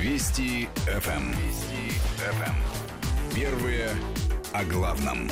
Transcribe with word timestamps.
Вести 0.00 0.66
ФМ. 0.86 1.10
Эм. 1.10 1.30
Вести 1.32 1.90
ФМ. 2.16 2.42
Эм. 2.42 3.34
Первые 3.34 3.90
о 4.50 4.64
главном. 4.64 5.28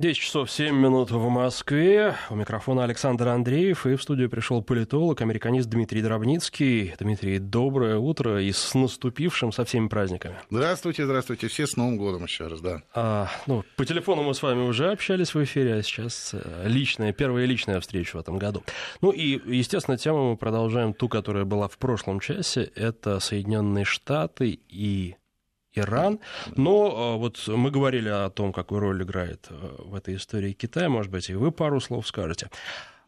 10 0.00 0.16
часов 0.16 0.50
7 0.50 0.74
минут 0.74 1.10
в 1.10 1.28
Москве. 1.28 2.16
У 2.30 2.34
микрофона 2.34 2.84
Александр 2.84 3.28
Андреев. 3.28 3.84
И 3.84 3.96
в 3.96 4.02
студию 4.02 4.30
пришел 4.30 4.62
политолог, 4.62 5.20
американист 5.20 5.68
Дмитрий 5.68 6.00
Дробницкий. 6.00 6.94
Дмитрий, 6.98 7.38
доброе 7.38 7.98
утро 7.98 8.42
и 8.42 8.50
с 8.50 8.72
наступившим 8.72 9.52
со 9.52 9.66
всеми 9.66 9.88
праздниками. 9.88 10.36
Здравствуйте, 10.48 11.04
здравствуйте. 11.04 11.48
Все 11.48 11.66
с 11.66 11.76
Новым 11.76 11.98
годом 11.98 12.24
еще 12.24 12.46
раз, 12.46 12.62
да. 12.62 12.80
А, 12.94 13.28
ну, 13.46 13.62
по 13.76 13.84
телефону 13.84 14.22
мы 14.22 14.32
с 14.32 14.42
вами 14.42 14.62
уже 14.62 14.90
общались 14.90 15.34
в 15.34 15.44
эфире, 15.44 15.74
а 15.74 15.82
сейчас 15.82 16.30
э, 16.32 16.62
личная, 16.64 17.12
первая 17.12 17.44
личная 17.44 17.78
встреча 17.78 18.16
в 18.16 18.20
этом 18.20 18.38
году. 18.38 18.64
Ну 19.02 19.10
и, 19.10 19.38
естественно, 19.54 19.98
тему 19.98 20.30
мы 20.30 20.36
продолжаем 20.38 20.94
ту, 20.94 21.10
которая 21.10 21.44
была 21.44 21.68
в 21.68 21.76
прошлом 21.76 22.20
часе. 22.20 22.62
Это 22.74 23.20
Соединенные 23.20 23.84
Штаты 23.84 24.60
и 24.70 25.16
Иран. 25.74 26.20
Но 26.56 26.94
а, 26.96 27.16
вот 27.16 27.46
мы 27.46 27.70
говорили 27.70 28.08
о 28.08 28.30
том, 28.30 28.52
какую 28.52 28.80
роль 28.80 29.02
играет 29.02 29.46
э, 29.50 29.76
в 29.78 29.94
этой 29.94 30.16
истории 30.16 30.52
Китай, 30.52 30.88
может 30.88 31.10
быть, 31.12 31.30
и 31.30 31.34
вы 31.34 31.52
пару 31.52 31.80
слов 31.80 32.06
скажете. 32.06 32.50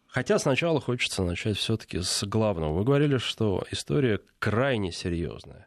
Хотя 0.07 0.39
сначала 0.39 0.81
хочется 0.81 1.23
начать 1.23 1.57
все-таки 1.57 2.01
с 2.01 2.25
главного. 2.25 2.75
Вы 2.75 2.85
говорили, 2.85 3.17
что 3.17 3.65
история 3.71 4.21
крайне 4.39 4.93
серьезная. 4.93 5.67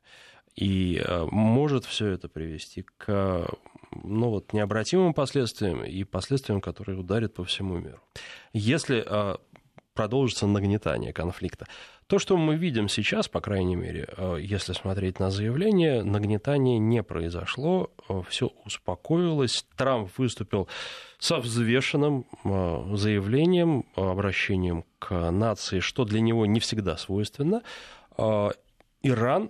И 0.56 1.02
э, 1.04 1.28
может 1.32 1.86
все 1.86 2.08
это 2.10 2.30
привести 2.30 2.86
к 2.98 3.48
ну, 4.04 4.30
вот, 4.30 4.54
необратимым 4.54 5.14
последствиям 5.14 5.84
и 5.84 6.04
последствиям, 6.04 6.62
которые 6.62 7.00
ударят 7.00 7.34
по 7.34 7.44
всему 7.44 7.78
миру. 7.78 8.00
Если 8.54 9.04
продолжится 9.96 10.46
нагнетание 10.46 11.14
конфликта. 11.14 11.66
То, 12.08 12.20
что 12.20 12.38
мы 12.38 12.56
видим 12.56 12.88
сейчас, 12.88 13.28
по 13.28 13.42
крайней 13.42 13.76
мере, 13.76 14.08
э, 14.16 14.38
если 14.40 14.74
смотреть 14.74 15.20
на 15.20 15.32
заявление, 15.32 16.04
нагнетание 16.04 16.78
не 16.78 17.02
произошло, 17.02 17.90
э, 18.08 18.22
все 18.30 18.52
успокоилось. 18.66 19.66
Трамп 19.76 20.12
выступил 20.18 20.68
со 21.18 21.38
взвешенным 21.38 22.26
э, 22.44 22.96
заявлением, 22.96 23.86
обращением 23.96 24.86
к 25.00 25.32
нации, 25.32 25.80
что 25.80 26.06
для 26.06 26.20
него 26.20 26.46
не 26.46 26.60
всегда 26.60 26.98
свойственно. 26.98 27.64
Иран 28.18 29.50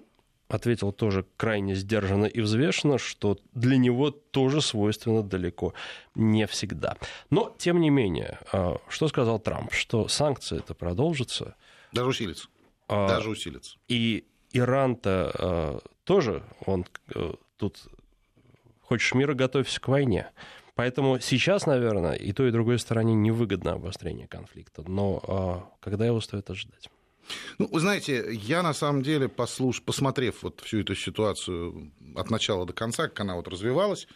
ответил 0.55 0.91
тоже 0.91 1.25
крайне 1.37 1.75
сдержанно 1.75 2.25
и 2.25 2.41
взвешенно, 2.41 2.97
что 2.97 3.37
для 3.53 3.77
него 3.77 4.09
тоже 4.11 4.61
свойственно 4.61 5.21
далеко 5.23 5.73
не 6.15 6.47
всегда. 6.47 6.97
Но, 7.29 7.55
тем 7.57 7.79
не 7.79 7.89
менее, 7.89 8.39
что 8.89 9.07
сказал 9.07 9.39
Трамп? 9.39 9.71
Что 9.73 10.07
санкции 10.07 10.57
это 10.57 10.73
продолжатся, 10.73 11.55
даже 11.95 12.09
усилится. 12.09 12.47
А, 12.87 13.07
Даже 13.07 13.29
усилится. 13.29 13.77
И 13.87 14.25
Иран-то 14.51 15.31
а, 15.33 15.79
тоже, 16.03 16.43
он 16.65 16.85
а, 17.15 17.35
тут 17.57 17.81
хочешь 18.81 19.13
мира, 19.13 19.33
готовься 19.33 19.79
к 19.79 19.87
войне. 19.87 20.29
Поэтому 20.75 21.19
сейчас, 21.19 21.65
наверное, 21.65 22.13
и 22.13 22.33
той, 22.33 22.49
и 22.49 22.51
другой 22.51 22.79
стороне 22.79 23.13
невыгодно 23.15 23.73
обострение 23.73 24.27
конфликта. 24.27 24.83
Но 24.85 25.23
а, 25.25 25.69
когда 25.79 26.05
его 26.05 26.19
стоит 26.19 26.49
ожидать? 26.49 26.89
Ну, 27.57 27.67
вы 27.71 27.79
знаете, 27.79 28.27
я 28.31 28.63
на 28.63 28.73
самом 28.73 29.01
деле, 29.01 29.27
послуш... 29.27 29.81
посмотрев 29.81 30.43
вот 30.43 30.61
всю 30.61 30.81
эту 30.81 30.95
ситуацию 30.95 31.91
от 32.15 32.29
начала 32.29 32.65
до 32.65 32.73
конца, 32.73 33.07
как 33.07 33.19
она 33.19 33.35
вот 33.35 33.47
развивалась, 33.47 34.07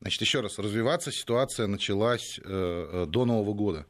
значит, 0.00 0.20
еще 0.20 0.40
раз, 0.40 0.58
развиваться 0.58 1.12
ситуация 1.12 1.66
началась 1.66 2.38
э, 2.38 2.42
э 2.44 3.06
до 3.06 3.24
Нового 3.24 3.54
года 3.54 3.86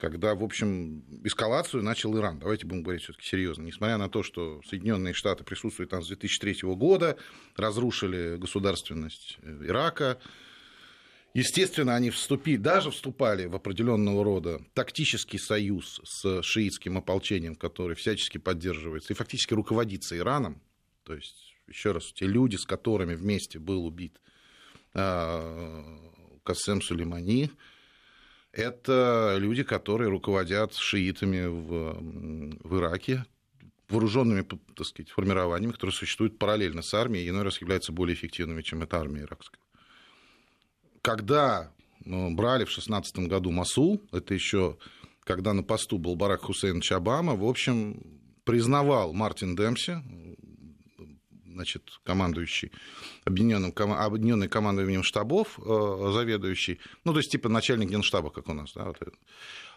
когда, 0.00 0.34
в 0.34 0.42
общем, 0.42 1.04
эскалацию 1.24 1.82
начал 1.82 2.16
Иран. 2.16 2.38
Давайте 2.38 2.66
будем 2.66 2.82
говорить 2.82 3.02
все-таки 3.02 3.26
серьезно. 3.26 3.64
Несмотря 3.64 3.98
на 3.98 4.08
то, 4.08 4.22
что 4.22 4.60
Соединенные 4.66 5.12
Штаты 5.12 5.44
присутствуют 5.44 5.90
там 5.90 6.02
с 6.02 6.08
2003 6.08 6.60
года, 6.62 7.16
разрушили 7.54 8.36
государственность 8.36 9.38
э, 9.42 9.66
Ирака, 9.66 10.18
Естественно, 11.32 11.94
они 11.94 12.10
вступили, 12.10 12.56
даже 12.56 12.90
вступали 12.90 13.46
в 13.46 13.54
определенного 13.54 14.24
рода 14.24 14.60
тактический 14.74 15.38
союз 15.38 16.00
с 16.04 16.42
шиитским 16.42 16.98
ополчением, 16.98 17.54
который 17.54 17.94
всячески 17.94 18.38
поддерживается 18.38 19.12
и 19.12 19.16
фактически 19.16 19.54
руководится 19.54 20.18
Ираном. 20.18 20.60
То 21.04 21.14
есть, 21.14 21.54
еще 21.68 21.92
раз, 21.92 22.12
те 22.12 22.26
люди, 22.26 22.56
с 22.56 22.64
которыми 22.64 23.14
вместе 23.14 23.60
был 23.60 23.86
убит 23.86 24.20
э, 24.94 25.98
Кассем 26.42 26.82
Сулеймани, 26.82 27.50
это 28.52 29.36
люди, 29.38 29.62
которые 29.62 30.10
руководят 30.10 30.74
шиитами 30.74 31.46
в, 31.46 31.96
в 32.68 32.76
Ираке, 32.76 33.24
вооруженными, 33.88 34.42
так 34.42 34.86
сказать, 34.86 35.10
формированиями, 35.10 35.72
которые 35.72 35.94
существуют 35.94 36.38
параллельно 36.38 36.82
с 36.82 36.92
армией, 36.92 37.26
и 37.26 37.28
иной 37.28 37.42
раз 37.42 37.60
являются 37.60 37.92
более 37.92 38.14
эффективными, 38.14 38.62
чем 38.62 38.82
эта 38.82 38.98
армия 38.98 39.22
иракская. 39.22 39.60
Когда 41.02 41.72
ну, 42.04 42.34
брали 42.34 42.64
в 42.64 42.70
16 42.70 43.18
году 43.28 43.50
Масул, 43.50 44.02
это 44.12 44.34
еще 44.34 44.76
когда 45.24 45.52
на 45.52 45.62
посту 45.62 45.98
был 45.98 46.16
Барак 46.16 46.42
Хусейн 46.42 46.80
Чабама, 46.80 47.36
в 47.36 47.44
общем, 47.44 48.02
признавал 48.44 49.12
Мартин 49.12 49.54
Демси, 49.54 50.02
значит, 51.46 51.82
командующий 52.04 52.72
объединенным, 53.24 53.72
объединенной 53.76 54.48
командованием 54.48 55.02
штабов, 55.02 55.58
э, 55.58 56.10
заведующий, 56.14 56.80
ну, 57.04 57.12
то 57.12 57.18
есть 57.18 57.30
типа 57.30 57.48
начальник 57.48 57.90
генштаба, 57.90 58.30
как 58.30 58.48
у 58.48 58.54
нас, 58.54 58.72
да, 58.74 58.84
вот 58.86 58.98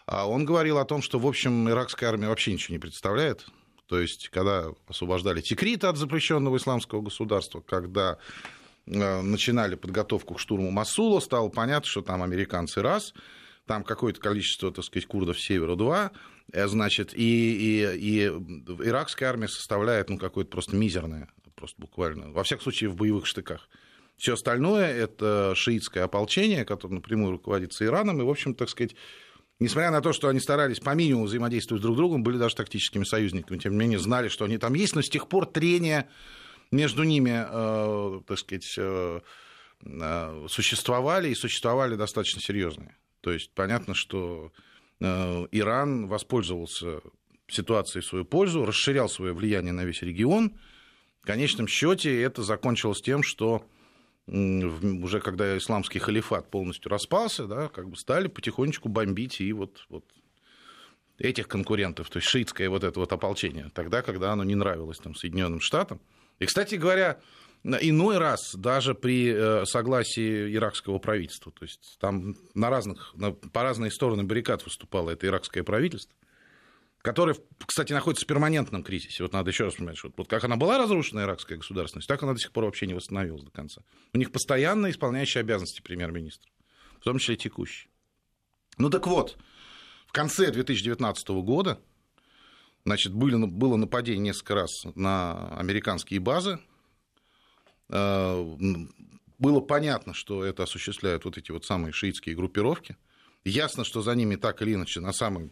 а 0.06 0.28
он 0.28 0.44
говорил 0.44 0.78
о 0.78 0.84
том, 0.84 1.02
что, 1.02 1.18
в 1.18 1.26
общем, 1.26 1.68
иракская 1.68 2.10
армия 2.10 2.28
вообще 2.28 2.52
ничего 2.52 2.74
не 2.74 2.78
представляет. 2.78 3.46
То 3.86 4.00
есть, 4.00 4.28
когда 4.28 4.70
освобождали 4.86 5.40
Тикрита 5.40 5.88
от 5.88 5.96
запрещенного 5.96 6.56
исламского 6.56 7.00
государства, 7.00 7.60
когда 7.60 8.18
начинали 8.86 9.74
подготовку 9.74 10.34
к 10.34 10.40
штурму 10.40 10.70
Масула, 10.70 11.20
стало 11.20 11.48
понятно, 11.48 11.88
что 11.88 12.02
там 12.02 12.22
американцы 12.22 12.82
раз, 12.82 13.14
там 13.66 13.82
какое-то 13.82 14.20
количество, 14.20 14.72
так 14.72 14.84
сказать, 14.84 15.06
курдов 15.06 15.40
севера 15.40 15.74
два, 15.74 16.12
э, 16.52 16.66
значит, 16.66 17.14
и, 17.14 17.18
и, 17.18 17.96
и 17.96 18.26
иракская 18.26 19.30
армия 19.30 19.48
составляет, 19.48 20.10
ну, 20.10 20.18
какое-то 20.18 20.50
просто 20.50 20.76
мизерное 20.76 21.28
просто 21.64 21.80
буквально, 21.80 22.30
во 22.30 22.44
всяком 22.44 22.64
случае, 22.64 22.90
в 22.90 22.96
боевых 22.96 23.26
штыках. 23.26 23.68
Все 24.16 24.34
остальное– 24.34 24.86
это 24.94 25.54
шиитское 25.56 26.04
ополчение, 26.04 26.64
которое 26.64 26.94
напрямую 26.94 27.32
руководится 27.32 27.84
Ираном, 27.84 28.20
и, 28.20 28.24
в 28.24 28.28
общем, 28.28 28.54
так 28.54 28.68
сказать, 28.68 28.94
несмотря 29.58 29.90
на 29.90 30.00
то, 30.00 30.12
что 30.12 30.28
они 30.28 30.40
старались 30.40 30.80
по 30.80 30.94
минимуму 30.94 31.24
взаимодействовать 31.24 31.82
друг 31.82 31.94
с 31.94 31.96
другом, 31.96 32.22
были 32.22 32.36
даже 32.36 32.54
тактическими 32.54 33.04
союзниками, 33.04 33.58
тем 33.58 33.72
не 33.72 33.78
менее, 33.78 33.98
знали, 33.98 34.28
что 34.28 34.44
они 34.44 34.58
там 34.58 34.74
есть, 34.74 34.94
но 34.94 35.02
с 35.02 35.08
тех 35.08 35.28
пор 35.28 35.46
трения 35.46 36.08
между 36.70 37.02
ними, 37.02 37.44
э, 37.46 38.20
так 38.26 38.38
сказать, 38.38 38.74
э, 38.76 39.20
э, 39.84 40.46
существовали 40.48 41.30
и 41.30 41.34
существовали 41.34 41.96
достаточно 41.96 42.40
серьезные. 42.40 42.96
То 43.20 43.32
есть 43.32 43.50
понятно, 43.54 43.94
что 43.94 44.52
Иран 45.00 46.06
воспользовался 46.06 47.00
ситуацией 47.48 48.02
в 48.02 48.06
свою 48.06 48.24
пользу, 48.24 48.64
расширял 48.64 49.08
свое 49.08 49.32
влияние 49.32 49.72
на 49.72 49.84
весь 49.84 50.02
регион– 50.02 50.58
в 51.24 51.26
конечном 51.26 51.66
счете 51.66 52.20
это 52.20 52.42
закончилось 52.42 53.00
тем, 53.00 53.22
что 53.22 53.64
уже 54.26 55.20
когда 55.20 55.56
исламский 55.56 55.98
халифат 55.98 56.50
полностью 56.50 56.90
распался, 56.90 57.46
да, 57.46 57.68
как 57.68 57.88
бы 57.88 57.96
стали 57.96 58.28
потихонечку 58.28 58.90
бомбить 58.90 59.40
и 59.40 59.50
вот, 59.54 59.86
вот 59.88 60.04
этих 61.16 61.48
конкурентов, 61.48 62.10
то 62.10 62.18
есть 62.18 62.28
шиитское 62.28 62.68
вот 62.68 62.84
это 62.84 63.00
вот 63.00 63.10
ополчение, 63.10 63.70
тогда, 63.74 64.02
когда 64.02 64.32
оно 64.32 64.44
не 64.44 64.54
нравилось 64.54 64.98
там, 64.98 65.14
Соединенным 65.14 65.60
Штатам. 65.60 65.98
И, 66.38 66.46
кстати 66.46 66.74
говоря, 66.74 67.20
иной 67.64 68.18
раз 68.18 68.54
даже 68.54 68.94
при 68.94 69.32
э, 69.32 69.64
согласии 69.66 70.54
иракского 70.54 70.98
правительства, 70.98 71.52
то 71.52 71.64
есть 71.64 71.96
там 71.98 72.36
на 72.54 72.70
разных, 72.70 73.12
на, 73.14 73.32
по 73.32 73.62
разные 73.62 73.90
стороны 73.90 74.24
баррикад 74.24 74.64
выступало 74.64 75.10
это 75.10 75.26
иракское 75.26 75.62
правительство, 75.62 76.14
которая, 77.00 77.36
кстати, 77.66 77.92
находится 77.92 78.24
в 78.24 78.28
перманентном 78.28 78.82
кризисе. 78.82 79.22
Вот 79.22 79.32
надо 79.32 79.50
еще 79.50 79.64
раз 79.64 79.74
понимать, 79.74 79.96
что 79.96 80.10
вот 80.16 80.28
как 80.28 80.44
она 80.44 80.56
была 80.56 80.78
разрушена, 80.78 81.20
иракская 81.20 81.58
государственность, 81.58 82.08
так 82.08 82.22
она 82.22 82.32
до 82.32 82.38
сих 82.38 82.52
пор 82.52 82.64
вообще 82.64 82.86
не 82.86 82.94
восстановилась 82.94 83.42
до 83.42 83.50
конца. 83.50 83.82
У 84.12 84.18
них 84.18 84.32
постоянно 84.32 84.90
исполняющий 84.90 85.38
обязанности 85.38 85.80
премьер-министра, 85.80 86.50
в 87.00 87.04
том 87.04 87.18
числе 87.18 87.36
текущий. 87.36 87.88
Ну 88.78 88.90
так 88.90 89.06
вот, 89.06 89.36
в 90.06 90.12
конце 90.12 90.50
2019 90.50 91.28
года 91.28 91.80
значит, 92.84 93.12
были, 93.12 93.36
было 93.36 93.76
нападение 93.76 94.22
несколько 94.22 94.54
раз 94.54 94.70
на 94.94 95.48
американские 95.56 96.20
базы. 96.20 96.58
Э, 97.88 98.56
было 99.38 99.60
понятно, 99.60 100.14
что 100.14 100.44
это 100.44 100.62
осуществляют 100.62 101.24
вот 101.24 101.38
эти 101.38 101.50
вот 101.50 101.64
самые 101.64 101.92
шиитские 101.92 102.36
группировки. 102.36 102.96
Ясно, 103.44 103.84
что 103.84 104.00
за 104.00 104.14
ними 104.14 104.36
так 104.36 104.62
или 104.62 104.74
иначе 104.74 105.00
на 105.00 105.12
самой 105.12 105.50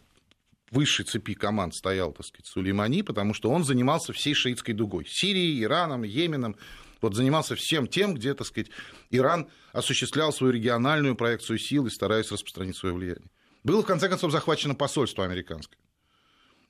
высшей 0.71 1.05
цепи 1.05 1.35
команд 1.35 1.75
стоял, 1.75 2.13
так 2.13 2.25
сказать, 2.25 2.47
Сулеймани, 2.47 3.03
потому 3.03 3.35
что 3.35 3.51
он 3.51 3.65
занимался 3.65 4.13
всей 4.13 4.35
шиитской 4.35 4.75
дугой. 4.75 5.05
Сирией, 5.07 5.63
Ираном, 5.63 6.03
Йеменом. 6.03 6.57
Вот 7.03 7.15
занимался 7.15 7.57
всем 7.57 7.87
тем, 7.87 8.15
где, 8.15 8.33
так 8.33 8.47
сказать, 8.47 8.71
Иран 9.11 9.49
осуществлял 9.73 10.33
свою 10.33 10.53
региональную 10.53 11.17
проекцию 11.17 11.59
сил 11.59 11.87
и 11.87 11.91
стараясь 11.91 12.31
распространить 12.31 12.77
свое 12.77 12.95
влияние. 12.95 13.29
Было, 13.65 13.83
в 13.83 13.87
конце 13.87 14.09
концов, 14.09 14.33
захвачено 14.33 14.75
посольство 14.75 15.25
американское. 15.25 15.82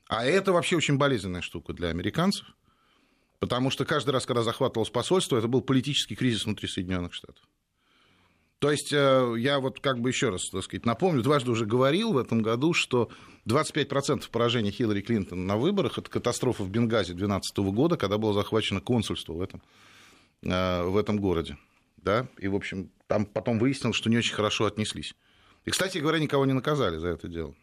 А 0.07 0.25
это 0.25 0.51
вообще 0.51 0.75
очень 0.75 0.97
болезненная 0.97 1.41
штука 1.41 1.73
для 1.73 1.89
американцев, 1.89 2.45
потому 3.39 3.69
что 3.69 3.85
каждый 3.85 4.11
раз, 4.11 4.25
когда 4.25 4.43
захватывалось 4.43 4.89
посольство, 4.89 5.37
это 5.37 5.47
был 5.47 5.61
политический 5.61 6.15
кризис 6.15 6.45
внутри 6.45 6.67
Соединенных 6.67 7.13
Штатов. 7.13 7.43
То 8.63 8.71
есть 8.71 8.93
э, 8.93 9.35
я 9.39 9.59
вот 9.59 9.81
как 9.81 9.99
бы 9.99 10.09
еще 10.09 10.29
раз, 10.29 10.49
так 10.49 10.63
сказать, 10.63 10.85
напомню, 10.85 11.21
дважды 11.21 11.51
уже 11.51 11.65
говорил 11.65 12.13
в 12.13 12.17
этом 12.17 12.41
году, 12.41 12.73
что 12.73 13.09
25% 13.45 14.29
поражения 14.31 14.71
Хиллари 14.71 15.01
Клинтон 15.01 15.45
на 15.45 15.57
выборах– 15.57 15.97
это 15.97 16.09
катастрофа 16.09 16.63
в 16.63 16.69
Бенгази 16.69 17.11
2012 17.11 17.57
года, 17.73 17.97
когда 17.97 18.17
было 18.17 18.33
захвачено 18.33 18.79
консульство 18.79 19.33
в 19.33 19.41
этом, 19.41 19.61
э, 20.43 20.83
в 20.83 20.95
этом 20.95 21.19
городе. 21.19 21.57
Да? 21.97 22.29
И, 22.37 22.47
в 22.47 22.55
общем, 22.55 22.89
там 23.07 23.25
потом 23.25 23.59
выяснилось, 23.59 23.97
что 23.97 24.09
не 24.09 24.17
очень 24.17 24.33
хорошо 24.33 24.63
отнеслись. 24.63 25.13
И, 25.65 25.69
кстати 25.69 25.97
говоря, 25.97 26.19
никого 26.19 26.45
не 26.45 26.53
наказали 26.53 26.97
за 26.99 27.09
это 27.09 27.27
дело. 27.27 27.55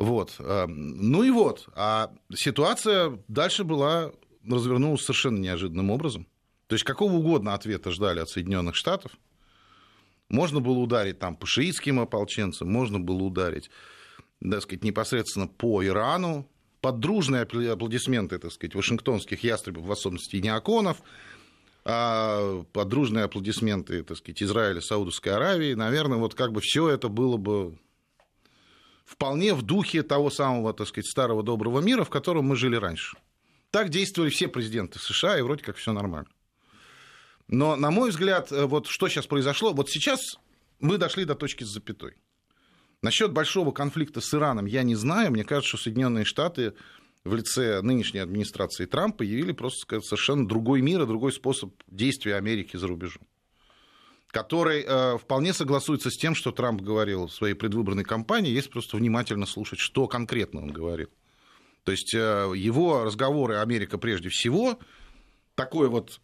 Вот. 0.00 0.34
Э, 0.40 0.66
ну 0.66 1.22
и 1.22 1.30
вот. 1.30 1.68
А 1.74 2.12
ситуация 2.34 3.18
дальше 3.28 3.62
была, 3.62 4.12
развернулась 4.44 5.02
совершенно 5.02 5.38
неожиданным 5.38 5.90
образом. 5.90 6.26
То 6.66 6.74
есть 6.74 6.84
какого 6.84 7.12
угодно 7.12 7.54
ответа 7.54 7.92
ждали 7.92 8.18
от 8.18 8.28
Соединенных 8.28 8.74
Штатов– 8.74 9.12
можно 10.30 10.60
было 10.60 10.78
ударить 10.78 11.18
там 11.18 11.36
по 11.36 11.46
шиитским 11.46 12.00
ополченцам, 12.00 12.70
можно 12.72 12.98
было 12.98 13.22
ударить, 13.22 13.68
так 14.40 14.62
сказать, 14.62 14.84
непосредственно 14.84 15.48
по 15.48 15.84
Ирану, 15.84 16.48
под 16.80 17.00
дружные 17.00 17.42
аплодисменты, 17.42 18.38
так 18.38 18.52
сказать, 18.52 18.74
вашингтонских 18.74 19.42
ястребов, 19.42 19.84
в 19.84 19.92
особенности 19.92 20.36
неоконов, 20.36 21.02
а 21.84 22.62
под 22.72 22.88
дружные 22.88 23.24
аплодисменты, 23.24 24.02
так 24.02 24.16
сказать, 24.16 24.42
Израиля, 24.42 24.80
Саудовской 24.80 25.32
Аравии, 25.32 25.74
наверное, 25.74 26.18
вот 26.18 26.34
как 26.34 26.52
бы 26.52 26.60
все 26.62 26.88
это 26.88 27.08
было 27.08 27.36
бы 27.36 27.76
вполне 29.10 29.54
в 29.54 29.62
духе 29.62 30.04
того 30.04 30.30
самого, 30.30 30.72
так 30.72 30.86
сказать, 30.86 31.10
старого 31.10 31.42
доброго 31.42 31.80
мира, 31.80 32.04
в 32.04 32.10
котором 32.10 32.44
мы 32.44 32.56
жили 32.56 32.76
раньше. 32.76 33.16
Так 33.72 33.88
действовали 33.88 34.30
все 34.30 34.46
президенты 34.46 35.00
США, 35.00 35.38
и 35.38 35.42
вроде 35.42 35.64
как 35.64 35.76
все 35.76 35.92
нормально. 35.92 36.28
Но, 37.48 37.74
на 37.74 37.90
мой 37.90 38.10
взгляд, 38.10 38.52
э, 38.52 38.66
вот 38.66 38.86
что 38.86 39.08
сейчас 39.08 39.26
произошло, 39.26 39.72
вот 39.72 39.90
сейчас 39.90 40.20
мы 40.78 40.96
дошли 40.96 41.24
до 41.24 41.34
точки 41.34 41.64
с 41.64 41.68
запятой. 41.68 42.14
Насчет 43.02 43.32
большого 43.32 43.72
конфликта 43.72 44.20
с 44.20 44.32
Ираном 44.32 44.66
я 44.66 44.84
не 44.84 44.94
знаю. 44.94 45.32
Мне 45.32 45.42
кажется, 45.42 45.70
что 45.70 45.78
Соединенные 45.78 46.24
Штаты 46.24 46.74
в 47.24 47.34
лице 47.34 47.82
нынешней 47.82 48.20
администрации 48.20 48.86
Трампа 48.86 49.24
явили 49.24 49.52
просто 49.52 49.80
сказать, 49.80 50.04
совершенно 50.04 50.46
другой 50.46 50.82
мир 50.82 51.02
и 51.02 51.06
другой 51.06 51.32
способ 51.32 51.74
действия 51.88 52.36
Америки 52.36 52.76
за 52.76 52.86
рубежом 52.86 53.22
который 54.30 54.84
э, 54.86 55.18
вполне 55.18 55.52
согласуется 55.52 56.10
с 56.10 56.16
тем, 56.16 56.34
что 56.34 56.52
Трамп 56.52 56.80
говорил 56.80 57.26
в 57.26 57.32
своей 57.32 57.54
предвыборной 57.54 58.04
кампании, 58.04 58.50
есть 58.50 58.70
просто 58.70 58.96
внимательно 58.96 59.46
слушать, 59.46 59.80
что 59.80 60.06
конкретно 60.06 60.62
он 60.62 60.68
говорил. 60.68 61.08
То 61.84 61.92
есть 61.92 62.14
э, 62.14 62.52
его 62.54 63.04
разговоры 63.04 63.56
Америка 63.56 63.98
прежде 63.98 64.28
всего, 64.28 64.78
такой 65.54 65.88
вот 65.88 66.20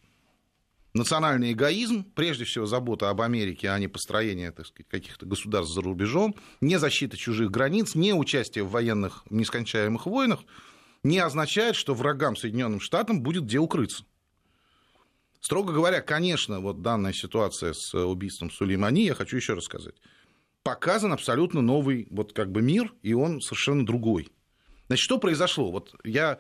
национальный 0.94 1.53
эгоизм, 1.53 2.05
прежде 2.14 2.44
всего 2.44 2.67
забота 2.67 3.11
об 3.11 3.20
Америке, 3.20 3.70
а 3.70 3.79
не 3.79 3.88
построение 3.88 4.52
так 4.52 4.67
сказать, 4.67 4.88
каких-то 4.88 5.26
государств 5.26 5.75
за 5.75 5.82
рубежом, 5.82 6.35
не 6.61 6.79
защита 6.79 7.17
чужих 7.17 7.50
границ, 7.50 7.94
не 7.94 8.14
участие 8.14 8.64
в 8.64 8.70
военных 8.70 9.25
нескончаемых 9.31 10.06
войнах, 10.06 10.41
не 11.02 11.19
означает, 11.19 11.76
что 11.76 11.94
врагам 11.94 12.37
Соединенным 12.37 12.81
Штатам 12.81 13.23
будет 13.23 13.44
где 13.44 13.59
укрыться. 13.59 14.05
Строго 15.47 15.73
говоря, 15.73 16.01
конечно, 16.01 16.59
вот 16.59 16.83
данная 16.83 17.13
ситуация 17.13 17.73
с 17.73 17.95
убийством 17.95 18.51
Сулеймани, 18.51 19.05
я 19.05 19.15
хочу 19.15 19.37
еще 19.37 19.55
раз 19.55 19.67
сказать, 19.67 19.95
показан 20.65 21.13
абсолютно 21.13 21.63
новый 21.63 22.09
вот 22.11 22.33
как 22.33 22.51
бы 22.51 22.63
мир, 22.63 22.93
и 23.03 23.15
он 23.15 23.41
совершенно 23.41 23.87
другой. 23.87 24.29
Значит, 24.89 25.05
что 25.05 25.19
произошло? 25.19 25.71
Вот 25.71 25.95
я 26.03 26.39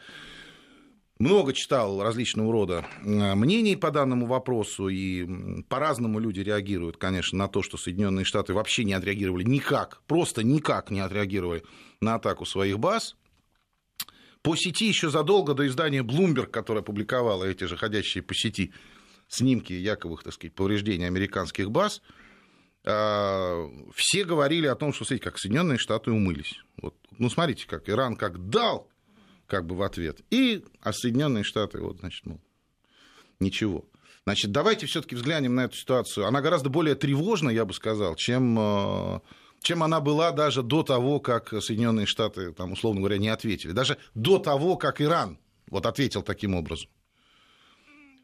много 1.20 1.52
читал 1.52 2.02
различного 2.02 2.50
рода 2.50 2.84
э, 3.04 3.36
мнений 3.36 3.76
по 3.76 3.92
данному 3.92 4.26
вопросу, 4.26 4.88
и 4.88 5.62
по-разному 5.68 6.18
люди 6.18 6.40
реагируют, 6.40 6.96
конечно, 6.96 7.38
на 7.38 7.46
то, 7.46 7.62
что 7.62 7.76
Соединенные 7.76 8.24
Штаты 8.24 8.54
вообще 8.54 8.82
не 8.82 8.94
отреагировали 8.94 9.44
никак, 9.44 10.02
просто 10.08 10.42
никак 10.42 10.90
не 10.90 10.98
отреагировали 10.98 11.62
на 12.00 12.16
атаку 12.16 12.44
своих 12.44 12.80
баз. 12.80 13.14
По 14.42 14.56
сети 14.56 14.88
еще 14.88 15.10
задолго 15.10 15.54
до 15.54 15.64
издания 15.68 16.02
Bloomberg, 16.02 16.48
которое 16.48 16.80
опубликовало 16.80 17.44
эти 17.44 17.64
же 17.64 17.76
ходящие 17.76 18.24
по 18.24 18.34
сети 18.34 18.72
снимки 19.28 19.72
яковых, 19.72 20.22
так 20.22 20.32
сказать, 20.32 20.54
повреждений 20.54 21.06
американских 21.06 21.70
баз, 21.70 22.02
э, 22.84 23.68
все 23.94 24.24
говорили 24.24 24.66
о 24.66 24.74
том, 24.74 24.92
что, 24.92 25.04
смотрите, 25.04 25.24
как 25.24 25.38
Соединенные 25.38 25.78
Штаты 25.78 26.10
умылись. 26.10 26.60
Вот, 26.80 26.94
ну, 27.18 27.28
смотрите, 27.30 27.66
как 27.66 27.88
Иран 27.88 28.16
как 28.16 28.48
дал 28.48 28.88
как 29.46 29.66
бы 29.66 29.76
в 29.76 29.82
ответ. 29.82 30.20
И 30.30 30.64
а 30.80 30.92
Соединенные 30.92 31.44
Штаты, 31.44 31.80
вот, 31.80 31.98
значит, 32.00 32.26
мол, 32.26 32.40
ничего. 33.40 33.84
Значит, 34.24 34.50
давайте 34.50 34.86
все-таки 34.86 35.14
взглянем 35.14 35.54
на 35.54 35.64
эту 35.64 35.76
ситуацию. 35.76 36.26
Она 36.26 36.40
гораздо 36.40 36.68
более 36.68 36.96
тревожна, 36.96 37.48
я 37.48 37.64
бы 37.64 37.72
сказал, 37.72 38.16
чем, 38.16 38.58
э, 38.58 39.20
чем 39.62 39.82
она 39.84 40.00
была 40.00 40.32
даже 40.32 40.62
до 40.62 40.82
того, 40.82 41.20
как 41.20 41.50
Соединенные 41.62 42.06
Штаты, 42.06 42.52
там, 42.52 42.72
условно 42.72 43.00
говоря, 43.00 43.18
не 43.18 43.28
ответили. 43.28 43.72
Даже 43.72 43.98
до 44.14 44.38
того, 44.38 44.76
как 44.76 45.00
Иран 45.00 45.38
вот, 45.70 45.86
ответил 45.86 46.22
таким 46.22 46.54
образом. 46.54 46.90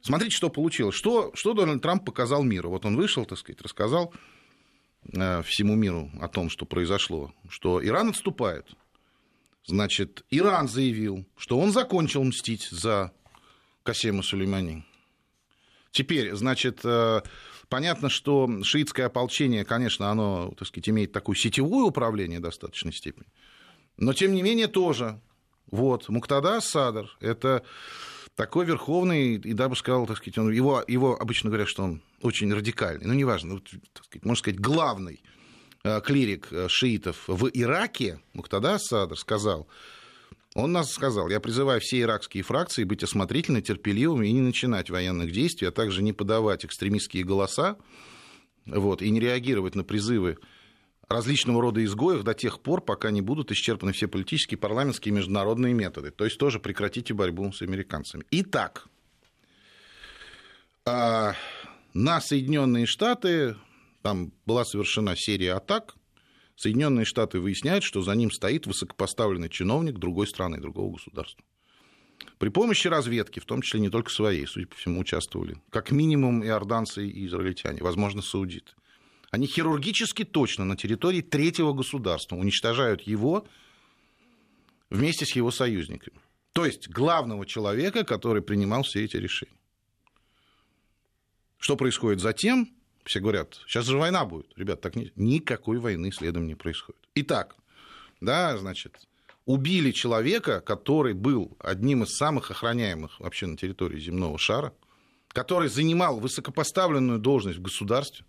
Смотрите, 0.03 0.37
что 0.37 0.51
получилось. 0.51 0.97
Что, 0.97 1.31
что 1.35 1.55
Дональд 1.55 1.81
Трамп 1.81 2.05
показал 2.05 2.43
миру? 2.43 2.71
Вот 2.71 2.85
он 2.85 2.97
вышел, 2.97 3.25
так 3.25 3.39
сказать, 3.39 3.63
рассказал 3.63 4.13
э, 5.13 5.43
всему 5.43 5.77
миру 5.77 6.11
о 6.21 6.29
том, 6.29 6.51
что 6.51 6.67
произошло, 6.67 7.33
что 7.49 7.85
Иран 7.85 8.09
отступает. 8.09 8.67
Значит, 9.65 10.25
Иран 10.29 10.69
заявил, 10.69 11.25
что 11.37 11.59
он 11.59 11.71
закончил 11.71 12.25
мстить 12.25 12.69
за 12.71 13.13
Касема 13.85 14.25
Сулеймани. 14.25 14.85
Теперь, 15.93 16.35
значит, 16.35 16.81
э, 16.85 17.23
понятно, 17.69 18.09
что 18.09 18.51
шиитское 18.65 19.07
ополчение, 19.07 19.65
конечно, 19.65 20.11
оно, 20.11 20.53
так 20.59 20.67
сказать, 20.67 20.89
имеет 20.89 21.13
такое 21.13 21.37
сетевое 21.37 21.85
управление 21.85 22.41
в 22.41 22.43
достаточной 22.43 22.93
степени, 22.93 23.27
но, 23.99 24.15
тем 24.15 24.33
не 24.33 24.43
менее, 24.43 24.67
тоже. 24.67 25.21
Вот, 25.71 26.09
Муктада 26.09 26.61
Садар– 26.61 27.17
это 27.21 27.65
такой 28.37 28.67
верховный, 28.67 29.35
и 29.35 29.53
даже 29.53 29.77
сказал, 29.77 30.07
так 30.07 30.17
сказать, 30.17 30.39
он, 30.39 30.51
его, 30.51 30.83
его 30.87 31.21
обычно 31.21 31.51
говорят, 31.51 31.69
что 31.69 31.85
он 31.85 32.03
очень 32.21 32.53
радикальный, 32.53 33.07
ну, 33.07 33.13
неважно, 33.13 33.61
так 33.93 34.05
сказать, 34.05 34.25
можно 34.25 34.39
сказать, 34.39 34.61
главный 34.61 35.23
Э, 35.85 36.01
клирик 36.01 36.49
э, 36.53 36.69
шиитов 36.69 37.25
в 37.27 37.49
Ираке, 37.53 38.21
Муктада 38.35 38.79
Садр, 38.79 39.19
сказал, 39.19 39.67
он 40.55 40.71
нас 40.71 40.93
сказал, 40.93 41.29
я 41.29 41.41
призываю 41.41 41.81
все 41.81 42.03
иракские 42.03 42.45
фракции 42.45 42.85
быть 42.85 43.03
осмотрительны, 43.03 43.63
терпеливыми 43.63 44.29
и 44.29 44.33
не 44.33 44.43
начинать 44.43 44.91
военных 44.91 45.33
действий, 45.33 45.67
а 45.67 45.73
также 45.73 46.03
не 46.03 46.13
подавать 46.13 46.65
экстремистские 46.65 47.25
голоса 47.25 47.79
вот, 48.65 49.03
и 49.03 49.11
не 49.11 49.19
реагировать 49.19 49.75
на 49.75 49.83
призывы 49.83 50.39
различного 51.13 51.61
рода 51.61 51.85
изгоев 51.85 52.23
до 52.23 52.35
тех 52.35 52.61
пор, 52.61 52.83
пока 52.83 53.11
не 53.11 53.21
будут 53.21 53.53
исчерпаны 53.53 53.93
все 53.93 54.09
политические, 54.09 54.59
парламентские 54.59 55.13
и 55.13 55.17
международные 55.17 55.75
методы. 55.75 56.11
То 56.11 56.25
есть 56.25 56.39
тоже 56.39 56.59
прекратите 56.59 57.15
борьбу 57.15 57.53
с 57.53 57.63
американцами. 57.63 58.25
Итак, 58.31 58.89
а, 60.85 61.35
на 61.95 62.21
Соединенные 62.21 62.87
Штаты 62.87 63.57
там 64.03 64.33
была 64.47 64.65
совершена 64.65 65.15
серия 65.17 65.55
атак. 65.55 65.95
Соединенные 66.57 67.05
Штаты 67.05 67.41
выясняют, 67.41 67.85
что 67.85 68.03
за 68.03 68.15
ним 68.15 68.31
стоит 68.31 68.67
высокопоставленный 68.67 69.49
чиновник 69.49 69.99
другой 69.99 70.27
страны, 70.27 70.61
другого 70.61 70.93
государства. 70.93 71.45
При 72.39 72.51
помощи 72.51 72.89
разведки, 72.89 73.41
в 73.41 73.45
том 73.45 73.63
числе 73.63 73.81
не 73.81 73.89
только 73.89 74.11
своей, 74.11 74.47
судя 74.47 74.67
по 74.67 74.77
всему, 74.77 75.01
участвовали 75.01 75.57
как 75.71 75.91
минимум 75.91 76.45
иорданцы 76.45 77.07
и 77.07 77.27
израильтяне, 77.27 77.83
возможно, 77.83 78.23
саудиты. 78.23 78.73
Они 79.33 79.47
хирургически 79.47 80.25
точно 80.25 80.67
на 80.67 80.77
территории 80.77 81.23
третьего 81.23 81.73
государства 81.73 82.37
уничтожают 82.37 83.01
его 83.03 83.49
вместе 84.91 85.25
с 85.25 85.35
его 85.35 85.51
союзниками. 85.51 86.21
То 86.53 86.67
есть 86.67 86.91
главного 86.91 87.47
человека, 87.47 88.05
который 88.05 88.43
принимал 88.43 88.83
все 88.83 89.05
эти 89.05 89.17
решения. 89.17 89.57
Что 91.57 91.77
происходит 91.77 92.21
затем? 92.21 92.75
Все 93.05 93.21
говорят, 93.21 93.59
сейчас 93.67 93.87
же 93.87 93.97
война 93.97 94.27
будет. 94.27 94.53
Ребят, 94.55 94.83
так 94.83 94.97
не... 94.97 95.11
никакой 95.17 95.79
войны 95.79 96.13
следом 96.13 96.47
не 96.47 96.55
происходит. 96.55 97.01
Итак, 97.15 97.57
да, 98.21 98.59
значит, 98.59 99.09
убили 99.47 99.93
человека, 99.93 100.61
который 100.61 101.15
был 101.15 101.57
одним 101.59 102.03
из 102.03 102.11
самых 102.17 102.51
охраняемых 102.51 103.19
вообще 103.19 103.47
на 103.47 103.57
территории 103.57 103.99
земного 103.99 104.37
шара, 104.39 104.75
который 105.29 105.71
занимал 105.71 106.21
высокопоставленную 106.21 107.19
должность 107.19 107.59
в 107.59 107.63
государстве, 107.63 108.27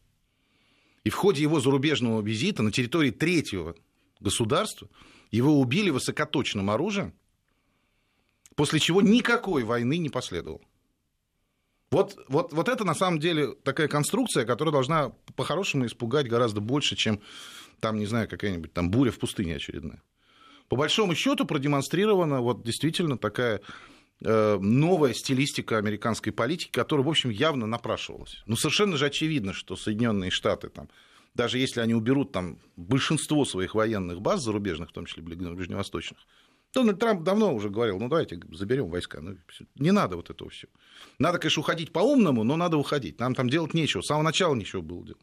и 1.04 1.10
в 1.10 1.16
ходе 1.16 1.42
его 1.42 1.60
зарубежного 1.60 2.22
визита 2.22 2.64
на 2.64 2.72
территории 2.72 3.12
третьего 3.12 3.76
государства 4.20 4.88
его 5.32 5.60
убили 5.60 5.90
высокоточным 5.90 6.70
оружием, 6.70 7.14
после 8.56 8.80
чего 8.80 9.02
никакой 9.02 9.64
войны 9.64 9.98
не 9.98 10.10
последовало. 10.10 10.62
Вот, 11.92 12.18
вот, 12.28 12.54
вот 12.54 12.70
это 12.70 12.86
на 12.86 12.96
самом 12.96 13.20
деле 13.20 13.54
такая 13.64 13.88
конструкция, 13.88 14.46
которая 14.46 14.72
должна 14.72 15.10
по-хорошему 15.36 15.86
испугать 15.86 16.28
гораздо 16.28 16.60
больше, 16.60 16.96
чем 16.96 17.22
там, 17.80 18.00
не 18.00 18.06
знаю, 18.06 18.28
какая-нибудь 18.28 18.74
там 18.74 18.90
буря 18.90 19.12
в 19.12 19.20
пустыне 19.20 19.56
очередная. 19.58 20.02
по 20.70 20.76
большому 20.76 21.14
счету 21.14 21.46
продемонстрирована 21.46 22.42
вот 22.42 22.64
действительно 22.64 23.18
такая 23.18 23.62
новая 24.24 25.14
стилистика 25.14 25.78
американской 25.78 26.32
политики, 26.32 26.72
которая, 26.72 27.06
в 27.06 27.10
общем, 27.10 27.30
явно 27.30 27.66
напрашивалась. 27.68 28.42
Ну, 28.46 28.56
совершенно 28.56 28.98
же 28.98 29.06
очевидно, 29.06 29.54
что 29.54 29.76
Соединенные 29.76 30.32
Штаты, 30.32 30.70
там, 30.70 30.90
даже 31.34 31.58
если 31.58 31.82
они 31.82 31.94
уберут 31.94 32.32
там 32.32 32.60
большинство 32.76 33.44
своих 33.44 33.76
военных 33.76 34.22
баз 34.22 34.42
зарубежных, 34.42 34.90
в 34.90 34.94
том 34.94 35.06
числе 35.06 35.24
ближневосточных, 35.24 36.20
Дональд 36.74 37.00
Трамп 37.00 37.24
давно 37.24 37.54
уже 37.54 37.70
говорил, 37.70 38.00
ну 38.00 38.10
давайте 38.10 38.40
заберем 38.52 38.90
войска. 38.90 39.22
Ну, 39.22 39.38
не 39.76 39.92
надо 39.92 40.16
вот 40.16 40.32
этого 40.32 40.50
всего. 40.50 40.72
Надо, 41.20 41.38
конечно, 41.38 41.60
уходить 41.60 41.92
по-умному, 41.92 42.44
но 42.44 42.56
надо 42.56 42.78
уходить. 42.78 43.20
Нам 43.20 43.36
там 43.36 43.48
делать 43.48 43.76
нечего. 43.76 44.02
С 44.02 44.08
самого 44.08 44.24
начала 44.24 44.56
ничего 44.56 44.82
было 44.82 45.06
делать. 45.06 45.22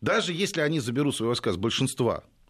Даже 0.00 0.32
если 0.32 0.62
они 0.62 0.80
заберут 0.80 1.14
свои 1.14 1.26
войска 1.26 1.52
с 1.52 1.58
большинства 1.58 2.24
Э, 2.24 2.41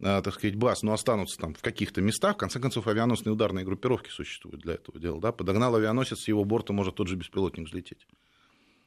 так 0.00 0.32
сказать, 0.32 0.56
баз, 0.56 0.82
но 0.82 0.94
останутся 0.94 1.38
там 1.38 1.54
в 1.54 1.60
каких-то 1.60 2.00
местах. 2.00 2.36
В 2.36 2.38
конце 2.38 2.58
концов, 2.58 2.86
авианосные 2.86 3.34
ударные 3.34 3.66
группировки 3.66 4.08
существуют 4.08 4.62
для 4.62 4.74
этого 4.74 4.98
дела. 4.98 5.20
Да? 5.20 5.30
Подогнал 5.30 5.76
авианосец, 5.76 6.20
с 6.20 6.28
его 6.28 6.44
борта 6.44 6.72
может 6.72 6.94
тот 6.94 7.08
же 7.08 7.16
беспилотник 7.16 7.68
взлететь. 7.68 8.06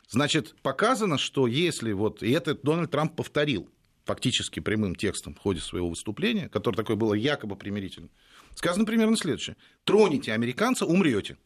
Значит, 0.10 0.56
показано, 0.64 1.20
что 1.20 1.46
если 1.46 1.92
вот... 1.92 2.24
И 2.24 2.32
это 2.32 2.56
Дональд 2.56 2.90
Трамп 2.90 3.16
повторил 3.16 3.70
фактически 4.06 4.60
прямым 4.60 4.96
текстом 4.96 5.36
в 5.36 5.38
ходе 5.38 5.62
своего 5.62 5.90
выступления, 5.90 6.50
которое 6.50 6.76
такое 6.76 6.96
было 6.96 7.14
якобы 7.14 7.56
примирительным, 7.56 8.10
сказано 8.56 8.86
примерно 8.86 9.16
следующее. 9.16 9.56
Троните 9.84 10.34
американца, 10.34 10.86
умрете. 10.86 11.38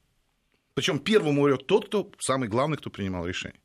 Причем 0.75 0.99
первым 0.99 1.39
умрет 1.39 1.67
тот, 1.67 1.87
кто 1.87 2.09
самый 2.19 2.47
главный, 2.47 2.77
кто 2.77 2.89
принимал 2.89 3.27
решение. 3.27 3.59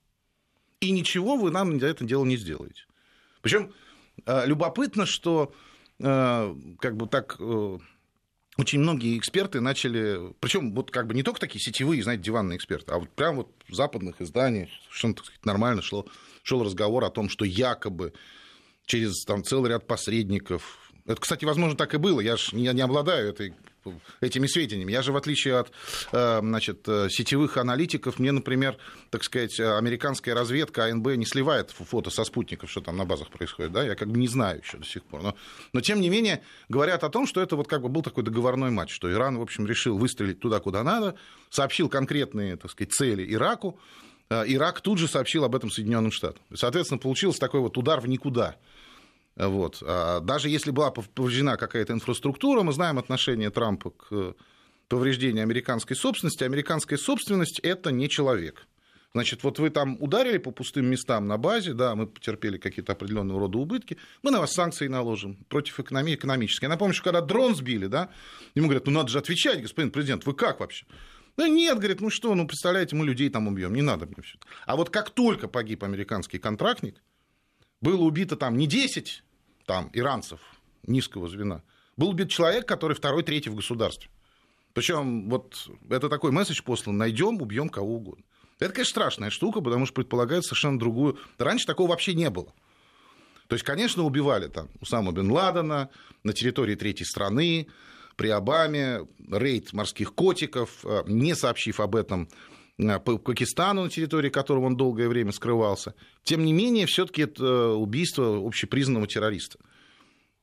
И 0.81 0.91
ничего 0.91 1.37
вы 1.37 1.53
нам 1.53 1.79
за 1.79 1.87
это 1.87 2.05
дело 2.05 2.25
не 2.25 2.37
сделаете. 2.37 2.87
Причем 3.41 3.73
э, 4.27 4.47
любопытно, 4.47 5.07
что 5.07 5.55
Э, 5.55 5.57
как 6.03 6.97
бы 6.97 7.07
так 7.07 7.37
э, 7.39 7.79
очень 8.59 8.81
многие 8.81 9.17
эксперты 9.17 9.61
начали, 9.61 10.35
причем 10.41 10.75
вот 10.75 10.91
как 10.91 11.07
бы 11.07 11.15
не 11.15 11.23
только 11.23 11.41
такие 11.41 11.61
сетевые, 11.61 12.03
знаете, 12.03 12.25
диванные 12.25 12.57
эксперты, 12.57 12.93
а 12.93 12.99
вот 12.99 13.11
прям 13.11 13.37
вот 13.37 13.49
в 13.69 13.75
западных 13.75 14.21
изданиях 14.21 14.69
совершенно 14.85 15.15
так 15.15 15.27
сказать, 15.27 15.47
нормально 15.47 15.81
шло, 15.81 16.07
шел 16.43 16.65
разговор 16.65 17.05
о 17.05 17.11
том, 17.11 17.29
что 17.29 17.45
якобы 17.45 18.13
через 18.85 19.25
там, 19.25 19.45
целый 19.45 19.71
ряд 19.71 19.87
посредников, 19.87 20.82
это, 21.07 21.21
кстати, 21.21 21.45
возможно, 21.45 21.77
так 21.77 21.95
и 21.95 21.99
было, 21.99 22.21
я 22.21 22.37
же 22.37 22.55
не, 22.55 22.69
не 22.73 22.81
обладаю 22.81 23.29
этой 23.29 23.55
этими 24.21 24.47
сведениями. 24.47 24.93
Я 24.93 25.03
же, 25.03 25.13
в 25.13 25.17
отличие 25.17 25.59
от 25.59 25.73
э, 26.13 26.39
значит, 26.41 26.89
э, 26.89 27.09
сетевых 27.11 27.57
аналитиков, 27.57 28.19
мне, 28.19 28.33
например, 28.33 28.77
так 29.11 29.25
сказать, 29.25 29.59
американская 29.59 30.35
разведка 30.35 30.85
АНБ 30.85 31.17
не 31.17 31.27
сливает 31.27 31.71
фото 31.71 32.11
со 32.11 32.25
спутников, 32.25 32.71
что 32.71 32.81
там 32.81 32.97
на 32.97 33.05
базах 33.05 33.31
происходит. 33.31 33.73
Да? 33.73 33.83
Я 33.83 33.95
как 33.95 34.09
бы 34.09 34.19
не 34.19 34.29
знаю 34.29 34.61
еще 34.63 34.79
до 34.79 34.85
сих 34.85 35.03
пор. 35.05 35.23
Но, 35.23 35.37
но, 35.73 35.81
тем 35.81 36.01
не 36.01 36.11
менее, 36.11 36.43
говорят 36.69 37.05
о 37.05 37.09
том, 37.09 37.27
что 37.27 37.41
это 37.41 37.57
вот 37.57 37.69
как 37.69 37.83
бы 37.83 37.89
был 37.89 38.03
такой 38.03 38.23
договорной 38.23 38.71
матч, 38.71 38.93
что 38.93 39.11
Иран, 39.11 39.39
в 39.39 39.43
общем, 39.43 39.67
решил 39.67 39.99
выстрелить 39.99 40.41
туда, 40.41 40.61
куда 40.61 40.83
надо, 40.83 41.17
сообщил 41.51 41.89
конкретные, 41.89 42.57
так 42.57 42.71
сказать, 42.71 42.93
цели 42.93 43.33
Ираку, 43.33 43.79
э, 44.31 44.45
Ирак 44.47 44.81
тут 44.81 44.99
же 44.99 45.09
сообщил 45.09 45.45
об 45.45 45.57
этом 45.57 45.71
Соединенным 45.71 46.13
Штатам. 46.13 46.43
Соответственно, 46.55 46.99
получился 46.99 47.41
такой 47.41 47.61
вот 47.61 47.77
удар 47.77 48.01
в 48.01 48.07
никуда. 48.07 48.57
Вот. 49.37 49.83
А 49.83 50.21
даже 50.21 50.49
если 50.49 50.71
была 50.71 50.91
повреждена 50.91 51.57
какая-то 51.57 51.93
инфраструктура, 51.93 52.63
мы 52.63 52.73
знаем 52.73 52.99
отношение 52.99 53.51
Трампа 53.51 53.91
к 53.91 54.35
повреждению 54.89 55.43
американской 55.43 55.97
собственности. 55.97 56.45
Американская 56.45 56.99
собственность– 56.99 57.59
это 57.63 57.91
не 57.91 58.09
человек. 58.09 58.67
Значит, 59.15 59.43
вот 59.43 59.59
вы 59.59 59.69
там 59.69 59.97
ударили 60.01 60.39
по 60.39 60.53
пустым 60.53 60.87
местам 60.87 61.27
на 61.27 61.37
базе, 61.37 61.75
да, 61.75 61.95
мы 61.95 62.07
потерпели 62.07 62.57
какие-то 62.57 62.93
определенного 62.93 63.41
рода 63.41 63.59
убытки, 63.59 63.99
мы 64.23 64.31
на 64.31 64.41
вас 64.41 64.53
санкции 64.53 64.87
наложим 64.87 65.37
против 65.51 65.81
экономии, 65.81 66.15
экономической. 66.15 66.65
Я 66.65 66.71
напомню, 66.71 66.95
что 66.95 67.05
когда 67.05 67.21
дрон 67.21 67.55
сбили, 67.55 67.87
да, 67.87 68.09
ему 68.55 68.69
говорят, 68.69 68.87
ну 68.87 68.93
надо 68.93 69.09
же 69.09 69.19
отвечать, 69.19 69.61
господин 69.61 69.91
президент, 69.91 70.25
вы 70.25 70.33
как 70.33 70.61
вообще? 70.61 70.87
Ну 71.37 71.47
нет, 71.47 71.79
говорит, 71.79 72.01
ну 72.01 72.09
что, 72.09 72.35
ну 72.35 72.47
представляете, 72.47 72.97
мы 72.97 73.05
людей 73.05 73.29
там 73.29 73.49
убьем, 73.49 73.75
не 73.75 73.83
надо 73.83 74.07
мне 74.07 74.23
все. 74.23 74.39
А 74.65 74.77
вот 74.77 74.89
как 74.89 75.11
только 75.11 75.47
погиб 75.47 75.85
американский 75.85 76.39
контрактник, 76.39 77.03
было 77.83 78.03
убито 78.03 78.37
там 78.37 78.57
не 78.57 78.67
10 78.67 79.23
там, 79.67 79.91
иранцев 79.93 80.41
низкого 80.87 81.29
звена, 81.29 81.63
был 81.97 82.09
убит 82.11 82.31
человек, 82.31 82.67
который 82.67 82.95
второй, 82.95 83.23
третий 83.23 83.51
в 83.51 83.55
государстве. 83.55 84.11
Причем 84.73 85.29
вот 85.29 85.69
это 85.91 86.09
такой 86.09 86.33
месседж 86.33 86.63
послан, 86.63 86.97
найдем, 86.97 87.43
убьем 87.43 87.69
кого 87.69 87.97
угодно. 87.97 88.25
Это, 88.59 88.73
конечно, 88.73 88.91
страшная 88.91 89.31
штука, 89.31 89.61
потому 89.61 89.85
что 89.87 89.95
предполагает 89.95 90.45
совершенно 90.45 90.79
другую. 90.79 91.19
Раньше 91.37 91.67
такого 91.67 91.91
вообще 91.91 92.15
не 92.15 92.31
было. 92.31 92.55
То 93.49 93.55
есть, 93.55 93.65
конечно, 93.65 94.05
убивали 94.05 94.47
там 94.49 94.69
Усама 94.81 95.13
бен 95.13 95.31
Ладена 95.31 95.91
на 96.23 96.33
территории 96.33 96.75
третьей 96.75 97.05
страны, 97.05 97.67
при 98.17 98.29
Обаме, 98.29 99.07
рейд 99.31 99.73
морских 99.73 100.15
котиков, 100.15 100.85
э, 100.85 101.03
не 101.07 101.35
сообщив 101.35 101.81
об 101.81 101.97
этом 101.97 102.29
по 102.79 103.19
Пакистану, 103.19 103.85
на 103.85 103.91
территории 103.91 104.31
которого 104.31 104.67
он 104.67 104.77
долгое 104.77 105.09
время 105.09 105.33
скрывался. 105.33 105.95
Тем 106.25 106.45
не 106.45 106.53
менее, 106.53 106.87
все-таки 106.87 107.23
это 107.23 107.45
э, 107.45 107.73
убийство 107.73 108.47
общепризнанного 108.47 109.07
террориста. 109.07 109.59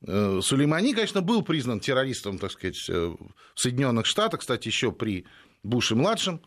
Э, 0.06 0.40
Сулеймани, 0.42 0.94
конечно, 0.94 1.20
был 1.20 1.42
признан 1.42 1.80
террористом, 1.80 2.38
так 2.38 2.52
сказать, 2.52 2.76
в 2.88 3.18
Соединенных 3.54 4.06
Штатах, 4.06 4.40
кстати, 4.40 4.68
еще 4.68 4.92
при 4.92 5.26
Буше-младшем, 5.62 6.40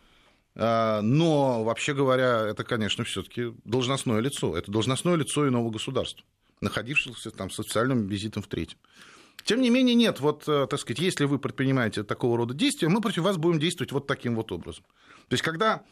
но, 0.56 1.64
вообще 1.64 1.96
говоря, 1.96 2.46
это, 2.48 2.64
конечно, 2.64 3.04
все-таки 3.04 3.54
должностное 3.64 4.20
лицо. 4.20 4.56
Это 4.56 4.72
должностное 4.72 5.16
лицо 5.16 5.48
иного 5.48 5.72
государства, 5.72 6.24
находившегося 6.62 7.32
там 7.32 7.50
с 7.50 7.60
официальным 7.60 8.08
визитом 8.08 8.44
в 8.44 8.48
третьем. 8.48 8.78
Тем 9.44 9.62
не 9.62 9.70
менее, 9.70 9.96
нет, 9.96 10.20
вот, 10.20 10.46
так 10.46 10.80
сказать, 10.80 11.00
если 11.00 11.26
вы 11.26 11.38
предпринимаете 11.38 12.04
такого 12.04 12.38
рода 12.38 12.54
действия, 12.54 12.88
мы 12.88 13.02
против 13.02 13.24
вас 13.24 13.38
будем 13.38 13.60
действовать 13.60 13.92
вот 13.92 14.08
таким 14.08 14.36
вот 14.36 14.52
образом. 14.52 14.86
То 15.28 15.34
есть, 15.34 15.44
когда 15.44 15.84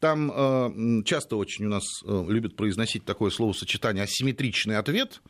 там 0.00 0.30
э, 0.30 1.02
часто 1.04 1.36
очень 1.36 1.66
у 1.66 1.68
нас 1.68 1.84
э, 2.04 2.24
любят 2.28 2.56
произносить 2.56 3.04
такое 3.04 3.30
словосочетание 3.30 4.04
асимметричный 4.04 4.76
ответ, 4.76 5.22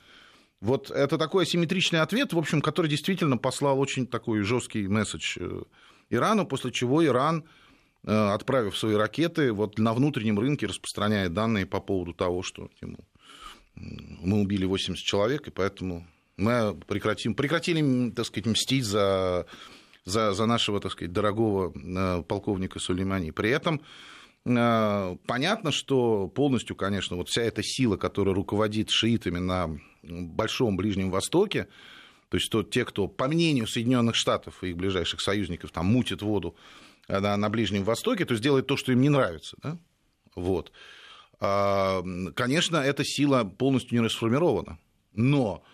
вот 0.60 0.90
это 0.90 1.18
такой 1.18 1.44
асимметричный 1.44 2.00
ответ, 2.00 2.32
в 2.32 2.38
общем, 2.38 2.60
который 2.60 2.88
действительно 2.88 3.36
послал 3.36 3.78
очень 3.78 4.06
такой 4.06 4.42
жесткий 4.42 4.88
месседж 4.88 5.36
э, 5.38 5.62
Ирану, 6.10 6.46
после 6.46 6.72
чего 6.72 7.04
Иран, 7.04 7.44
отправив 8.04 8.78
свои 8.78 8.94
ракеты, 8.94 9.52
вот 9.52 9.80
на 9.80 9.92
внутреннем 9.92 10.38
рынке 10.38 10.66
распространяет 10.66 11.32
данные 11.32 11.66
по 11.66 11.80
поводу 11.80 12.14
того, 12.14 12.44
что 12.44 12.70
ему, 12.80 12.98
мы 13.74 14.40
убили 14.40 14.64
80 14.64 15.04
человек, 15.04 15.48
и 15.48 15.50
поэтому 15.50 16.06
мы 16.36 16.74
прекратим, 16.86 17.34
прекратили, 17.34 18.10
так 18.10 18.26
сказать, 18.26 18.46
мстить 18.46 18.84
за 18.84 19.46
за, 20.06 20.32
за 20.32 20.46
нашего, 20.46 20.80
так 20.80 20.92
сказать, 20.92 21.12
дорогого 21.12 21.72
э, 21.74 22.22
полковника 22.22 22.78
Сулеймани. 22.78 23.32
При 23.32 23.50
этом 23.50 23.82
э, 24.44 25.16
понятно, 25.26 25.72
что 25.72 26.28
полностью, 26.28 26.76
конечно, 26.76 27.16
вот 27.16 27.28
вся 27.28 27.42
эта 27.42 27.62
сила, 27.62 27.96
которая 27.96 28.34
руководит 28.34 28.90
шиитами 28.90 29.38
на 29.38 29.78
Большом 30.02 30.76
Ближнем 30.76 31.10
Востоке, 31.10 31.66
то 32.28 32.36
есть 32.36 32.50
то, 32.50 32.62
те, 32.62 32.84
кто, 32.84 33.08
по 33.08 33.28
мнению 33.28 33.66
Соединенных 33.66 34.14
Штатов 34.14 34.62
и 34.62 34.68
их 34.68 34.76
ближайших 34.76 35.20
союзников, 35.20 35.72
там 35.72 35.86
мутит 35.86 36.22
воду 36.22 36.54
э, 37.08 37.18
на, 37.18 37.36
на 37.36 37.50
Ближнем 37.50 37.82
Востоке, 37.82 38.24
то 38.24 38.32
есть 38.32 38.44
делает 38.44 38.68
то, 38.68 38.76
что 38.76 38.92
им 38.92 39.00
не 39.00 39.08
нравится. 39.08 39.56
Да? 39.60 39.76
Вот. 40.36 40.70
А, 41.40 42.02
конечно, 42.34 42.76
эта 42.76 43.04
сила 43.04 43.42
полностью 43.42 43.98
не 43.98 44.04
расформирована. 44.04 44.78
Но 45.12 45.64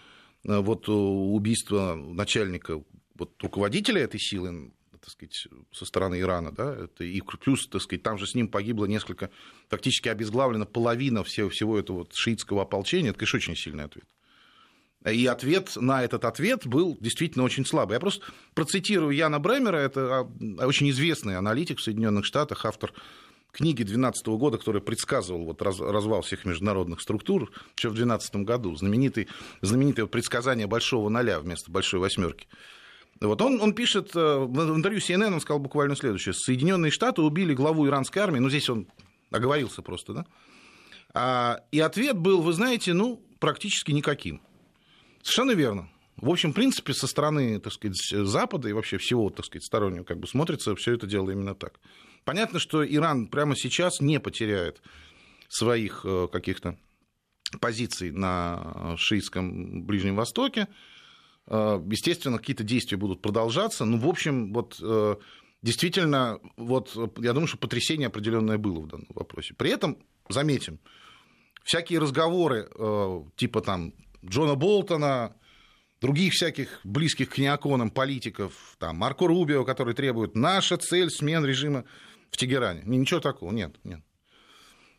вот 0.45 0.89
убийство 0.89 1.95
начальника 1.95 2.83
вот 3.15 3.41
руководителя 3.43 4.03
этой 4.03 4.19
силы, 4.19 4.73
так 4.93 5.11
сказать, 5.11 5.47
со 5.73 5.85
стороны 5.85 6.21
Ирана, 6.21 6.53
да, 6.53 6.75
это 6.75 7.05
и 7.05 7.21
плюс, 7.41 7.69
так 7.69 7.83
сказать, 7.83 8.03
там 8.03 8.19
же 8.19 8.27
с 8.27 8.35
ним 8.35 8.49
погибло 8.49 8.87
несколько, 8.87 9.31
фактически 9.69 10.09
обезглавлена 10.09 10.67
половина 10.67 11.23
всего, 11.25 11.49
всего 11.49 11.79
этого 11.79 11.99
вот 11.99 12.15
шиитского 12.15 12.63
ополчения, 12.63 13.11
это, 13.11 13.19
конечно, 13.19 13.37
очень 13.37 13.57
сильный 13.57 13.85
ответ. 13.85 14.07
И 15.11 15.27
ответ 15.27 15.73
на 15.77 16.05
этот 16.05 16.25
ответ 16.25 16.67
был 16.67 16.97
действительно 17.01 17.45
очень 17.45 17.67
слабый. 17.67 17.95
Я 17.95 18.01
просто 18.01 18.25
процитирую 18.55 19.15
Яна 19.15 19.41
Бремера, 19.41 19.77
это 19.77 20.21
а, 20.21 20.67
очень 20.67 20.89
известный 20.91 21.37
аналитик 21.37 21.79
в 21.79 21.83
Соединенных 21.83 22.25
Штатах, 22.25 22.65
автор 22.65 22.93
книги 23.53 23.83
2012 23.83 24.27
года, 24.29 24.59
который 24.59 24.81
предсказывал 24.81 25.45
вот 25.45 25.63
развал 25.63 26.23
всех 26.23 26.45
международных 26.45 27.01
структур 27.01 27.53
еще 27.77 27.91
в 27.91 27.95
2012 27.95 28.37
году, 28.37 28.75
знаменитый, 28.75 29.29
знаменитое 29.61 30.07
предсказание 30.07 30.67
большого 30.67 31.09
ноля 31.09 31.39
вместо 31.39 31.71
большой 31.71 32.01
восьмерки. 32.01 32.49
Вот 33.21 33.41
он, 33.41 33.61
он 33.61 33.73
пишет, 33.75 34.17
э, 34.17 34.39
в 34.39 34.77
интервью 34.77 35.01
CNN 35.01 35.33
он 35.33 35.41
сказал 35.41 35.61
буквально 35.61 35.95
следующее. 35.95 36.33
Соединенные 36.35 36.91
Штаты 36.91 37.23
убили 37.23 37.55
главу 37.55 37.87
иранской 37.87 38.21
армии, 38.21 38.41
ну 38.41 38.49
здесь 38.49 38.69
он 38.69 38.89
оговорился 39.31 39.83
просто, 39.83 40.13
да? 40.13 40.27
А, 41.15 41.61
и 41.71 41.79
ответ 41.79 42.17
был, 42.17 42.41
вы 42.41 42.53
знаете, 42.53 42.95
ну, 42.95 43.21
практически 43.39 43.93
никаким. 43.93 44.41
Совершенно 45.23 45.53
верно. 45.53 45.89
В 46.17 46.31
общем, 46.31 46.53
в 46.53 46.55
принципе, 46.55 46.95
со 46.95 47.07
стороны, 47.07 47.59
так 47.61 47.73
сказать, 47.73 47.99
Запада 48.11 48.69
и 48.69 48.73
вообще 48.73 48.99
всего, 48.99 49.31
так 49.31 49.45
сказать, 49.45 49.65
стороннего, 49.65 50.05
как 50.05 50.19
бы 50.19 50.27
смотрится 50.27 50.75
все 50.75 50.95
это 50.95 51.07
дело 51.07 51.31
именно 51.31 51.55
так. 51.55 51.79
Понятно, 52.25 52.59
что 52.59 52.87
Иран 52.87 53.27
прямо 53.27 53.57
сейчас 53.57 54.01
не 54.01 54.21
потеряет 54.21 54.81
своих 55.49 56.03
э, 56.05 56.29
каких-то 56.33 56.79
позиций 57.61 58.11
на 58.11 58.97
шиитском 58.97 59.85
Ближнем 59.85 60.17
Востоке, 60.17 60.69
естественно, 61.47 62.39
какие-то 62.39 62.65
действия 62.65 62.97
будут 62.97 63.21
продолжаться. 63.21 63.85
Ну, 63.85 63.99
в 63.99 64.09
общем, 64.09 64.55
вот 64.55 64.81
действительно, 65.61 66.39
вот 66.57 66.97
я 67.19 67.35
думаю, 67.35 67.49
что 67.49 67.59
потрясение 67.59 68.07
определенное 68.07 68.57
было 68.57 68.81
в 68.81 68.87
данном 68.87 69.09
вопросе. 69.11 69.53
При 69.53 69.71
этом, 69.71 69.99
заметим, 70.31 70.79
всякие 71.63 71.99
разговоры 71.99 72.71
типа 73.37 73.61
там 73.61 73.93
Джона 74.25 74.55
Болтона, 74.55 75.37
других 76.01 76.33
всяких 76.33 76.81
близких 76.85 77.31
к 77.31 77.39
неоконам 77.39 77.91
политиков, 77.91 78.77
там, 78.79 78.97
Марко 78.97 79.27
Рубио, 79.27 79.65
который 79.65 79.95
требует 79.95 80.35
наша 80.35 80.77
цель 80.77 81.11
смен 81.11 81.45
режима 81.45 81.85
в 82.33 82.37
Тегеране. 82.37 82.83
Ничего 82.85 83.21
такого, 83.21 83.53
нет, 83.53 83.77
нет. 83.85 84.01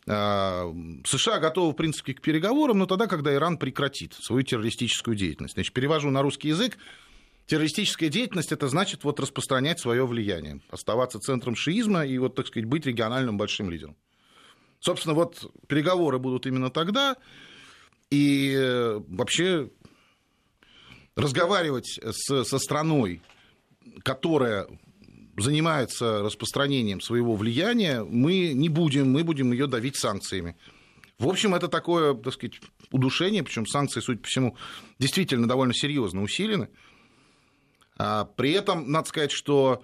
А, 0.08 0.72
США 1.06 1.40
готовы, 1.40 1.74
в 1.74 1.76
принципе, 1.76 2.14
к 2.14 2.22
переговорам, 2.22 2.78
но 2.78 2.86
тогда, 2.86 3.08
когда 3.08 3.34
Иран 3.34 3.58
прекратит 3.58 4.14
свою 4.14 4.44
террористическую 4.44 5.18
деятельность. 5.18 5.56
Значит, 5.56 5.74
перевожу 5.74 6.10
на 6.10 6.22
русский 6.22 6.50
язык. 6.50 6.78
Террористическая 7.48 8.10
деятельность– 8.10 8.52
это 8.54 8.70
значит 8.70 9.04
вот 9.04 9.20
распространять 9.20 9.80
свое 9.80 10.06
влияние, 10.06 10.62
оставаться 10.70 11.20
центром 11.20 11.56
шиизма 11.56 12.06
и, 12.06 12.18
вот, 12.18 12.36
так 12.36 12.48
сказать, 12.48 12.70
быть 12.70 12.86
региональным 12.86 13.38
большим 13.38 13.70
лидером. 13.70 13.98
Собственно, 14.80 15.14
вот 15.14 15.52
переговоры 15.68 16.20
будут 16.20 16.46
именно 16.46 16.70
тогда, 16.70 17.18
и 18.10 18.54
э, 18.56 19.02
вообще 19.08 19.72
разговаривать 21.16 22.00
с, 22.02 22.44
со 22.44 22.60
страной, 22.60 23.22
которая 24.04 24.68
занимается 25.38 26.22
распространением 26.22 27.02
своего 27.02 27.36
влияния, 27.36 28.04
мы 28.04 28.54
не 28.54 28.70
будем, 28.70 29.12
мы 29.12 29.24
будем 29.24 29.52
ее 29.52 29.68
давить 29.68 29.98
санкциями. 29.98 30.56
В 31.20 31.28
общем, 31.28 31.56
это 31.56 31.68
такое, 31.68 32.14
так 32.14 32.34
сказать, 32.34 32.60
удушение, 32.92 33.44
причем 33.44 33.66
санкции, 33.66 34.02
судя 34.02 34.20
по 34.20 34.28
всему, 34.28 34.58
действительно 35.00 35.48
довольно 35.48 35.74
серьезно 35.74 36.22
усилены. 36.22 36.70
А 37.98 38.26
при 38.26 38.52
этом, 38.52 38.92
надо 38.92 39.08
сказать, 39.08 39.32
что 39.32 39.84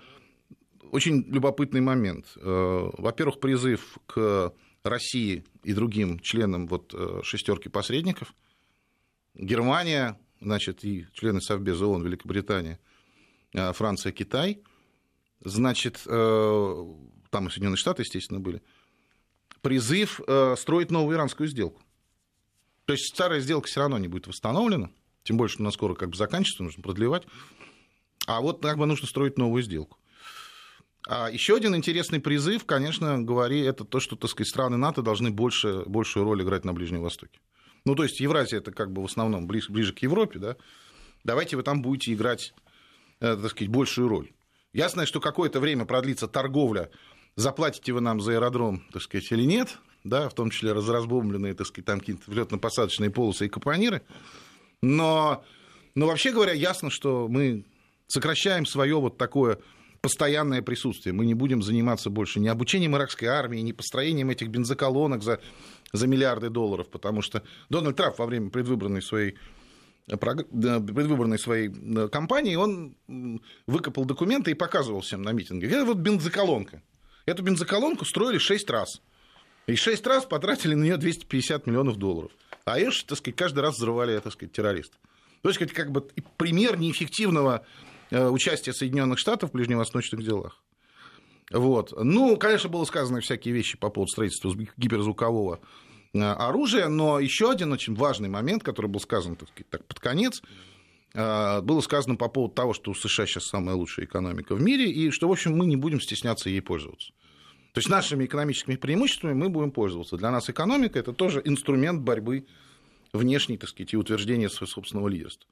очень 0.91 1.23
любопытный 1.27 1.81
момент. 1.81 2.25
Э, 2.35 2.89
во-первых, 2.97 3.39
призыв 3.39 3.97
к 4.07 4.53
России 4.83 5.43
и 5.63 5.73
другим 5.73 6.19
членам 6.19 6.67
вот 6.67 6.93
э, 6.93 7.21
шестерки 7.23 7.69
посредников. 7.69 8.33
Германия, 9.35 10.19
значит, 10.41 10.83
и 10.83 11.05
члены 11.13 11.41
Совбеза 11.41 11.85
ООН, 11.85 12.03
Великобритания, 12.03 12.79
э, 13.53 13.71
Франция, 13.73 14.11
Китай. 14.11 14.61
Значит, 15.41 16.01
э, 16.05 16.85
там 17.29 17.47
и 17.47 17.49
Соединенные 17.49 17.77
Штаты, 17.77 18.01
естественно, 18.03 18.39
были. 18.39 18.61
Призыв 19.61 20.21
строить 20.55 20.89
новую 20.89 21.17
иранскую 21.17 21.47
сделку. 21.49 21.81
То 22.85 22.93
есть 22.93 23.13
старая 23.13 23.39
сделка 23.39 23.67
все 23.67 23.81
равно 23.81 23.97
не 23.97 24.07
будет 24.07 24.25
восстановлена, 24.25 24.89
тем 25.23 25.37
более, 25.37 25.51
что 25.51 25.61
она 25.61 25.71
скоро 25.71 25.93
как 25.95 26.09
бы 26.09 26.15
заканчивается, 26.15 26.63
нужно 26.63 26.81
продлевать. 26.81 27.27
А 28.25 28.41
вот 28.41 28.61
как 28.61 28.77
бы 28.77 28.85
нужно 28.85 29.07
строить 29.07 29.37
новую 29.37 29.61
сделку. 29.61 29.97
А 31.07 31.29
еще 31.29 31.55
один 31.55 31.75
интересный 31.75 32.19
призыв, 32.19 32.65
конечно, 32.65 33.21
говори, 33.21 33.61
это 33.61 33.83
то, 33.83 33.99
что, 33.99 34.15
так 34.15 34.29
сказать, 34.29 34.49
страны 34.49 34.77
НАТО 34.77 35.01
должны 35.01 35.29
больше, 35.29 35.83
большую 35.85 36.23
роль 36.23 36.41
играть 36.43 36.65
на 36.65 36.73
Ближнем 36.73 37.01
Востоке. 37.01 37.39
Ну, 37.85 37.95
то 37.95 38.03
есть 38.03 38.19
Евразия 38.19 38.59
это 38.59 38.71
как 38.71 38.91
бы 38.91 39.01
в 39.01 39.05
основном 39.05 39.47
ближе, 39.47 39.71
ближе 39.71 39.93
к 39.93 39.99
Европе, 39.99 40.39
да. 40.39 40.55
Давайте 41.23 41.57
вы 41.57 41.63
там 41.63 41.81
будете 41.81 42.13
играть, 42.13 42.53
э, 43.19 43.35
так 43.35 43.51
сказать, 43.51 43.69
большую 43.69 44.07
роль. 44.07 44.31
Ясно, 44.73 45.05
что 45.05 45.19
какое-то 45.19 45.59
время 45.59 45.85
продлится 45.85 46.27
торговля, 46.27 46.91
заплатите 47.35 47.91
вы 47.91 48.01
нам 48.01 48.21
за 48.21 48.33
аэродром, 48.33 48.83
так 48.93 49.01
сказать, 49.01 49.31
или 49.31 49.43
нет, 49.43 49.79
да, 50.03 50.29
в 50.29 50.33
том 50.33 50.51
числе 50.51 50.73
разбомбленные, 50.73 51.55
так 51.55 51.67
сказать, 51.67 51.85
там 51.85 51.99
какие-то 51.99 52.29
взлетно-посадочные 52.29 53.09
полосы 53.09 53.47
и 53.47 53.49
капониры. 53.49 54.03
Но, 54.81 55.43
но 55.95 56.07
вообще 56.07 56.31
говоря, 56.31 56.53
ясно, 56.53 56.89
что 56.89 57.27
мы 57.27 57.65
сокращаем 58.07 58.65
свое 58.65 58.99
вот 58.99 59.17
такое 59.17 59.59
постоянное 60.01 60.61
присутствие. 60.61 61.13
Мы 61.13 61.25
не 61.25 61.33
будем 61.33 61.61
заниматься 61.61 62.09
больше 62.09 62.39
ни 62.39 62.47
обучением 62.47 62.95
иракской 62.95 63.27
армии, 63.27 63.59
ни 63.59 63.71
построением 63.71 64.29
этих 64.29 64.47
бензоколонок 64.47 65.23
за, 65.23 65.39
за 65.91 66.07
миллиарды 66.07 66.49
долларов, 66.49 66.87
потому 66.89 67.21
что 67.21 67.43
Дональд 67.69 67.97
Трамп 67.97 68.17
во 68.19 68.25
время 68.25 68.49
предвыборной 68.49 69.01
своей 69.01 69.37
предвыборной 70.17 71.39
своей 71.39 71.69
кампании, 72.09 72.55
он 72.55 72.95
выкопал 73.67 74.05
документы 74.05 74.51
и 74.51 74.53
показывал 74.53 75.01
всем 75.01 75.21
на 75.21 75.31
митинге. 75.31 75.67
Это 75.67 75.85
вот 75.85 75.97
бензоколонка. 75.97 76.81
Эту 77.25 77.43
бензоколонку 77.43 78.05
строили 78.05 78.37
6 78.37 78.69
раз. 78.69 79.01
И 79.67 79.75
6 79.75 80.07
раз 80.07 80.25
потратили 80.25 80.73
на 80.73 80.83
нее 80.83 80.97
250 80.97 81.67
миллионов 81.67 81.97
долларов. 81.97 82.31
А 82.65 82.79
ее, 82.79 82.91
так 83.05 83.17
сказать, 83.17 83.35
каждый 83.35 83.59
раз 83.59 83.75
взрывали, 83.75 84.17
так 84.19 84.33
сказать, 84.33 84.51
террористы. 84.51 84.97
То 85.41 85.49
есть, 85.49 85.59
как 85.73 85.91
бы 85.91 86.07
пример 86.37 86.77
неэффективного 86.77 87.65
Э, 88.11 88.27
участия 88.29 88.73
Соединенных 88.73 89.19
Штатов 89.19 89.51
в 89.51 89.53
ближневосточных 89.53 90.23
делах. 90.23 90.63
Вот. 91.51 91.93
Ну, 91.95 92.37
конечно, 92.37 92.69
было 92.69 92.85
сказано 92.85 93.21
всякие 93.21 93.53
вещи 93.53 93.77
по 93.77 93.89
поводу 93.89 94.11
строительства 94.11 94.51
гиперзвукового 94.77 95.59
оружия, 96.13 96.87
но 96.87 97.19
еще 97.19 97.51
один 97.51 97.71
очень 97.71 97.95
важный 97.95 98.29
момент, 98.29 98.63
который 98.63 98.87
был 98.87 98.99
сказан 98.99 99.35
так 99.35 99.49
так, 99.69 99.85
под 99.85 99.99
конец, 99.99 100.41
э, 101.13 101.61
было 101.61 101.81
сказано 101.81 102.15
по 102.15 102.27
поводу 102.29 102.53
того, 102.53 102.73
что 102.73 102.91
у 102.91 102.95
США 102.95 103.25
сейчас 103.25 103.45
самая 103.45 103.75
лучшая 103.75 104.05
экономика 104.05 104.55
в 104.55 104.61
мире, 104.61 104.91
и 104.91 105.11
что, 105.11 105.27
в 105.27 105.31
общем, 105.31 105.57
мы 105.57 105.65
не 105.65 105.75
будем 105.75 106.01
стесняться 106.01 106.49
ей 106.49 106.61
пользоваться. 106.61 107.11
То 107.73 107.79
есть 107.79 107.89
нашими 107.89 108.25
экономическими 108.25 108.75
преимуществами 108.75 109.33
мы 109.33 109.49
будем 109.49 109.71
пользоваться. 109.71 110.17
Для 110.17 110.31
нас 110.31 110.49
экономика– 110.49 110.97
это 110.99 111.13
тоже 111.13 111.41
инструмент 111.45 112.01
борьбы 112.01 112.45
внешней, 113.13 113.57
так 113.57 113.69
сказать, 113.69 113.93
и 113.93 113.97
утверждения 113.97 114.49
своего 114.49 114.67
собственного 114.67 115.07
лидерства. 115.07 115.47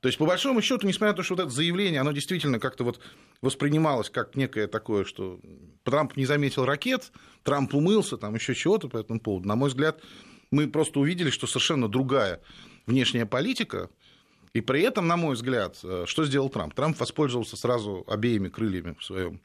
То 0.00 0.06
есть, 0.06 0.18
по 0.18 0.26
большому 0.26 0.62
счету, 0.62 0.86
несмотря 0.86 1.12
на 1.12 1.16
то, 1.16 1.22
что 1.22 1.34
вот 1.34 1.42
это 1.42 1.50
заявление, 1.50 2.00
оно 2.00 2.12
действительно 2.12 2.60
как-то 2.60 2.84
вот 2.84 3.00
воспринималось 3.40 4.10
как 4.10 4.36
некое 4.36 4.68
такое, 4.68 5.04
что 5.04 5.40
Трамп 5.82 6.16
не 6.16 6.24
заметил 6.24 6.64
ракет, 6.64 7.10
Трамп 7.42 7.74
умылся, 7.74 8.16
там 8.16 8.34
еще 8.34 8.54
чего-то 8.54 8.88
по 8.88 8.98
этому 8.98 9.18
поводу. 9.20 9.48
На 9.48 9.56
мой 9.56 9.70
взгляд, 9.70 10.00
мы 10.52 10.68
просто 10.68 11.00
увидели, 11.00 11.30
что 11.30 11.46
совершенно 11.48 11.88
другая 11.88 12.40
внешняя 12.86 13.26
политика, 13.26 13.90
и 14.52 14.60
при 14.60 14.82
этом, 14.82 15.08
на 15.08 15.16
мой 15.16 15.34
взгляд, 15.34 15.78
э, 15.82 16.04
что 16.06 16.24
сделал 16.24 16.48
Трамп? 16.48 16.74
Трамп 16.74 16.98
воспользовался 16.98 17.56
сразу 17.56 18.04
обеими 18.06 18.48
крыльями 18.48 18.96
в 18.98 19.04
своем, 19.04 19.40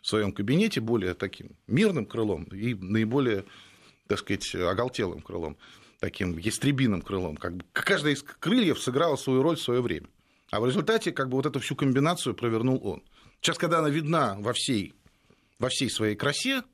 в 0.00 0.06
своем 0.06 0.32
кабинете, 0.32 0.80
более 0.80 1.14
таким 1.14 1.56
мирным 1.68 2.06
крылом 2.06 2.44
и 2.44 2.74
наиболее, 2.74 3.44
так 4.08 4.18
сказать, 4.18 4.54
оголтелым 4.54 5.22
крылом 5.22 5.56
таким 6.02 6.36
ястребиным 6.36 7.00
крылом. 7.00 7.36
Как 7.36 7.56
бы 7.56 7.64
каждая 7.72 8.14
из 8.14 8.24
крыльев 8.24 8.80
сыграла 8.82 9.14
свою 9.14 9.40
роль 9.40 9.56
в 9.56 9.62
свое 9.62 9.80
время. 9.80 10.08
А 10.50 10.60
в 10.60 10.66
результате 10.66 11.12
как 11.12 11.28
бы 11.28 11.36
вот 11.36 11.46
эту 11.46 11.60
всю 11.60 11.76
комбинацию 11.76 12.34
провернул 12.34 12.80
он. 12.84 13.04
Сейчас, 13.40 13.56
когда 13.56 13.78
она 13.78 13.88
видна 13.88 14.36
во 14.40 14.52
всей, 14.52 14.94
во 15.60 15.68
всей 15.68 15.88
своей 15.88 16.16
красе, 16.16 16.64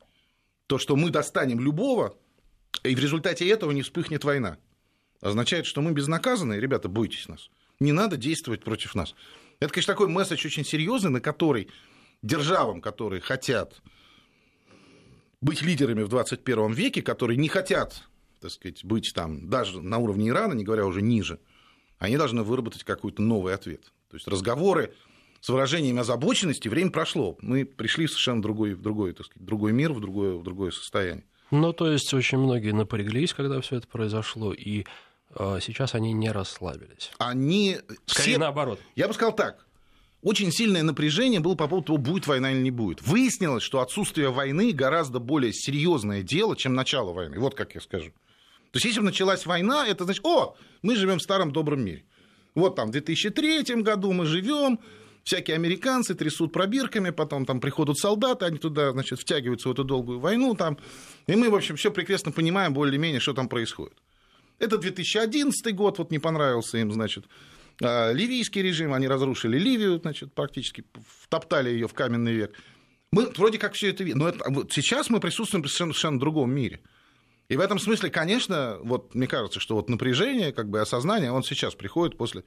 то, 0.66 0.78
что 0.78 0.96
мы 0.96 1.10
достанем 1.10 1.60
любого, 1.60 2.16
и 2.82 2.94
в 2.94 2.98
результате 2.98 3.46
этого 3.46 3.72
не 3.72 3.82
вспыхнет 3.82 4.24
война, 4.24 4.56
означает, 5.20 5.66
что 5.66 5.82
мы 5.82 5.92
безнаказанные, 5.92 6.58
ребята, 6.58 6.88
бойтесь 6.88 7.28
нас. 7.28 7.50
Не 7.80 7.92
надо 7.92 8.16
действовать 8.16 8.64
против 8.64 8.94
нас. 8.94 9.14
Это, 9.60 9.74
конечно, 9.74 9.92
такой 9.92 10.08
месседж 10.08 10.46
очень 10.46 10.64
серьезный, 10.64 11.10
на 11.10 11.20
который 11.20 11.68
державам, 12.22 12.80
которые 12.80 13.20
хотят 13.20 13.82
быть 15.42 15.60
лидерами 15.60 16.02
в 16.02 16.08
21 16.08 16.72
веке, 16.72 17.02
которые 17.02 17.36
не 17.36 17.48
хотят 17.48 18.07
так 18.40 18.50
сказать, 18.50 18.84
быть 18.84 19.12
там 19.14 19.48
даже 19.48 19.80
на 19.80 19.98
уровне 19.98 20.28
Ирана, 20.28 20.54
не 20.54 20.64
говоря 20.64 20.86
уже 20.86 21.02
ниже, 21.02 21.40
они 21.98 22.16
должны 22.16 22.42
выработать 22.42 22.84
какой-то 22.84 23.22
новый 23.22 23.54
ответ. 23.54 23.92
То 24.10 24.16
есть 24.16 24.28
разговоры 24.28 24.94
с 25.40 25.48
выражением 25.48 25.98
озабоченности, 25.98 26.68
время 26.68 26.90
прошло. 26.90 27.36
Мы 27.40 27.64
пришли 27.64 28.06
в 28.06 28.10
совершенно 28.10 28.42
другой, 28.42 28.74
в 28.74 28.82
другой, 28.82 29.12
так 29.12 29.26
сказать, 29.26 29.44
другой 29.44 29.72
мир, 29.72 29.92
в 29.92 30.00
другое, 30.00 30.34
в 30.34 30.42
другое 30.42 30.70
состояние. 30.70 31.24
Ну, 31.50 31.72
то 31.72 31.90
есть 31.90 32.12
очень 32.12 32.38
многие 32.38 32.72
напряглись, 32.72 33.32
когда 33.32 33.60
все 33.60 33.76
это 33.76 33.88
произошло, 33.88 34.52
и 34.52 34.84
э, 35.34 35.58
сейчас 35.62 35.94
они 35.94 36.12
не 36.12 36.30
расслабились. 36.30 37.10
Они... 37.18 37.78
Скорее 38.06 38.32
все... 38.32 38.38
наоборот. 38.38 38.80
Я 38.96 39.08
бы 39.08 39.14
сказал 39.14 39.34
так. 39.34 39.66
Очень 40.20 40.50
сильное 40.50 40.82
напряжение 40.82 41.38
было 41.38 41.54
по 41.54 41.68
поводу 41.68 41.86
того, 41.86 41.98
будет 41.98 42.26
война 42.26 42.50
или 42.50 42.60
не 42.60 42.72
будет. 42.72 43.02
Выяснилось, 43.02 43.62
что 43.62 43.80
отсутствие 43.80 44.30
войны 44.30 44.72
гораздо 44.72 45.20
более 45.20 45.52
серьезное 45.52 46.22
дело, 46.22 46.56
чем 46.56 46.74
начало 46.74 47.12
войны. 47.12 47.38
Вот 47.38 47.54
как 47.54 47.74
я 47.76 47.80
скажу. 47.80 48.10
То 48.70 48.76
есть, 48.76 48.86
если 48.86 49.00
бы 49.00 49.06
началась 49.06 49.46
война, 49.46 49.86
это 49.86 50.04
значит, 50.04 50.24
о, 50.24 50.56
мы 50.82 50.96
живем 50.96 51.18
в 51.18 51.22
старом 51.22 51.52
добром 51.52 51.82
мире. 51.82 52.04
Вот 52.54 52.76
там 52.76 52.88
в 52.88 52.90
2003 52.92 53.82
году 53.82 54.12
мы 54.12 54.26
живем, 54.26 54.80
всякие 55.24 55.56
американцы 55.56 56.14
трясут 56.14 56.52
пробирками, 56.52 57.10
потом 57.10 57.46
там 57.46 57.60
приходят 57.60 57.98
солдаты, 57.98 58.46
они 58.46 58.58
туда, 58.58 58.92
значит, 58.92 59.20
втягиваются 59.20 59.68
в 59.68 59.72
эту 59.72 59.84
долгую 59.84 60.18
войну 60.18 60.54
там, 60.54 60.78
и 61.26 61.36
мы, 61.36 61.50
в 61.50 61.54
общем, 61.54 61.76
все 61.76 61.90
прекрасно 61.90 62.32
понимаем 62.32 62.74
более-менее, 62.74 63.20
что 63.20 63.34
там 63.34 63.48
происходит. 63.48 63.96
Это 64.58 64.78
2011 64.78 65.74
год, 65.74 65.98
вот 65.98 66.10
не 66.10 66.18
понравился 66.18 66.78
им, 66.78 66.92
значит, 66.92 67.26
а, 67.82 68.12
ливийский 68.12 68.62
режим, 68.62 68.92
они 68.92 69.06
разрушили 69.06 69.58
Ливию, 69.58 69.98
значит, 70.00 70.34
практически 70.34 70.84
втоптали 71.22 71.70
ее 71.70 71.86
в 71.86 71.94
каменный 71.94 72.32
век. 72.32 72.54
Мы 73.12 73.30
вроде 73.36 73.58
как 73.58 73.74
все 73.74 73.90
это 73.90 74.04
видим, 74.04 74.18
но 74.18 74.28
это, 74.28 74.44
вот 74.50 74.72
сейчас 74.72 75.10
мы 75.10 75.20
присутствуем 75.20 75.62
в 75.62 75.68
совершенно, 75.68 75.92
совершенно 75.92 76.18
другом 76.18 76.50
мире. 76.50 76.80
И 77.48 77.56
в 77.56 77.60
этом 77.60 77.78
смысле, 77.78 78.10
конечно, 78.10 78.78
вот 78.82 79.14
мне 79.14 79.26
кажется, 79.26 79.58
что 79.58 79.74
вот 79.74 79.88
напряжение, 79.88 80.52
как 80.52 80.68
бы 80.68 80.80
осознание, 80.80 81.32
он 81.32 81.42
сейчас 81.42 81.74
приходит 81.74 82.18
после 82.18 82.44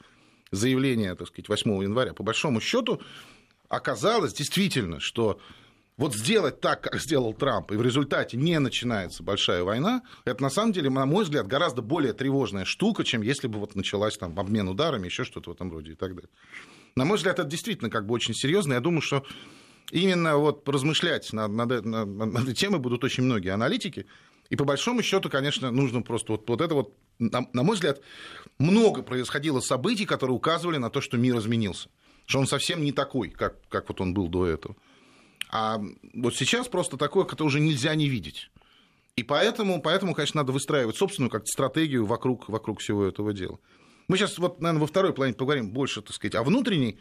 заявление, 0.51 1.15
так 1.15 1.27
сказать, 1.27 1.49
8 1.49 1.83
января, 1.83 2.13
по 2.13 2.23
большому 2.23 2.61
счету 2.61 3.01
оказалось 3.67 4.33
действительно, 4.33 4.99
что 4.99 5.39
вот 5.97 6.15
сделать 6.15 6.61
так, 6.61 6.81
как 6.81 6.99
сделал 6.99 7.33
Трамп, 7.33 7.71
и 7.71 7.75
в 7.75 7.81
результате 7.81 8.37
не 8.37 8.59
начинается 8.59 9.23
большая 9.23 9.63
война, 9.63 10.03
это 10.25 10.41
на 10.43 10.49
самом 10.49 10.73
деле, 10.73 10.89
на 10.89 11.05
мой 11.05 11.23
взгляд, 11.23 11.47
гораздо 11.47 11.81
более 11.81 12.13
тревожная 12.13 12.65
штука, 12.65 13.03
чем 13.03 13.21
если 13.21 13.47
бы 13.47 13.59
вот 13.59 13.75
началась 13.75 14.17
там 14.17 14.37
обмен 14.39 14.67
ударами, 14.67 15.05
еще 15.05 15.23
что-то 15.23 15.51
в 15.51 15.53
этом 15.53 15.71
роде 15.71 15.93
и 15.93 15.95
так 15.95 16.15
далее. 16.15 16.29
На 16.95 17.05
мой 17.05 17.17
взгляд, 17.17 17.39
это 17.39 17.47
действительно 17.47 17.89
как 17.89 18.05
бы 18.05 18.13
очень 18.13 18.33
серьезно. 18.33 18.73
Я 18.73 18.81
думаю, 18.81 19.01
что 19.01 19.23
именно 19.91 20.37
вот 20.37 20.67
размышлять 20.67 21.31
над, 21.33 21.51
над, 21.51 21.85
над, 21.85 22.07
над 22.07 22.43
этой 22.43 22.53
темой 22.53 22.79
будут 22.79 23.03
очень 23.03 23.23
многие 23.23 23.49
аналитики. 23.49 24.05
И 24.51 24.57
по 24.57 24.65
большому 24.65 25.01
счету, 25.01 25.29
конечно, 25.29 25.71
нужно 25.71 26.01
просто 26.01 26.33
вот, 26.33 26.47
вот 26.49 26.59
это 26.59 26.75
вот, 26.75 26.93
на, 27.19 27.47
на 27.53 27.63
мой 27.63 27.75
взгляд, 27.75 28.01
много 28.59 29.01
происходило 29.01 29.61
событий, 29.61 30.05
которые 30.05 30.35
указывали 30.35 30.75
на 30.75 30.89
то, 30.89 30.99
что 30.99 31.17
мир 31.17 31.37
изменился. 31.37 31.87
Что 32.25 32.39
он 32.39 32.47
совсем 32.47 32.83
не 32.83 32.91
такой, 32.91 33.29
как, 33.29 33.65
как 33.69 33.87
вот 33.87 34.01
он 34.01 34.13
был 34.13 34.27
до 34.27 34.45
этого. 34.45 34.75
А 35.49 35.81
вот 36.13 36.35
сейчас 36.35 36.67
просто 36.67 36.97
такое, 36.97 37.25
это 37.25 37.45
уже 37.45 37.61
нельзя 37.61 37.95
не 37.95 38.09
видеть. 38.09 38.51
И 39.15 39.23
поэтому, 39.23 39.81
поэтому, 39.81 40.13
конечно, 40.13 40.41
надо 40.41 40.51
выстраивать 40.51 40.97
собственную 40.97 41.31
как 41.31 41.47
стратегию 41.47 42.05
вокруг, 42.05 42.49
вокруг 42.49 42.81
всего 42.81 43.05
этого 43.05 43.31
дела. 43.31 43.57
Мы 44.09 44.17
сейчас, 44.17 44.37
вот, 44.37 44.59
наверное, 44.59 44.81
во 44.81 44.87
второй 44.87 45.13
плане 45.13 45.33
поговорим 45.33 45.69
больше, 45.71 46.01
так 46.01 46.13
сказать, 46.13 46.35
о 46.35 46.43
внутренней 46.43 46.99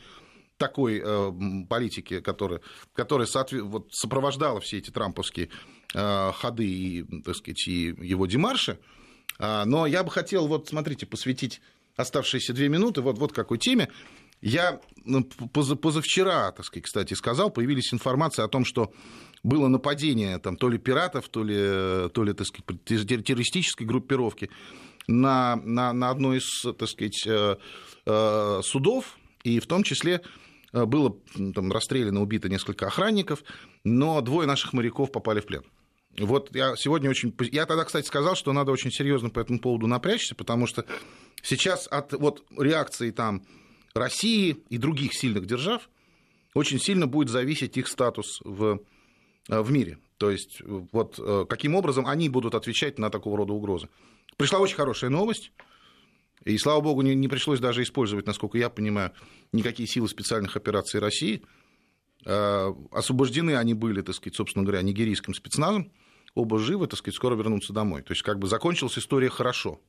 такой 0.61 1.03
э, 1.03 1.33
политике, 1.69 2.21
которая, 2.21 2.61
которая 2.93 3.27
соответ... 3.27 3.63
вот, 3.63 3.89
сопровождала 3.91 4.61
все 4.61 4.79
эти 4.79 4.91
трамповские 4.91 5.49
э, 5.95 6.33
ходы 6.33 6.67
и, 6.67 7.23
так 7.23 7.35
сказать, 7.35 7.67
и 7.67 7.95
его 7.99 8.27
демарши. 8.27 8.79
А, 9.39 9.65
но 9.65 9.87
я 9.87 10.05
бы 10.05 10.11
хотел, 10.11 10.47
вот, 10.47 10.69
смотрите, 10.69 11.07
посвятить 11.07 11.61
оставшиеся 11.97 12.53
две 12.53 12.69
минуты 12.69 13.01
вот, 13.01 13.19
вот 13.19 13.33
какой 13.33 13.59
теме. 13.59 13.89
Я 14.43 14.81
ну, 15.05 15.25
позавчера, 15.25 16.53
так 16.53 16.65
сказать, 16.65 16.85
кстати, 16.85 17.15
сказал, 17.15 17.51
появились 17.51 17.93
информации 17.93 18.43
о 18.43 18.49
том, 18.49 18.65
что 18.65 18.93
было 19.43 19.69
нападение 19.69 20.39
там, 20.39 20.57
то 20.57 20.69
ли 20.69 20.79
пиратов, 20.79 21.29
то 21.29 21.43
ли, 21.43 22.09
то 22.11 22.23
ли 22.23 22.33
так 22.33 22.47
сказать, 22.47 22.85
террористической 23.25 23.87
группировки 23.87 24.51
на, 25.07 25.57
на, 25.57 25.93
на 25.93 26.11
одной 26.11 26.39
из, 26.39 26.63
так 26.63 26.89
сказать, 26.89 27.27
э, 27.27 27.57
э, 28.07 28.61
судов, 28.63 29.19
и 29.45 29.61
в 29.61 29.67
том 29.67 29.83
числе 29.83 30.23
было 30.73 31.17
там, 31.55 31.73
расстреляно, 31.73 32.23
убито 32.23 32.49
несколько 32.49 32.87
охранников, 32.87 33.43
но 33.85 34.21
двое 34.21 34.47
наших 34.47 34.73
моряков 34.73 35.13
попали 35.13 35.41
в 35.41 35.47
плен. 35.47 35.63
Вот 36.19 36.55
я 36.55 36.75
сегодня 36.77 37.09
очень... 37.09 37.35
Я 37.53 37.67
тогда, 37.67 37.85
кстати, 37.85 38.07
сказал, 38.07 38.35
что 38.35 38.53
надо 38.53 38.73
очень 38.73 38.91
серьезно 38.91 39.31
по 39.31 39.41
этому 39.41 39.61
поводу 39.61 39.87
напрячься, 39.87 40.35
потому 40.35 40.67
что 40.67 40.85
сейчас 41.43 41.87
от 41.87 42.13
вот, 42.13 42.45
реакции 42.59 43.11
там 43.11 43.43
России 43.95 44.57
и 44.69 44.79
других 44.79 45.15
сильных 45.15 45.47
держав 45.47 45.89
очень 46.55 46.81
сильно 46.81 47.07
будет 47.07 47.29
зависеть 47.29 47.77
их 47.77 47.87
статус 47.87 48.41
в, 48.45 48.81
в 49.49 49.71
мире. 49.71 49.99
То 50.19 50.31
есть 50.31 50.61
вот 50.67 51.19
каким 51.49 51.77
образом 51.77 52.07
они 52.07 52.29
будут 52.29 52.55
отвечать 52.55 52.99
на 52.99 53.09
такого 53.09 53.39
рода 53.39 53.53
угрозы. 53.53 53.89
Пришла 54.37 54.59
очень 54.59 54.77
хорошая 54.77 55.11
новость. 55.11 55.53
И, 56.45 56.57
слава 56.59 56.81
богу, 56.81 57.03
не, 57.03 57.15
не 57.15 57.29
пришлось 57.29 57.61
даже 57.61 57.83
использовать, 57.83 58.27
насколько 58.27 58.57
я 58.57 58.71
понимаю, 58.71 59.13
никакие 59.53 59.87
силы 59.87 60.09
специальных 60.09 60.57
операций 60.57 61.01
России. 61.01 61.43
Э, 62.25 62.73
освобождены 62.91 63.57
они 63.57 63.75
были, 63.75 64.01
так 64.01 64.15
сказать, 64.15 64.37
собственно 64.37 64.65
говоря, 64.65 64.83
нигерийским 64.83 65.35
спецназом. 65.35 65.93
Оба 66.35 66.59
живы, 66.59 66.87
так 66.87 66.99
сказать, 66.99 67.17
скоро 67.17 67.35
вернутся 67.35 67.73
домой. 67.73 68.03
То 68.03 68.13
есть, 68.13 68.23
как 68.23 68.39
бы 68.39 68.47
закончилась 68.47 68.99
история 68.99 69.29
хорошо. 69.29 69.81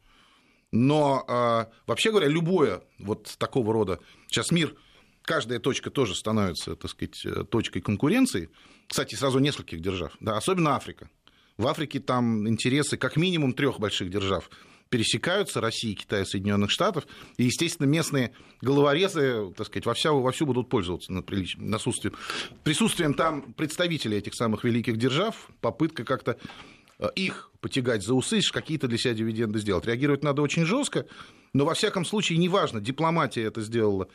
Но, 0.72 1.26
э, 1.28 1.72
вообще 1.88 2.12
говоря, 2.12 2.28
любое 2.28 2.84
вот 3.00 3.36
такого 3.38 3.74
рода... 3.74 4.00
Сейчас 4.28 4.52
мир, 4.52 4.76
каждая 5.22 5.60
точка 5.60 5.90
тоже 5.90 6.16
становится, 6.16 6.76
так 6.76 6.92
сказать, 6.92 7.26
э, 7.26 7.44
точкой 7.44 7.82
конкуренции. 7.82 8.50
Кстати, 8.88 9.16
сразу 9.16 9.40
нескольких 9.40 9.82
держав, 9.82 10.16
да, 10.20 10.38
особенно 10.38 10.76
Африка. 10.76 11.10
В 11.58 11.68
Африке 11.68 12.00
там 12.00 12.48
интересы 12.48 12.98
как 12.98 13.18
минимум 13.18 13.54
трех 13.54 13.80
больших 13.80 14.10
держав 14.10 14.50
пересекаются 14.92 15.62
России, 15.62 15.94
Китая, 15.94 16.26
Соединенных 16.26 16.70
Штатов, 16.70 17.08
и, 17.38 17.46
естественно, 17.46 17.88
местные 17.88 18.34
головорезы, 18.60 19.52
так 19.56 19.68
сказать, 19.68 19.86
вовсю, 19.86 20.20
вовсю 20.20 20.46
будут 20.46 20.70
пользоваться 20.70 21.14
на 21.14 21.24
прилич... 21.24 21.56
присутствием, 21.56 22.14
присутствием 22.64 23.14
там 23.14 23.54
представителей 23.54 24.18
этих 24.18 24.36
самых 24.36 24.66
великих 24.66 24.98
держав, 24.98 25.50
попытка 25.62 26.04
как-то 26.04 26.38
э, 27.00 27.08
их 27.16 27.52
потягать 27.62 28.04
за 28.04 28.14
усы, 28.14 28.42
какие-то 28.52 28.90
для 28.90 28.98
себя 28.98 29.14
дивиденды 29.14 29.60
сделать. 29.60 29.86
Реагировать 29.86 30.24
надо 30.24 30.42
очень 30.42 30.66
жестко, 30.66 31.06
но 31.54 31.64
во 31.64 31.74
всяком 31.74 32.04
случае 32.04 32.38
неважно, 32.38 32.82
дипломатия 32.82 33.44
это 33.44 33.62
сделала 33.62 34.10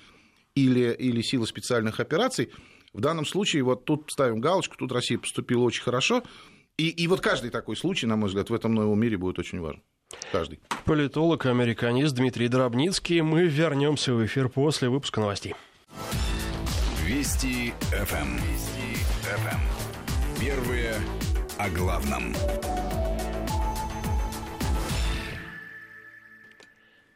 или, 0.54 0.92
или 0.92 1.22
сила 1.22 1.46
специальных 1.46 2.00
операций, 2.00 2.50
в 2.92 3.00
данном 3.00 3.24
случае 3.24 3.62
вот 3.62 3.86
тут 3.86 4.10
ставим 4.12 4.42
галочку, 4.42 4.76
тут 4.76 4.92
Россия 4.92 5.18
поступила 5.18 5.62
очень 5.62 5.82
хорошо, 5.82 6.22
и, 6.76 6.90
и 6.90 7.08
вот 7.08 7.22
каждый 7.22 7.50
такой 7.50 7.76
случай, 7.76 8.06
на 8.06 8.16
мой 8.16 8.28
взгляд, 8.28 8.50
в 8.50 8.54
этом 8.54 8.74
новом 8.74 9.00
мире 9.00 9.16
будет 9.16 9.38
очень 9.38 9.60
важен. 9.60 9.82
Каждый. 10.32 10.58
Политолог, 10.84 11.46
американист 11.46 12.14
Дмитрий 12.14 12.48
Дробницкий. 12.48 13.20
Мы 13.20 13.44
вернемся 13.46 14.12
в 14.12 14.24
эфир 14.24 14.48
после 14.48 14.88
выпуска 14.88 15.20
новостей. 15.20 15.54
Вести 17.04 17.72
ФМ. 17.90 18.36
Вести 18.36 18.96
ФМ. 19.22 20.40
Первые 20.40 20.94
о 21.58 21.70
главном. 21.70 22.34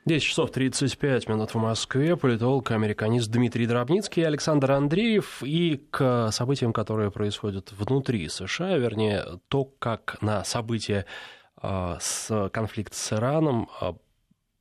10 0.06 0.26
часов 0.26 0.50
35 0.50 1.28
минут 1.28 1.50
в 1.50 1.54
Москве. 1.56 2.16
Политолог, 2.16 2.70
американист 2.70 3.30
Дмитрий 3.30 3.66
Дробницкий, 3.66 4.26
Александр 4.26 4.72
Андреев. 4.72 5.42
И 5.42 5.84
к 5.90 6.30
событиям, 6.32 6.72
которые 6.72 7.10
происходят 7.10 7.70
внутри 7.72 8.28
США, 8.28 8.76
вернее, 8.76 9.24
то, 9.48 9.64
как 9.64 10.16
на 10.20 10.42
события 10.42 11.06
с 11.62 12.48
конфликт 12.52 12.94
с 12.94 13.12
Ираном 13.12 13.68
а, 13.80 13.94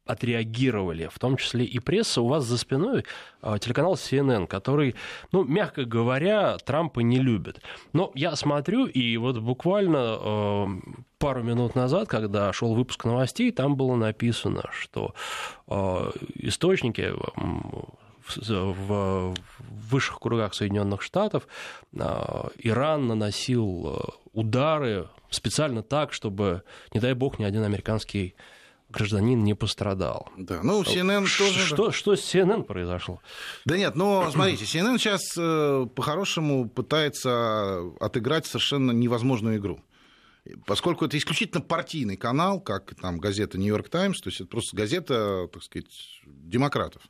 отреагировали, 0.05 1.07
в 1.12 1.17
том 1.19 1.38
числе 1.38 1.63
и 1.63 1.79
пресса. 1.79 2.21
У 2.21 2.27
вас 2.27 2.43
за 2.43 2.57
спиной 2.57 3.05
а, 3.41 3.57
телеканал 3.57 3.93
CNN, 3.93 4.47
который, 4.47 4.95
ну, 5.31 5.43
мягко 5.43 5.85
говоря, 5.85 6.57
Трампа 6.57 6.99
не 6.99 7.19
любит. 7.19 7.62
Но 7.93 8.12
я 8.15 8.35
смотрю, 8.35 8.85
и 8.85 9.15
вот 9.17 9.38
буквально 9.38 10.81
пару 11.19 11.43
минут 11.43 11.75
назад, 11.75 12.09
когда 12.09 12.51
шел 12.51 12.73
выпуск 12.73 13.05
новостей, 13.05 13.51
там 13.51 13.75
было 13.77 13.95
написано, 13.95 14.63
что 14.71 15.13
источники 16.35 17.13
в 18.35 19.33
высших 19.89 20.19
кругах 20.19 20.53
Соединенных 20.53 21.01
Штатов 21.01 21.47
Иран 21.93 23.07
наносил 23.07 24.15
удары 24.33 25.07
специально 25.29 25.83
так, 25.83 26.13
чтобы, 26.13 26.63
не 26.93 26.99
дай 26.99 27.13
бог, 27.13 27.39
ни 27.39 27.43
один 27.43 27.63
американский 27.63 28.35
гражданин 28.89 29.43
не 29.43 29.53
пострадал. 29.53 30.29
Да, 30.37 30.61
ну, 30.63 30.81
CNN 30.81 31.25
Ш- 31.25 31.43
тоже... 31.43 31.59
Что, 31.65 31.91
что 31.91 32.15
с 32.15 32.21
CNN 32.21 32.63
произошло? 32.63 33.21
Да 33.65 33.77
нет, 33.77 33.95
но 33.95 34.29
смотрите, 34.33 34.65
CNN 34.65 34.97
сейчас 34.97 35.21
э, 35.37 35.87
по-хорошему 35.95 36.67
пытается 36.69 37.91
отыграть 37.99 38.45
совершенно 38.45 38.91
невозможную 38.91 39.57
игру. 39.57 39.79
Поскольку 40.65 41.05
это 41.05 41.17
исключительно 41.17 41.61
партийный 41.61 42.17
канал, 42.17 42.59
как 42.59 42.95
там 42.95 43.19
газета 43.19 43.59
Нью-Йорк 43.59 43.89
Таймс, 43.89 44.19
то 44.19 44.29
есть 44.29 44.41
это 44.41 44.49
просто 44.49 44.75
газета, 44.75 45.47
так 45.51 45.61
сказать, 45.61 45.85
демократов. 46.25 47.03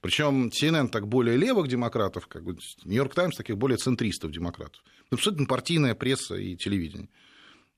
Причем 0.00 0.48
CNN 0.48 0.88
так 0.88 1.08
более 1.08 1.36
левых 1.36 1.68
демократов, 1.68 2.28
как 2.28 2.44
Нью-Йорк 2.44 3.14
Таймс 3.14 3.36
таких 3.36 3.58
более 3.58 3.76
центристов 3.76 4.30
демократов. 4.30 4.82
Абсолютно 5.10 5.46
партийная 5.46 5.94
пресса 5.94 6.36
и 6.36 6.56
телевидение. 6.56 7.08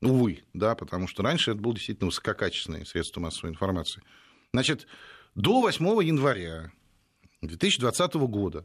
Увы, 0.02 0.42
да, 0.54 0.74
потому 0.74 1.06
что 1.06 1.22
раньше 1.22 1.50
это 1.50 1.60
было 1.60 1.74
действительно 1.74 2.06
высококачественное 2.06 2.84
средство 2.84 3.20
массовой 3.20 3.50
информации. 3.50 4.02
Значит, 4.52 4.86
до 5.34 5.60
8 5.60 5.84
января 6.02 6.72
2020 7.42 8.14
года 8.14 8.64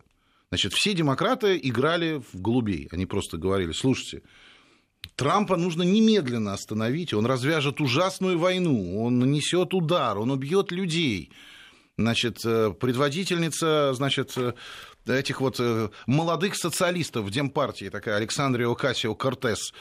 значит, 0.50 0.74
все 0.74 0.94
демократы 0.94 1.60
играли 1.62 2.22
в 2.32 2.40
голубей. 2.40 2.88
Они 2.92 3.06
просто 3.06 3.38
говорили, 3.38 3.74
слушайте, 3.74 4.24
Трампа 5.16 5.58
нужно 5.58 5.84
немедленно 5.84 6.54
остановить, 6.54 7.14
он 7.14 7.26
развяжет 7.26 7.80
ужасную 7.80 8.40
войну, 8.40 9.04
он 9.04 9.20
нанесет 9.20 9.74
удар, 9.74 10.18
он 10.18 10.32
убьет 10.32 10.72
людей. 10.72 11.32
Значит, 11.98 12.40
э, 12.44 12.74
предводительница, 12.74 13.94
значит, 13.94 14.34
э, 14.38 14.54
этих 15.06 15.40
вот 15.40 15.58
э, 15.60 15.90
молодых 16.08 16.56
социалистов 16.56 17.26
в 17.26 17.32
Демпартии, 17.32 17.90
такая 17.90 18.18
Александрия 18.18 18.68
Окасио-Кортес, 18.68 19.74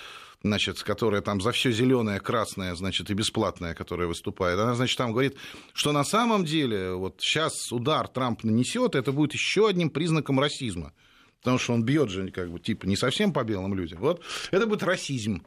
значит, 0.44 0.82
которая 0.82 1.22
там 1.22 1.40
за 1.40 1.50
все 1.52 1.72
зеленое, 1.72 2.20
красное, 2.20 2.74
значит, 2.74 3.10
и 3.10 3.14
бесплатное, 3.14 3.74
которая 3.74 4.06
выступает, 4.06 4.60
она, 4.60 4.74
значит, 4.74 4.96
там 4.98 5.12
говорит, 5.12 5.36
что 5.72 5.90
на 5.90 6.04
самом 6.04 6.44
деле 6.44 6.92
вот 6.92 7.16
сейчас 7.20 7.72
удар 7.72 8.06
Трамп 8.06 8.44
нанесет, 8.44 8.94
это 8.94 9.10
будет 9.10 9.32
еще 9.32 9.66
одним 9.66 9.90
признаком 9.90 10.38
расизма. 10.38 10.92
Потому 11.40 11.58
что 11.58 11.72
он 11.72 11.82
бьет 11.82 12.10
же, 12.10 12.30
как 12.30 12.50
бы, 12.50 12.60
типа, 12.60 12.86
не 12.86 12.96
совсем 12.96 13.32
по 13.32 13.42
белым 13.42 13.74
людям. 13.74 14.00
Вот 14.00 14.22
это 14.50 14.66
будет 14.66 14.82
расизм. 14.82 15.44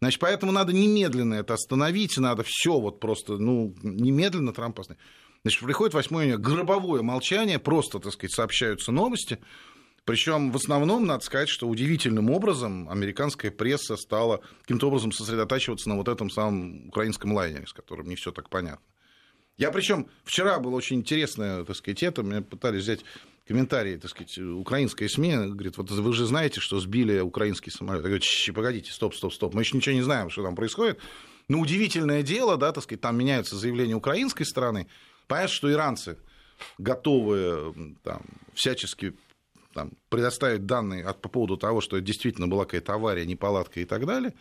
Значит, 0.00 0.20
поэтому 0.20 0.52
надо 0.52 0.72
немедленно 0.72 1.34
это 1.34 1.54
остановить, 1.54 2.16
надо 2.18 2.42
все 2.44 2.78
вот 2.78 3.00
просто, 3.00 3.36
ну, 3.38 3.74
немедленно 3.82 4.52
Трампа 4.52 4.82
остановить. 4.82 5.04
Значит, 5.42 5.62
приходит 5.62 5.94
8 5.94 6.16
июня, 6.16 6.38
гробовое 6.38 7.02
молчание, 7.02 7.58
просто, 7.58 7.98
так 7.98 8.12
сказать, 8.12 8.32
сообщаются 8.32 8.92
новости. 8.92 9.38
Причем 10.08 10.52
в 10.52 10.56
основном, 10.56 11.04
надо 11.04 11.22
сказать, 11.22 11.50
что 11.50 11.68
удивительным 11.68 12.30
образом 12.30 12.88
американская 12.88 13.50
пресса 13.50 13.94
стала 13.98 14.40
каким-то 14.62 14.88
образом 14.88 15.12
сосредотачиваться 15.12 15.86
на 15.90 15.96
вот 15.96 16.08
этом 16.08 16.30
самом 16.30 16.88
украинском 16.88 17.34
лайнере, 17.34 17.66
с 17.66 17.74
которым 17.74 18.08
не 18.08 18.16
все 18.16 18.32
так 18.32 18.48
понятно. 18.48 18.80
Я 19.58 19.70
причем 19.70 20.06
вчера 20.24 20.60
было 20.60 20.76
очень 20.76 20.96
интересное, 20.96 21.62
так 21.62 21.76
сказать, 21.76 22.02
это, 22.02 22.22
меня 22.22 22.40
пытались 22.40 22.84
взять 22.84 23.00
комментарии, 23.46 23.98
так 23.98 24.10
сказать, 24.10 24.38
украинская 24.38 25.10
СМИ, 25.10 25.50
говорит, 25.50 25.76
вот 25.76 25.90
вы 25.90 26.12
же 26.14 26.24
знаете, 26.24 26.58
что 26.60 26.80
сбили 26.80 27.20
украинский 27.20 27.70
самолет. 27.70 28.00
Я 28.02 28.08
говорю, 28.08 28.24
погодите, 28.54 28.90
стоп, 28.90 29.14
стоп, 29.14 29.34
стоп, 29.34 29.52
мы 29.52 29.60
еще 29.60 29.76
ничего 29.76 29.94
не 29.94 30.00
знаем, 30.00 30.30
что 30.30 30.42
там 30.42 30.56
происходит. 30.56 30.98
Но 31.48 31.60
удивительное 31.60 32.22
дело, 32.22 32.56
да, 32.56 32.72
так 32.72 32.82
сказать, 32.82 33.02
там 33.02 33.18
меняются 33.18 33.56
заявления 33.56 33.94
украинской 33.94 34.44
стороны. 34.44 34.86
Понятно, 35.26 35.54
что 35.54 35.70
иранцы 35.70 36.16
готовы 36.78 37.94
там, 38.02 38.22
всячески 38.54 39.12
там, 39.78 39.92
предоставить 40.08 40.66
данные 40.66 41.04
от, 41.04 41.22
по 41.22 41.28
поводу 41.28 41.56
того, 41.56 41.80
что 41.80 42.00
действительно 42.00 42.48
была 42.48 42.64
какая-то 42.64 42.94
авария, 42.94 43.24
неполадка 43.24 43.78
и 43.78 43.84
так 43.84 44.06
далее. 44.06 44.34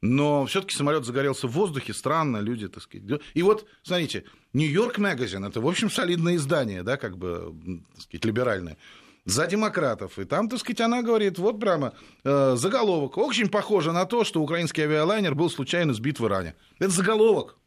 Но 0.00 0.46
все-таки 0.46 0.74
самолет 0.74 1.04
загорелся 1.04 1.46
в 1.46 1.52
воздухе, 1.52 1.92
странно, 1.92 2.38
люди, 2.38 2.68
так 2.68 2.82
сказать. 2.82 3.20
И 3.34 3.42
вот, 3.42 3.66
смотрите, 3.82 4.24
Нью-Йорк 4.54 4.96
Магазин, 4.96 5.44
это, 5.44 5.60
в 5.60 5.68
общем, 5.68 5.90
солидное 5.90 6.36
издание, 6.36 6.82
да, 6.82 6.96
как 6.96 7.18
бы, 7.18 7.54
так 7.92 8.02
сказать, 8.02 8.24
либеральное 8.24 8.78
за 9.26 9.46
демократов. 9.46 10.18
И 10.18 10.24
там, 10.24 10.48
так 10.48 10.58
сказать, 10.58 10.80
она 10.80 11.02
говорит, 11.02 11.38
вот 11.38 11.60
прямо 11.60 11.92
э, 12.24 12.56
заголовок. 12.56 13.18
Очень 13.18 13.50
похоже 13.50 13.92
на 13.92 14.06
то, 14.06 14.24
что 14.24 14.40
украинский 14.40 14.84
авиалайнер 14.84 15.34
был 15.34 15.50
случайно 15.50 15.92
сбит 15.92 16.18
в 16.18 16.26
Иране. 16.26 16.54
Это 16.78 16.90
заголовок. 16.90 17.58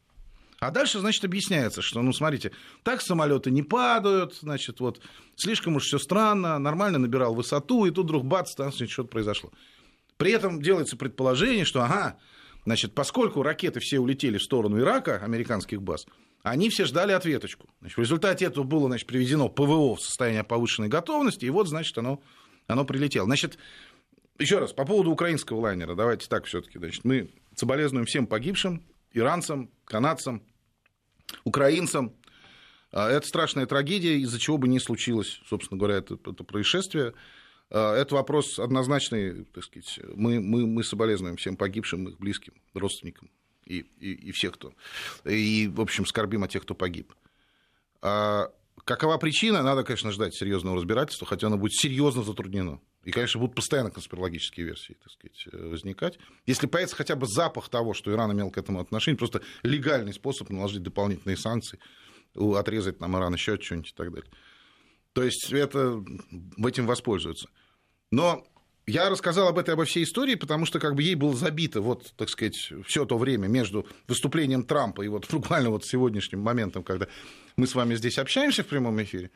А 0.59 0.71
дальше, 0.71 0.99
значит, 0.99 1.23
объясняется, 1.25 1.81
что, 1.81 2.01
ну, 2.01 2.13
смотрите, 2.13 2.51
так 2.83 3.01
самолеты 3.01 3.51
не 3.51 3.61
падают, 3.61 4.35
значит, 4.35 4.79
вот, 4.79 5.01
слишком 5.35 5.75
уж 5.75 5.83
все 5.83 5.99
странно, 5.99 6.57
нормально 6.59 6.97
набирал 6.97 7.35
высоту, 7.35 7.85
и 7.85 7.91
тут 7.91 8.05
вдруг 8.05 8.25
бац, 8.25 8.55
там 8.55 8.71
что-то 8.71 9.09
произошло. 9.09 9.51
При 10.17 10.31
этом 10.31 10.61
делается 10.61 10.95
предположение, 10.95 11.65
что, 11.65 11.83
ага, 11.83 12.17
значит, 12.63 12.93
поскольку 12.95 13.43
ракеты 13.43 13.79
все 13.81 13.99
улетели 13.99 14.37
в 14.37 14.43
сторону 14.43 14.79
Ирака, 14.79 15.17
американских 15.17 15.81
баз, 15.81 16.05
они 16.41 16.69
все 16.69 16.85
ждали 16.85 17.11
ответочку. 17.11 17.67
Значит, 17.81 17.97
в 17.97 18.01
результате 18.01 18.45
этого 18.45 18.63
было 18.63 18.87
значит, 18.87 19.07
приведено 19.07 19.49
ПВО 19.49 19.95
в 19.95 20.01
состояние 20.01 20.43
повышенной 20.43 20.87
готовности, 20.87 21.45
и 21.45 21.49
вот, 21.49 21.67
значит, 21.67 21.97
оно, 21.97 22.21
оно 22.67 22.85
прилетело. 22.85 23.25
Значит, 23.25 23.57
еще 24.37 24.59
раз, 24.59 24.71
по 24.71 24.85
поводу 24.85 25.11
украинского 25.11 25.59
лайнера, 25.59 25.95
давайте 25.95 26.27
так 26.27 26.45
все-таки. 26.45 26.77
Значит, 26.77 27.03
мы 27.03 27.29
соболезнуем 27.55 28.05
всем 28.05 28.27
погибшим, 28.27 28.83
иранцам, 29.15 29.71
канадцам, 29.85 30.43
украинцам. 31.43 32.13
А, 32.91 33.09
это 33.09 33.25
страшная 33.25 33.65
трагедия, 33.65 34.19
из-за 34.19 34.39
чего 34.39 34.57
бы 34.57 34.67
не 34.67 34.79
случилось, 34.79 35.41
собственно 35.47 35.79
говоря, 35.79 35.95
это, 35.95 36.15
это 36.15 36.43
происшествие. 36.43 37.13
А, 37.71 37.95
это 37.95 38.15
вопрос 38.15 38.59
однозначный, 38.59 39.45
так 39.45 39.63
сказать. 39.63 39.99
Мы, 40.15 40.39
мы, 40.39 40.67
мы 40.67 40.83
соболезнуем 40.83 41.37
всем 41.37 41.57
погибшим, 41.57 42.07
их 42.09 42.17
близким, 42.19 42.53
родственникам 42.73 43.31
и, 43.65 43.79
и, 43.99 44.13
и 44.13 44.31
всех, 44.31 44.53
кто... 44.53 44.73
И, 45.23 45.67
в 45.67 45.81
общем, 45.81 46.05
скорбим 46.05 46.43
о 46.43 46.47
тех, 46.47 46.63
кто 46.63 46.75
погиб. 46.75 47.13
А 48.01 48.51
какова 48.83 49.17
причина? 49.17 49.63
Надо, 49.63 49.83
конечно, 49.83 50.11
ждать 50.11 50.35
серьезного 50.35 50.77
разбирательства, 50.77 51.25
хотя 51.25 51.47
оно 51.47 51.57
будет 51.57 51.73
серьезно 51.73 52.23
затруднено. 52.23 52.79
И, 53.05 53.11
конечно, 53.11 53.39
будут 53.39 53.55
постоянно 53.55 53.91
конспирологические 53.91 54.65
версии, 54.65 54.97
так 55.01 55.11
сказать, 55.11 55.47
возникать. 55.53 56.17
Если 56.47 56.65
появится 56.65 56.95
хотя 56.95 57.15
бы 57.15 57.27
запах 57.27 57.69
того, 57.69 57.93
что 57.93 58.11
Иран 58.11 58.33
имел 58.33 58.49
к 58.49 58.57
этому 58.57 58.79
отношение, 58.79 59.17
просто 59.17 59.41
легальный 59.61 60.11
способ 60.11 60.49
наложить 60.49 60.81
дополнительные 60.81 61.37
санкции, 61.37 61.79
отрезать 62.35 62.99
нам 62.99 63.15
Иран 63.15 63.35
еще 63.35 63.61
что-нибудь 63.61 63.91
и 63.91 63.95
так 63.95 64.11
далее. 64.11 64.29
То 65.13 65.23
есть 65.23 65.53
это, 65.53 66.03
этим 66.57 66.87
воспользуются. 66.87 67.47
Но 68.09 68.43
я 68.87 69.09
рассказал 69.09 69.47
об 69.47 69.59
этой, 69.59 69.75
обо 69.75 69.85
всей 69.85 70.03
истории, 70.03 70.35
потому 70.35 70.65
что 70.65 70.79
как 70.79 70.95
бы 70.95 71.03
ей 71.03 71.15
было 71.15 71.35
забито, 71.35 71.81
вот, 71.81 72.11
так 72.17 72.29
сказать, 72.29 72.71
все 72.85 73.05
то 73.05 73.17
время 73.17 73.47
между 73.47 73.87
выступлением 74.07 74.63
Трампа 74.63 75.03
и 75.03 75.07
вот 75.07 75.27
буквально 75.31 75.69
вот 75.69 75.85
сегодняшним 75.85 76.39
моментом, 76.39 76.83
когда 76.83 77.07
мы 77.55 77.67
с 77.67 77.75
вами 77.75 77.93
здесь 77.95 78.17
общаемся 78.17 78.63
в 78.63 78.67
прямом 78.67 79.01
эфире. 79.03 79.29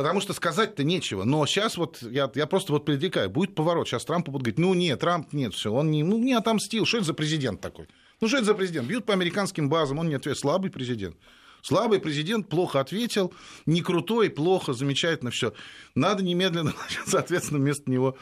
Потому 0.00 0.22
что 0.22 0.32
сказать-то 0.32 0.82
нечего. 0.82 1.24
Но 1.24 1.44
сейчас 1.44 1.76
вот 1.76 2.00
я, 2.00 2.32
я 2.34 2.46
просто 2.46 2.72
вот 2.72 2.86
предрекаю, 2.86 3.28
будет 3.28 3.54
поворот. 3.54 3.86
Сейчас 3.86 4.02
Трампу 4.06 4.32
будут 4.32 4.46
говорить, 4.46 4.58
ну 4.58 4.72
нет, 4.72 4.98
Трамп 5.00 5.34
нет, 5.34 5.52
все, 5.52 5.70
он 5.70 5.90
не, 5.90 6.02
ну, 6.02 6.16
не 6.16 6.32
отомстил. 6.32 6.86
Что 6.86 6.96
это 6.96 7.08
за 7.08 7.12
президент 7.12 7.60
такой? 7.60 7.86
Ну 8.18 8.26
что 8.26 8.38
это 8.38 8.46
за 8.46 8.54
президент? 8.54 8.88
Бьют 8.88 9.04
по 9.04 9.12
американским 9.12 9.68
базам, 9.68 9.98
он 9.98 10.08
не 10.08 10.14
ответит. 10.14 10.40
Слабый 10.40 10.70
президент. 10.70 11.16
Слабый 11.60 12.00
президент 12.00 12.48
плохо 12.48 12.80
ответил, 12.80 13.34
не 13.66 13.82
крутой, 13.82 14.30
плохо, 14.30 14.72
замечательно 14.72 15.30
все. 15.30 15.52
Надо 15.94 16.24
немедленно, 16.24 16.72
соответственно, 17.06 17.60
вместо 17.60 17.90
него 17.90 18.16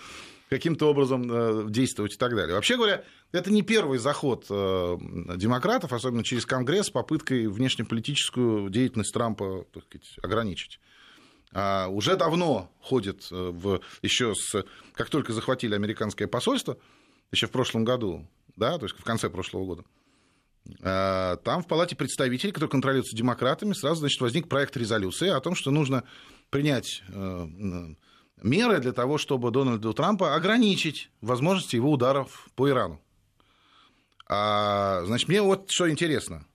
каким-то 0.50 0.90
образом 0.90 1.30
э, 1.30 1.66
действовать 1.68 2.14
и 2.14 2.16
так 2.16 2.34
далее. 2.34 2.56
Вообще 2.56 2.74
говоря, 2.74 3.04
это 3.30 3.52
не 3.52 3.62
первый 3.62 3.98
заход 3.98 4.46
э, 4.50 4.98
демократов, 5.36 5.92
особенно 5.92 6.24
через 6.24 6.44
Конгресс, 6.44 6.86
с 6.86 6.90
попыткой 6.90 7.46
внешнеполитическую 7.46 8.68
деятельность 8.68 9.14
Трампа 9.14 9.64
так 9.72 9.84
сказать, 9.84 10.16
ограничить. 10.24 10.80
А 11.52 11.88
уже 11.88 12.16
давно 12.16 12.70
ходит 12.80 13.26
э, 13.30 13.34
в, 13.34 13.80
еще 14.02 14.34
с, 14.34 14.64
как 14.94 15.08
только 15.10 15.32
захватили 15.32 15.74
американское 15.74 16.28
посольство, 16.28 16.78
еще 17.32 17.46
в 17.46 17.50
прошлом 17.50 17.84
году, 17.84 18.26
да, 18.56 18.78
то 18.78 18.86
есть 18.86 18.98
в 18.98 19.04
конце 19.04 19.30
прошлого 19.30 19.64
года, 19.64 19.84
там 20.82 21.62
в 21.62 21.66
Палате 21.66 21.96
представителей, 21.96 22.52
который 22.52 22.68
контролируется 22.68 23.16
демократами, 23.16 23.72
сразу 23.72 24.00
значит, 24.00 24.20
возник 24.20 24.48
проект 24.48 24.76
резолюции 24.76 25.28
о 25.28 25.40
том, 25.40 25.54
что 25.54 25.70
нужно 25.70 26.04
принять 26.50 27.02
меры 28.42 28.78
для 28.80 28.92
того, 28.92 29.18
чтобы 29.18 29.50
Дональду 29.50 29.92
Трампа 29.94 30.34
ограничить 30.34 31.10
возможности 31.20 31.76
его 31.76 31.92
ударов 31.92 32.48
по 32.54 32.68
Ирану. 32.68 33.00
А, 34.26 35.04
значит, 35.06 35.28
мне 35.28 35.42
вот 35.42 35.70
что 35.70 35.90
интересно. 35.90 36.46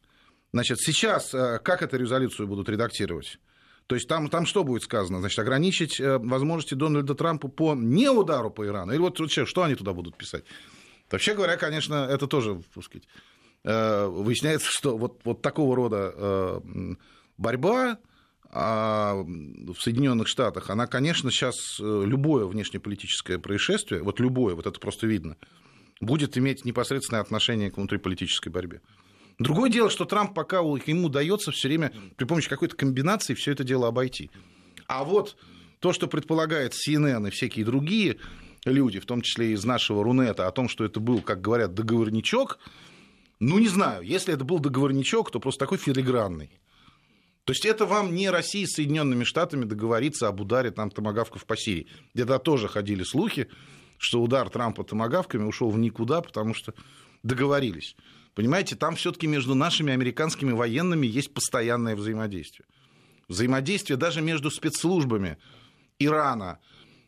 Значит, 0.52 0.80
сейчас 0.80 1.34
э, 1.34 1.60
как 1.64 1.82
эту 1.82 1.98
резолюцию 1.98 2.48
будут 2.48 2.70
редактировать? 2.70 3.40
То 3.88 3.96
есть 3.96 4.08
там, 4.08 4.30
там 4.30 4.46
что 4.46 4.64
будет 4.64 4.84
сказано? 4.84 5.20
Значит, 5.20 5.40
ограничить 5.40 6.00
э, 6.00 6.18
возможности 6.18 6.74
Дональда 6.74 7.16
Трампа 7.16 7.48
по 7.48 7.76
не 7.76 8.10
удару 8.10 8.50
по 8.50 8.66
Ирану? 8.66 8.94
Или 8.94 9.00
вот 9.00 9.20
вообще, 9.20 9.46
что 9.46 9.64
они 9.64 9.76
туда 9.76 9.94
будут 9.94 10.18
писать? 10.18 10.46
Вообще 11.12 11.36
говоря, 11.36 11.58
конечно, 11.58 12.08
это 12.10 12.28
тоже, 12.28 12.62
так 12.74 12.84
сказать, 12.84 13.08
э, 13.64 14.06
выясняется, 14.08 14.70
что 14.72 14.98
вот, 14.98 15.22
вот 15.26 15.42
такого 15.42 15.76
рода 15.76 16.62
борьба 17.38 17.98
а 18.56 19.16
в 19.16 19.76
Соединенных 19.80 20.28
Штатах, 20.28 20.70
она, 20.70 20.86
конечно, 20.86 21.32
сейчас 21.32 21.56
э, 21.80 22.04
любое 22.06 22.46
внешнеполитическое 22.46 23.40
происшествие, 23.40 24.04
вот 24.04 24.20
любое, 24.20 24.54
вот 24.54 24.68
это 24.68 24.80
просто 24.80 25.08
видно, 25.08 25.38
будет 26.00 26.38
иметь 26.38 26.64
непосредственное 26.64 27.22
отношение 27.22 27.72
к 27.72 27.78
внутриполитической 27.78 28.50
борьбе. 28.50 28.82
Другое 29.44 29.70
дело, 29.70 29.90
что 29.90 30.06
Трамп 30.06 30.34
пока 30.34 30.60
ему 30.60 31.08
удается 31.08 31.52
все 31.52 31.68
время 31.68 31.92
при 32.16 32.24
помощи 32.24 32.48
какой-то 32.48 32.78
комбинации 32.78 33.34
все 33.34 33.52
это 33.52 33.66
дело 33.66 33.90
обойти. 33.90 34.32
А 34.88 35.04
вот 35.04 35.36
то, 35.80 35.92
что 35.92 36.08
предполагает 36.08 36.74
CNN 36.74 37.28
и 37.28 37.30
всякие 37.30 37.66
другие 37.66 38.20
люди, 38.64 39.02
в 39.02 39.06
том 39.06 39.22
числе 39.22 39.52
из 39.52 39.66
нашего 39.66 40.02
Рунета, 40.02 40.48
о 40.48 40.52
том, 40.52 40.70
что 40.70 40.86
это 40.86 41.02
был, 41.02 41.20
как 41.20 41.42
говорят, 41.42 41.74
договорничок, 41.74 42.58
ну, 43.42 43.60
не 43.60 43.68
знаю, 43.68 44.04
если 44.04 44.34
это 44.34 44.46
был 44.46 44.60
договорничок, 44.60 45.30
то 45.30 45.42
просто 45.42 45.60
такой 45.60 45.78
филигранный. 45.78 46.50
То 47.44 47.52
есть 47.52 47.66
это 47.66 47.86
вам 47.86 48.16
не 48.16 48.30
Россия 48.30 48.66
с 48.66 48.76
Соединенными 48.76 49.26
Штатами 49.26 49.66
договориться 49.66 50.30
об 50.30 50.40
ударе 50.40 50.72
там 50.72 50.90
томогавков 50.90 51.46
по 51.46 51.58
Сирии. 51.58 51.88
Где-то 52.14 52.40
тоже 52.40 52.70
ходили 52.70 53.04
слухи, 53.04 53.50
что 53.98 54.22
удар 54.22 54.50
Трампа 54.50 54.86
томогавками 54.86 55.44
ушел 55.44 55.70
в 55.70 55.78
никуда, 55.78 56.22
потому 56.22 56.54
что 56.54 56.74
договорились. 57.24 57.98
Понимаете, 58.36 58.76
там 58.76 58.96
все-таки 58.96 59.28
между 59.28 59.54
нашими 59.54 59.94
американскими 59.94 60.52
военными 60.52 61.06
есть 61.06 61.34
постоянное 61.34 61.96
взаимодействие. 61.96 62.66
Взаимодействие 63.28 63.98
даже 63.98 64.22
между 64.22 64.50
спецслужбами 64.50 65.38
Ирана, 66.00 66.60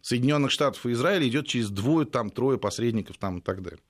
Соединенных 0.01 0.51
Штатов 0.51 0.85
и 0.85 0.91
Израиля 0.91 1.27
идет 1.27 1.47
через 1.47 1.69
двое, 1.69 2.05
там, 2.05 2.29
трое 2.29 2.59
посредников 2.59 3.17
там, 3.17 3.39
и 3.39 3.41
так 3.41 3.63
далее. 3.63 3.81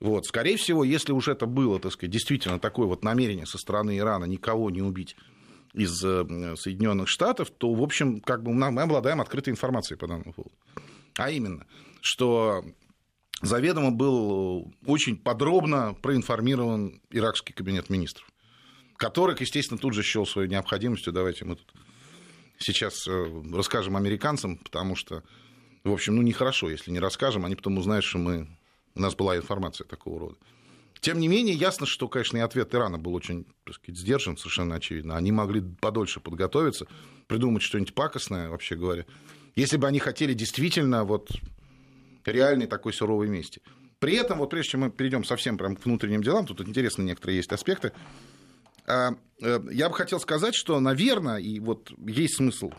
Вот. 0.00 0.24
Скорее 0.24 0.56
всего, 0.56 0.82
если 0.82 1.12
уж 1.12 1.28
это 1.28 1.44
было, 1.44 1.78
так 1.78 1.92
сказать, 1.92 2.10
действительно 2.10 2.58
такое 2.58 2.86
вот 2.86 3.04
намерение 3.04 3.44
со 3.44 3.58
стороны 3.58 3.98
Ирана 3.98 4.24
никого 4.24 4.70
не 4.70 4.80
убить 4.80 5.14
из 5.74 6.02
э, 6.02 6.56
Соединенных 6.56 7.08
Штатов, 7.08 7.50
то, 7.50 7.72
в 7.72 7.82
общем, 7.82 8.20
как 8.20 8.42
бы 8.42 8.52
мы 8.52 8.82
обладаем 8.82 9.20
открытой 9.20 9.52
информацией 9.52 9.98
по 9.98 10.08
данному 10.08 10.32
поводу. 10.32 10.54
А 11.16 11.30
именно, 11.30 11.66
что 12.00 12.64
заведомо 13.42 13.90
был 13.90 14.72
очень 14.86 15.16
подробно 15.16 15.94
проинформирован 15.94 17.00
иракский 17.10 17.54
кабинет 17.54 17.90
министров, 17.90 18.28
который, 18.96 19.36
естественно, 19.38 19.78
тут 19.78 19.94
же 19.94 20.02
счел 20.02 20.26
свою 20.26 20.48
необходимостью. 20.48 21.12
Давайте 21.12 21.44
мы 21.44 21.56
тут 21.56 21.72
сейчас 22.58 23.06
э, 23.08 23.42
расскажем 23.52 23.96
американцам, 23.96 24.58
потому 24.58 24.96
что, 24.96 25.22
в 25.84 25.92
общем, 25.92 26.16
ну, 26.16 26.22
нехорошо, 26.22 26.70
если 26.70 26.90
не 26.90 27.00
расскажем, 27.00 27.44
они 27.44 27.56
потом 27.56 27.78
узнают, 27.78 28.04
что 28.04 28.18
мы... 28.18 28.48
у 28.94 29.00
нас 29.00 29.14
была 29.14 29.36
информация 29.36 29.86
такого 29.86 30.20
рода. 30.20 30.36
Тем 31.00 31.18
не 31.18 31.28
менее, 31.28 31.54
ясно, 31.54 31.86
что, 31.86 32.08
конечно, 32.08 32.36
и 32.36 32.40
ответ 32.40 32.74
Ирана 32.74 32.98
был 32.98 33.14
очень, 33.14 33.46
так 33.64 33.76
сказать, 33.76 33.98
сдержан, 33.98 34.36
совершенно 34.36 34.74
очевидно. 34.74 35.16
Они 35.16 35.32
могли 35.32 35.62
подольше 35.62 36.20
подготовиться, 36.20 36.86
придумать 37.26 37.62
что-нибудь 37.62 37.94
пакостное, 37.94 38.50
вообще 38.50 38.76
говоря. 38.76 39.06
Если 39.56 39.78
бы 39.78 39.86
они 39.86 39.98
хотели 39.98 40.34
действительно 40.34 41.04
вот 41.04 41.30
реальной 42.24 42.66
такой 42.66 42.92
суровой 42.92 43.28
мести. 43.28 43.62
При 43.98 44.14
этом, 44.14 44.38
вот 44.38 44.50
прежде 44.50 44.72
чем 44.72 44.80
мы 44.80 44.90
перейдем 44.90 45.24
совсем 45.24 45.58
прям 45.58 45.76
к 45.76 45.84
внутренним 45.84 46.22
делам, 46.22 46.46
тут 46.46 46.60
интересно 46.66 47.02
некоторые 47.02 47.36
есть 47.36 47.52
аспекты, 47.52 47.92
а, 48.86 49.12
э, 49.42 49.60
я 49.70 49.88
бы 49.88 49.94
хотел 49.94 50.18
сказать, 50.20 50.54
что, 50.54 50.80
наверное, 50.80 51.36
и 51.36 51.60
вот 51.60 51.92
есть 52.06 52.36
смысл 52.36 52.72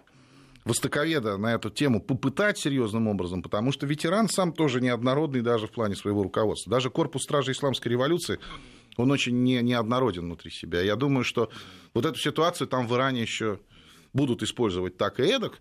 востоковеда 0.65 1.37
на 1.37 1.53
эту 1.53 1.69
тему 1.69 2.01
попытать 2.01 2.57
серьезным 2.57 3.07
образом, 3.07 3.41
потому 3.41 3.71
что 3.71 3.87
ветеран 3.87 4.29
сам 4.29 4.53
тоже 4.53 4.81
неоднородный 4.81 5.41
даже 5.41 5.67
в 5.67 5.71
плане 5.71 5.95
своего 5.95 6.23
руководства. 6.23 6.71
Даже 6.71 6.89
корпус 6.89 7.23
стражи 7.23 7.51
исламской 7.51 7.91
революции, 7.91 8.39
он 8.97 9.11
очень 9.11 9.41
не, 9.43 9.61
неоднороден 9.61 10.23
внутри 10.23 10.51
себя. 10.51 10.81
Я 10.81 10.95
думаю, 10.95 11.23
что 11.23 11.49
вот 11.93 12.05
эту 12.05 12.19
ситуацию 12.19 12.67
там 12.67 12.87
в 12.87 12.95
Иране 12.95 13.21
еще 13.21 13.59
будут 14.13 14.43
использовать 14.43 14.97
так 14.97 15.19
и 15.19 15.23
эдак. 15.23 15.59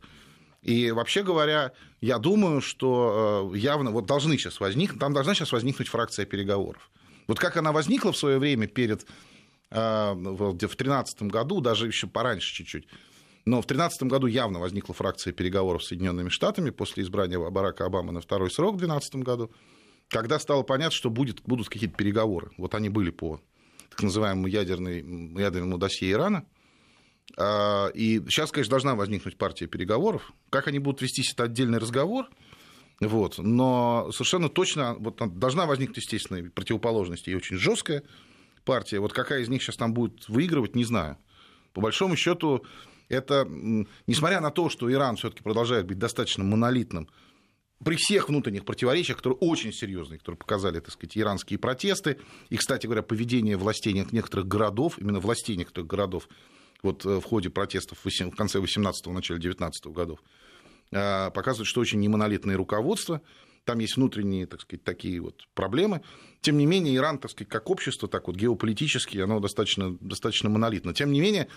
И 0.62 0.90
вообще 0.90 1.22
говоря, 1.22 1.72
я 2.00 2.18
думаю, 2.18 2.60
что 2.60 3.50
э, 3.54 3.58
явно 3.58 3.90
вот 3.90 4.06
должны 4.06 4.36
сейчас 4.36 4.60
возникнуть, 4.60 5.00
там 5.00 5.14
должна 5.14 5.34
сейчас 5.34 5.52
возникнуть 5.52 5.88
фракция 5.88 6.26
переговоров. 6.26 6.90
Вот 7.28 7.38
как 7.38 7.56
она 7.56 7.72
возникла 7.72 8.12
в 8.12 8.16
свое 8.16 8.38
время 8.38 8.66
перед 8.66 9.06
э, 9.70 10.12
в 10.14 10.52
2013 10.52 11.22
году, 11.22 11.60
даже 11.60 11.86
еще 11.86 12.06
пораньше 12.06 12.54
чуть-чуть, 12.54 12.88
но 13.46 13.62
в 13.62 13.66
2013 13.66 14.02
году 14.02 14.26
явно 14.26 14.58
возникла 14.58 14.94
фракция 14.94 15.32
переговоров 15.32 15.82
с 15.82 15.88
Соединенными 15.88 16.28
Штатами 16.28 16.68
после 16.68 17.04
избрания 17.04 17.38
Барака 17.38 17.86
Обамы 17.86 18.12
на 18.12 18.20
второй 18.20 18.50
срок 18.50 18.74
в 18.74 18.78
2012 18.78 19.14
году, 19.24 19.50
когда 20.08 20.38
стало 20.38 20.62
понятно, 20.62 20.94
что 20.94 21.08
будет, 21.08 21.40
будут 21.42 21.70
какие-то 21.70 21.96
переговоры. 21.96 22.50
Вот 22.58 22.74
они 22.74 22.90
были 22.90 23.10
по 23.10 23.40
так 23.88 24.02
называемому 24.02 24.46
ядерной, 24.46 24.98
ядерному 25.40 25.78
досье 25.78 26.10
Ирана– 26.10 26.44
и 27.38 28.22
сейчас, 28.28 28.50
конечно, 28.50 28.70
должна 28.70 28.94
возникнуть 28.94 29.36
партия 29.36 29.66
переговоров. 29.66 30.32
Как 30.50 30.68
они 30.68 30.78
будут 30.78 31.02
вестись, 31.02 31.32
это 31.32 31.44
отдельный 31.44 31.78
разговор. 31.78 32.28
Вот. 33.00 33.38
Но 33.38 34.10
совершенно 34.12 34.48
точно 34.48 34.94
вот, 34.98 35.20
должна 35.38 35.66
возникнуть, 35.66 35.98
естественно, 35.98 36.50
противоположность 36.50 37.28
и 37.28 37.34
очень 37.34 37.56
жесткая 37.56 38.02
партия. 38.64 39.00
Вот 39.00 39.12
какая 39.12 39.40
из 39.40 39.48
них 39.48 39.62
сейчас 39.62 39.76
там 39.76 39.94
будет 39.94 40.28
выигрывать, 40.28 40.74
не 40.76 40.84
знаю. 40.84 41.16
По 41.72 41.80
большому 41.80 42.16
счету, 42.16 42.64
это, 43.08 43.46
несмотря 44.06 44.40
на 44.40 44.50
то, 44.50 44.68
что 44.68 44.90
Иран 44.92 45.16
все-таки 45.16 45.42
продолжает 45.42 45.86
быть 45.86 45.98
достаточно 45.98 46.44
монолитным, 46.44 47.08
при 47.82 47.96
всех 47.96 48.28
внутренних 48.28 48.66
противоречиях, 48.66 49.16
которые 49.16 49.38
очень 49.38 49.72
серьезные, 49.72 50.18
которые 50.18 50.36
показали, 50.38 50.80
так 50.80 50.92
сказать, 50.92 51.16
иранские 51.16 51.58
протесты, 51.58 52.18
и, 52.50 52.56
кстати 52.56 52.86
говоря, 52.86 53.02
поведение 53.02 53.56
властей 53.56 53.94
некоторых 53.94 54.46
городов, 54.46 54.98
именно 54.98 55.18
властей 55.18 55.56
некоторых 55.56 55.88
городов, 55.88 56.28
вот 56.82 57.04
э, 57.04 57.20
в 57.20 57.22
ходе 57.22 57.50
протестов 57.50 57.98
в 58.04 58.36
конце 58.36 58.58
18-го, 58.58 59.12
начале 59.12 59.40
19 59.40 59.86
годов, 59.86 60.20
а, 60.92 61.30
показывает, 61.30 61.68
что 61.68 61.80
очень 61.80 62.00
немонолитное 62.00 62.56
руководство, 62.56 63.22
там 63.64 63.78
есть 63.78 63.96
внутренние, 63.96 64.46
так 64.46 64.60
сказать, 64.62 64.84
такие 64.84 65.20
вот 65.20 65.46
проблемы. 65.54 66.02
Тем 66.40 66.56
не 66.56 66.64
менее, 66.64 66.96
Иран, 66.96 67.18
так 67.18 67.30
сказать, 67.30 67.50
как 67.50 67.68
общество, 67.68 68.08
так 68.08 68.26
вот 68.26 68.36
геополитически, 68.36 69.18
оно 69.18 69.40
достаточно, 69.40 69.96
достаточно 70.00 70.48
монолитно. 70.48 70.94
Тем 70.94 71.12
не 71.12 71.20
менее... 71.20 71.48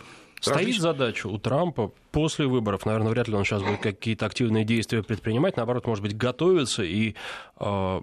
Стоит 0.42 0.58
различ... 0.58 0.80
задача 0.80 1.28
у 1.28 1.38
Трампа 1.38 1.94
после 2.12 2.48
выборов, 2.48 2.86
наверное, 2.86 3.12
вряд 3.12 3.30
ли 3.30 3.34
он 3.34 3.46
сейчас 3.46 3.64
будет 3.64 3.80
какие-то 3.80 4.26
активные 4.26 4.66
действия 4.66 5.02
предпринимать, 5.02 5.56
наоборот, 5.56 5.88
может 5.88 6.04
быть, 6.04 6.18
готовиться 6.18 6.84
и 6.84 7.16
э, 7.62 8.02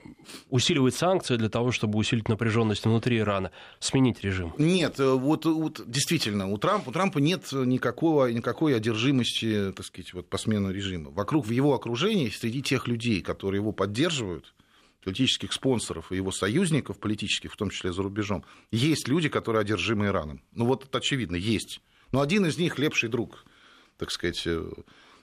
усиливать 0.48 0.94
санкции 0.94 1.36
для 1.36 1.50
того, 1.50 1.70
чтобы 1.70 1.98
усилить 1.98 2.30
напряженность 2.30 2.86
внутри 2.86 3.18
Ирана, 3.18 3.50
сменить 3.78 4.22
режим. 4.22 4.54
Нет, 4.56 4.98
э, 5.00 5.12
вот, 5.12 5.44
вот 5.44 5.82
действительно, 5.86 6.50
у 6.50 6.56
Трампа, 6.56 6.88
у 6.88 6.92
Трампа 6.92 7.18
нет 7.18 7.52
никакого, 7.52 8.32
никакой 8.32 8.74
одержимости, 8.74 9.72
так 9.76 9.84
сказать, 9.84 10.14
вот, 10.14 10.30
по 10.30 10.38
смену 10.38 10.70
режима. 10.70 11.10
Вокруг, 11.10 11.46
в 11.46 11.50
его 11.50 11.74
окружении, 11.74 12.30
среди 12.30 12.62
тех 12.62 12.88
людей, 12.88 13.20
которые 13.20 13.60
его 13.60 13.72
поддерживают, 13.72 14.54
политических 15.04 15.52
спонсоров 15.52 16.12
и 16.12 16.16
его 16.16 16.30
союзников 16.30 16.98
политических, 16.98 17.52
в 17.52 17.56
том 17.56 17.70
числе 17.70 17.92
за 17.92 18.02
рубежом, 18.02 18.44
есть 18.70 19.08
люди, 19.08 19.28
которые 19.28 19.60
одержимы 19.62 20.06
Ираном. 20.06 20.42
Ну 20.52 20.66
вот 20.66 20.84
это 20.84 20.98
очевидно, 20.98 21.36
есть. 21.36 21.80
Но 22.12 22.20
один 22.20 22.46
из 22.46 22.58
них 22.58 22.78
лепший 22.78 23.08
друг, 23.08 23.44
так 23.96 24.10
сказать, 24.10 24.42
э, 24.46 24.70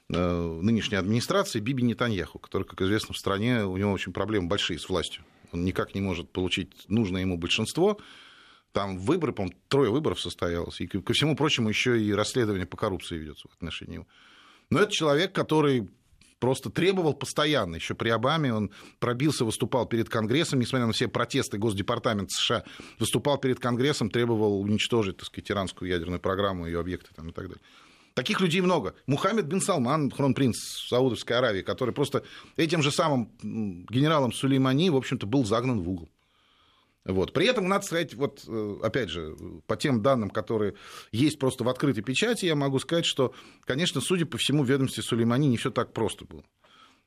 э, 0.10 0.60
нынешней 0.62 0.98
администрации 0.98 1.60
Биби 1.60 1.84
Нетаньяху, 1.84 2.40
который, 2.40 2.64
как 2.64 2.82
известно, 2.82 3.14
в 3.14 3.18
стране, 3.18 3.66
у 3.66 3.78
него 3.78 3.92
очень 3.92 4.14
проблемы 4.14 4.48
большие 4.48 4.80
с 4.80 4.90
властью. 4.90 5.24
Он 5.52 5.64
никак 5.64 5.96
не 5.96 6.02
может 6.02 6.32
получить 6.32 6.88
нужное 6.88 7.22
ему 7.22 7.38
большинство. 7.38 8.00
Там 8.72 8.98
выборы, 8.98 9.34
по-моему, 9.34 9.58
трое 9.70 9.92
выборов 9.92 10.20
состоялось. 10.20 10.82
И, 10.82 10.88
ко 10.88 11.14
всему 11.14 11.36
прочему, 11.36 11.70
еще 11.70 12.02
и 12.02 12.12
расследование 12.14 12.66
по 12.66 12.78
коррупции 12.78 13.18
ведется 13.18 13.48
в 13.48 13.54
отношении 13.54 13.96
его. 13.96 14.08
Но 14.70 14.80
это 14.80 14.92
человек, 14.92 15.34
который 15.34 15.90
просто 16.40 16.70
требовал 16.70 17.14
постоянно. 17.14 17.76
Еще 17.76 17.96
при 17.96 18.10
Обаме 18.10 18.54
он 18.54 18.72
пробился, 19.00 19.46
выступал 19.46 19.86
перед 19.86 20.10
Конгрессом, 20.10 20.60
несмотря 20.60 20.88
на 20.88 20.94
все 20.94 21.08
протесты 21.08 21.58
Госдепартамента 21.58 22.34
США, 22.34 22.64
выступал 23.00 23.38
перед 23.38 23.60
Конгрессом, 23.60 24.10
требовал 24.10 24.62
уничтожить, 24.62 25.18
так 25.18 25.28
сказать, 25.28 25.52
иранскую 25.52 25.90
ядерную 25.90 26.20
программу, 26.20 26.66
ее 26.66 26.80
объекты 26.80 27.10
там, 27.16 27.30
и 27.30 27.34
так 27.34 27.48
далее. 27.48 27.62
Таких 28.14 28.42
людей 28.42 28.62
много. 28.62 28.96
Мухаммед 29.06 29.46
бин 29.46 29.62
Салман, 29.62 30.10
кронпринц 30.10 30.58
Саудовской 30.90 31.38
Аравии, 31.38 31.62
который 31.62 31.94
просто 31.94 32.24
этим 32.56 32.82
же 32.82 32.92
самым 32.92 33.32
генералом 33.44 34.34
Сулеймани, 34.34 34.90
в 34.90 34.96
общем-то, 34.96 35.28
был 35.28 35.46
загнан 35.46 35.82
в 35.82 35.90
угол. 35.90 36.10
Вот. 37.08 37.32
При 37.32 37.48
этом 37.48 37.68
надо 37.70 37.86
сказать, 37.86 38.14
вот, 38.16 38.44
э, 38.48 38.80
опять 38.84 39.10
же, 39.10 39.36
по 39.66 39.78
тем 39.78 40.02
данным, 40.02 40.30
которые 40.30 40.74
есть 41.12 41.40
просто 41.40 41.64
в 41.64 41.70
открытой 41.70 42.04
печати, 42.04 42.46
я 42.46 42.56
могу 42.56 42.80
сказать, 42.80 43.06
что, 43.06 43.34
конечно, 43.64 44.02
судя 44.02 44.26
по 44.26 44.38
всему, 44.38 44.64
в 44.64 44.70
ведомстве 44.70 45.04
Сулеймани 45.04 45.48
не 45.48 45.58
все 45.58 45.72
так 45.72 45.94
просто 45.94 46.26
было. 46.26 46.44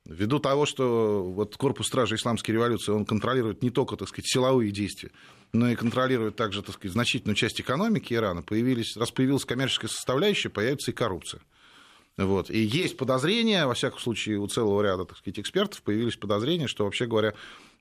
Ввиду 0.07 0.39
того, 0.39 0.65
что 0.65 1.23
вот 1.23 1.59
корпус 1.59 1.87
стражи 1.87 2.15
исламской 2.15 2.55
революции, 2.55 2.91
он 2.93 3.05
контролирует 3.05 3.63
не 3.63 3.69
только, 3.69 3.97
так 3.97 4.09
сказать, 4.09 4.27
силовые 4.27 4.71
действия, 4.71 5.11
но 5.53 5.71
и 5.71 5.77
контролирует 5.77 6.35
также, 6.37 6.63
так 6.63 6.75
сказать, 6.77 6.95
значительную 6.95 7.37
часть 7.37 7.61
экономики 7.61 8.15
Ирана, 8.15 8.43
появились, 8.43 8.97
раз 8.97 9.11
появилась 9.11 9.45
коммерческая 9.45 9.91
составляющая, 9.91 10.49
появится 10.49 10.93
и 10.93 10.95
коррупция. 10.95 11.43
Вот. 12.17 12.51
И 12.51 12.59
есть 12.59 12.97
подозрения, 12.97 13.67
во 13.67 13.75
всяком 13.75 13.99
случае, 13.99 14.39
у 14.39 14.47
целого 14.47 14.83
ряда, 14.83 15.05
так 15.05 15.19
сказать, 15.19 15.41
экспертов 15.41 15.83
появились 15.83 16.17
подозрения, 16.17 16.67
что, 16.67 16.85
вообще 16.85 17.07
говоря, 17.07 17.35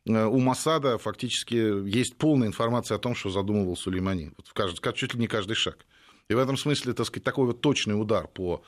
у 0.09 0.39
Масада 0.39 0.97
фактически 0.97 1.55
есть 1.87 2.17
полная 2.17 2.47
информация 2.47 2.95
о 2.95 2.99
том, 2.99 3.15
что 3.15 3.29
задумывал 3.29 3.77
Сулеймани. 3.77 4.31
Вот 4.37 4.47
в 4.47 4.53
каждый, 4.53 4.93
чуть 4.93 5.13
ли 5.13 5.19
не 5.19 5.27
каждый 5.27 5.53
шаг. 5.53 5.85
И 6.29 6.33
в 6.33 6.37
этом 6.37 6.57
смысле, 6.57 6.93
так 6.93 7.05
сказать, 7.05 7.23
такой 7.23 7.47
вот 7.47 7.61
точный 7.61 7.99
удар 7.99 8.27
по, 8.27 8.63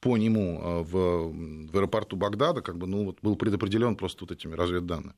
по 0.00 0.16
нему 0.16 0.60
э, 0.60 0.82
в, 0.82 1.70
в 1.70 1.76
аэропорту 1.76 2.16
Багдада 2.16 2.62
как 2.62 2.78
бы, 2.78 2.86
ну, 2.86 3.06
вот 3.06 3.18
был 3.22 3.36
предопределен 3.36 3.96
просто 3.96 4.24
вот 4.24 4.32
этими 4.32 4.54
разведданными. 4.54 5.14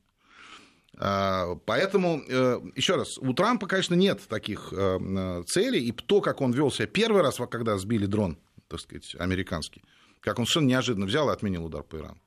А, 0.97 1.55
поэтому, 1.65 2.21
э, 2.27 2.61
еще 2.75 2.95
раз, 2.95 3.17
у 3.17 3.33
Трампа, 3.33 3.67
конечно, 3.67 3.95
нет 3.95 4.21
таких 4.27 4.73
целей, 5.47 5.87
и 5.87 5.91
то, 5.91 6.21
как 6.21 6.41
он 6.41 6.51
вел 6.51 6.71
себя 6.71 6.87
первый 6.87 7.21
раз, 7.21 7.39
когда 7.49 7.77
сбили 7.77 8.05
дрон, 8.05 8.37
так 8.67 8.79
сказать, 8.79 9.15
американский, 9.19 9.83
как 10.21 10.39
он 10.39 10.45
совершенно 10.45 10.67
неожиданно 10.67 11.05
взял 11.05 11.29
и 11.29 11.33
отменил 11.33 11.65
удар 11.65 11.83
по 11.83 11.97
Ирану. 11.97 12.19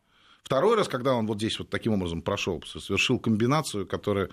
Второй 0.49 0.77
раз, 0.77 0.89
когда 0.89 1.13
он 1.13 1.27
вот 1.27 1.37
здесь 1.37 1.59
вот 1.59 1.69
таким 1.69 1.93
образом 1.93 2.23
прошел, 2.23 2.63
совершил 2.65 3.19
комбинацию, 3.19 3.87
которая, 3.87 4.31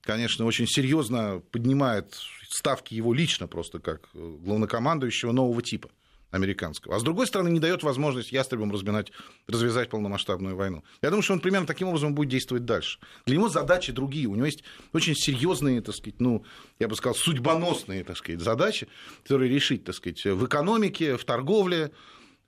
конечно, 0.00 0.44
очень 0.44 0.68
серьезно 0.68 1.42
поднимает 1.50 2.16
ставки 2.48 2.94
его 2.94 3.12
лично 3.12 3.48
просто 3.48 3.80
как 3.80 4.08
э, 4.14 4.36
главнокомандующего 4.44 5.32
нового 5.32 5.60
типа 5.62 5.90
американского. 6.30 6.94
А 6.94 7.00
с 7.00 7.02
другой 7.02 7.26
стороны, 7.26 7.48
не 7.48 7.58
дает 7.58 7.82
возможность 7.82 8.30
ястребам 8.30 8.70
разминать, 8.70 9.10
развязать 9.48 9.90
полномасштабную 9.90 10.54
войну. 10.54 10.84
Я 11.02 11.10
думаю, 11.10 11.24
что 11.24 11.32
он 11.32 11.40
примерно 11.40 11.66
таким 11.66 11.88
образом 11.88 12.14
будет 12.14 12.28
действовать 12.28 12.64
дальше. 12.64 13.00
Для 13.24 13.34
него 13.34 13.48
задачи 13.48 13.90
другие. 13.90 14.28
У 14.28 14.36
него 14.36 14.46
есть 14.46 14.62
очень 14.92 15.16
серьезные, 15.16 15.80
так 15.80 15.96
сказать, 15.96 16.20
ну, 16.20 16.44
я 16.78 16.86
бы 16.86 16.94
сказал, 16.94 17.16
судьбоносные, 17.16 18.04
так 18.04 18.16
сказать, 18.16 18.40
задачи, 18.40 18.86
которые 19.24 19.52
решить, 19.52 19.82
так 19.82 19.96
сказать, 19.96 20.24
в 20.26 20.46
экономике, 20.46 21.16
в 21.16 21.24
торговле, 21.24 21.90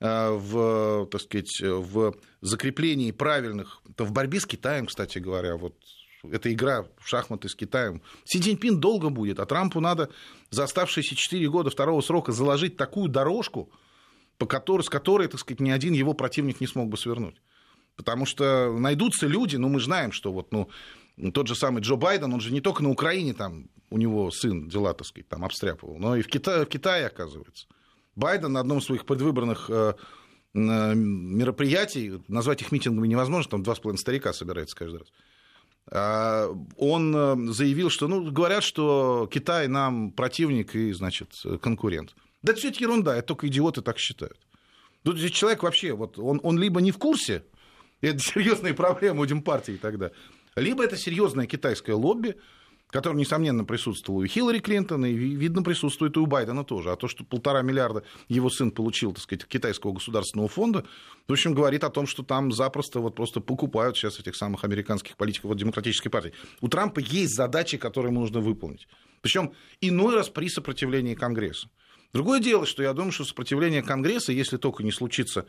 в, 0.00 1.06
так 1.10 1.20
сказать, 1.20 1.60
в 1.60 2.14
закреплении 2.40 3.10
правильных, 3.10 3.82
это 3.88 4.04
в 4.04 4.12
борьбе 4.12 4.40
с 4.40 4.46
Китаем, 4.46 4.86
кстати 4.86 5.18
говоря, 5.18 5.56
вот 5.56 5.74
эта 6.22 6.52
игра 6.52 6.84
в 6.98 7.08
шахматы 7.08 7.48
с 7.48 7.54
Китаем. 7.54 8.02
Си 8.24 8.40
Цзиньпин 8.40 8.80
долго 8.80 9.08
будет, 9.08 9.38
а 9.40 9.46
Трампу 9.46 9.80
надо 9.80 10.10
за 10.50 10.64
оставшиеся 10.64 11.14
4 11.14 11.48
года 11.48 11.70
второго 11.70 12.00
срока 12.00 12.32
заложить 12.32 12.76
такую 12.76 13.08
дорожку, 13.08 13.70
по 14.36 14.46
которой, 14.46 14.82
с 14.82 14.88
которой, 14.88 15.28
так 15.28 15.40
сказать, 15.40 15.60
ни 15.60 15.70
один 15.70 15.92
его 15.94 16.14
противник 16.14 16.60
не 16.60 16.66
смог 16.66 16.88
бы 16.88 16.96
свернуть. 16.96 17.40
Потому 17.96 18.26
что 18.26 18.72
найдутся 18.78 19.26
люди, 19.26 19.56
ну, 19.56 19.68
мы 19.68 19.80
знаем, 19.80 20.12
что 20.12 20.32
вот, 20.32 20.52
ну, 20.52 20.68
тот 21.32 21.48
же 21.48 21.56
самый 21.56 21.82
Джо 21.82 21.96
Байден, 21.96 22.32
он 22.32 22.40
же 22.40 22.52
не 22.52 22.60
только 22.60 22.82
на 22.82 22.90
Украине, 22.90 23.34
там, 23.34 23.68
у 23.90 23.98
него 23.98 24.30
сын 24.30 24.68
дела, 24.68 24.94
так 24.94 25.06
сказать, 25.06 25.28
там 25.28 25.44
обстряпывал, 25.44 25.98
но 25.98 26.14
и 26.14 26.22
в 26.22 26.28
Китае, 26.28 26.64
в 26.64 26.68
Китае 26.68 27.06
оказывается. 27.06 27.66
Байден 28.18 28.52
на 28.52 28.60
одном 28.60 28.78
из 28.78 28.84
своих 28.84 29.06
предвыборных 29.06 29.70
э, 29.70 29.94
мероприятий, 30.54 32.20
назвать 32.28 32.62
их 32.62 32.72
митингами 32.72 33.06
невозможно, 33.06 33.50
там 33.50 33.62
два 33.62 33.74
с 33.74 33.78
половиной 33.78 34.00
старика 34.00 34.32
собирается 34.32 34.76
каждый 34.76 34.98
раз, 34.98 35.08
а, 35.90 36.48
он 36.76 37.52
заявил, 37.52 37.90
что, 37.90 38.08
ну, 38.08 38.30
говорят, 38.30 38.64
что 38.64 39.28
Китай 39.32 39.68
нам 39.68 40.10
противник 40.10 40.74
и, 40.74 40.92
значит, 40.92 41.42
конкурент. 41.62 42.14
Да 42.42 42.54
все 42.54 42.68
это 42.68 42.80
ерунда, 42.80 43.16
это 43.16 43.28
только 43.28 43.46
идиоты 43.46 43.82
так 43.82 43.98
считают. 43.98 44.38
Тут 45.02 45.18
человек 45.32 45.62
вообще, 45.62 45.92
вот, 45.92 46.18
он, 46.18 46.40
он 46.42 46.58
либо 46.58 46.80
не 46.80 46.92
в 46.92 46.98
курсе, 46.98 47.44
это 48.00 48.18
серьезные 48.18 48.74
проблемы 48.74 49.22
у 49.22 49.26
Демпартии 49.26 49.78
тогда, 49.80 50.10
либо 50.56 50.84
это 50.84 50.96
серьезное 50.96 51.46
китайское 51.46 51.94
лобби, 51.94 52.36
которое, 52.90 53.16
несомненно, 53.16 53.64
присутствовало 53.64 54.22
у 54.22 54.26
Хиллари 54.26 54.60
Клинтона, 54.60 55.06
и, 55.06 55.14
видно, 55.14 55.62
присутствует 55.62 56.16
и 56.16 56.20
у 56.20 56.26
Байдена 56.26 56.64
тоже. 56.64 56.90
А 56.90 56.96
то, 56.96 57.06
что 57.06 57.24
полтора 57.24 57.62
миллиарда 57.62 58.02
его 58.28 58.50
сын 58.50 58.70
получил, 58.70 59.12
так 59.12 59.22
сказать, 59.22 59.46
китайского 59.46 59.92
государственного 59.92 60.48
фонда, 60.48 60.84
в 61.26 61.32
общем, 61.32 61.54
говорит 61.54 61.84
о 61.84 61.90
том, 61.90 62.06
что 62.06 62.22
там 62.22 62.50
запросто 62.52 63.00
вот 63.00 63.14
просто 63.14 63.40
покупают 63.40 63.96
сейчас 63.96 64.18
этих 64.18 64.36
самых 64.36 64.64
американских 64.64 65.16
политиков 65.16 65.50
от 65.50 65.58
демократической 65.58 66.08
партии. 66.08 66.32
У 66.60 66.68
Трампа 66.68 67.00
есть 67.00 67.34
задачи, 67.34 67.76
которые 67.76 68.10
ему 68.10 68.20
нужно 68.20 68.40
выполнить. 68.40 68.88
Причем 69.20 69.52
иной 69.80 70.14
раз 70.14 70.28
при 70.28 70.48
сопротивлении 70.48 71.14
Конгресса. 71.14 71.68
Другое 72.12 72.40
дело, 72.40 72.64
что 72.64 72.82
я 72.82 72.94
думаю, 72.94 73.12
что 73.12 73.24
сопротивление 73.24 73.82
Конгресса, 73.82 74.32
если 74.32 74.56
только 74.56 74.82
не 74.82 74.92
случится 74.92 75.46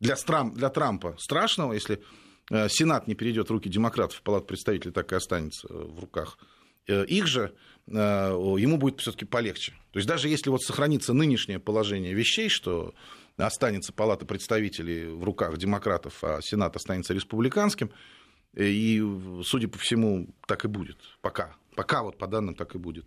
для, 0.00 0.16
Страм, 0.16 0.52
для 0.52 0.68
Трампа 0.68 1.16
страшного, 1.18 1.72
если 1.72 2.02
э, 2.50 2.68
Сенат 2.68 3.06
не 3.06 3.14
перейдет 3.14 3.48
в 3.48 3.52
руки 3.52 3.70
демократов, 3.70 4.20
Палата 4.22 4.46
представителей 4.46 4.92
так 4.92 5.10
и 5.12 5.14
останется 5.14 5.68
э, 5.70 5.74
в 5.74 5.98
руках 6.00 6.36
их 6.86 7.26
же, 7.26 7.54
ему 7.86 8.76
будет 8.76 9.00
все-таки 9.00 9.24
полегче. 9.24 9.72
То 9.92 9.98
есть 9.98 10.08
даже 10.08 10.28
если 10.28 10.50
вот 10.50 10.62
сохранится 10.62 11.12
нынешнее 11.12 11.58
положение 11.58 12.14
вещей, 12.14 12.48
что 12.48 12.94
останется 13.36 13.92
Палата 13.92 14.26
представителей 14.26 15.06
в 15.06 15.24
руках 15.24 15.58
демократов, 15.58 16.22
а 16.22 16.40
Сенат 16.42 16.76
останется 16.76 17.14
республиканским, 17.14 17.90
и, 18.54 19.02
судя 19.44 19.68
по 19.68 19.78
всему, 19.78 20.28
так 20.46 20.64
и 20.64 20.68
будет. 20.68 20.98
Пока. 21.20 21.56
Пока 21.74 22.02
вот 22.02 22.18
по 22.18 22.26
данным 22.26 22.54
так 22.54 22.74
и 22.74 22.78
будет 22.78 23.06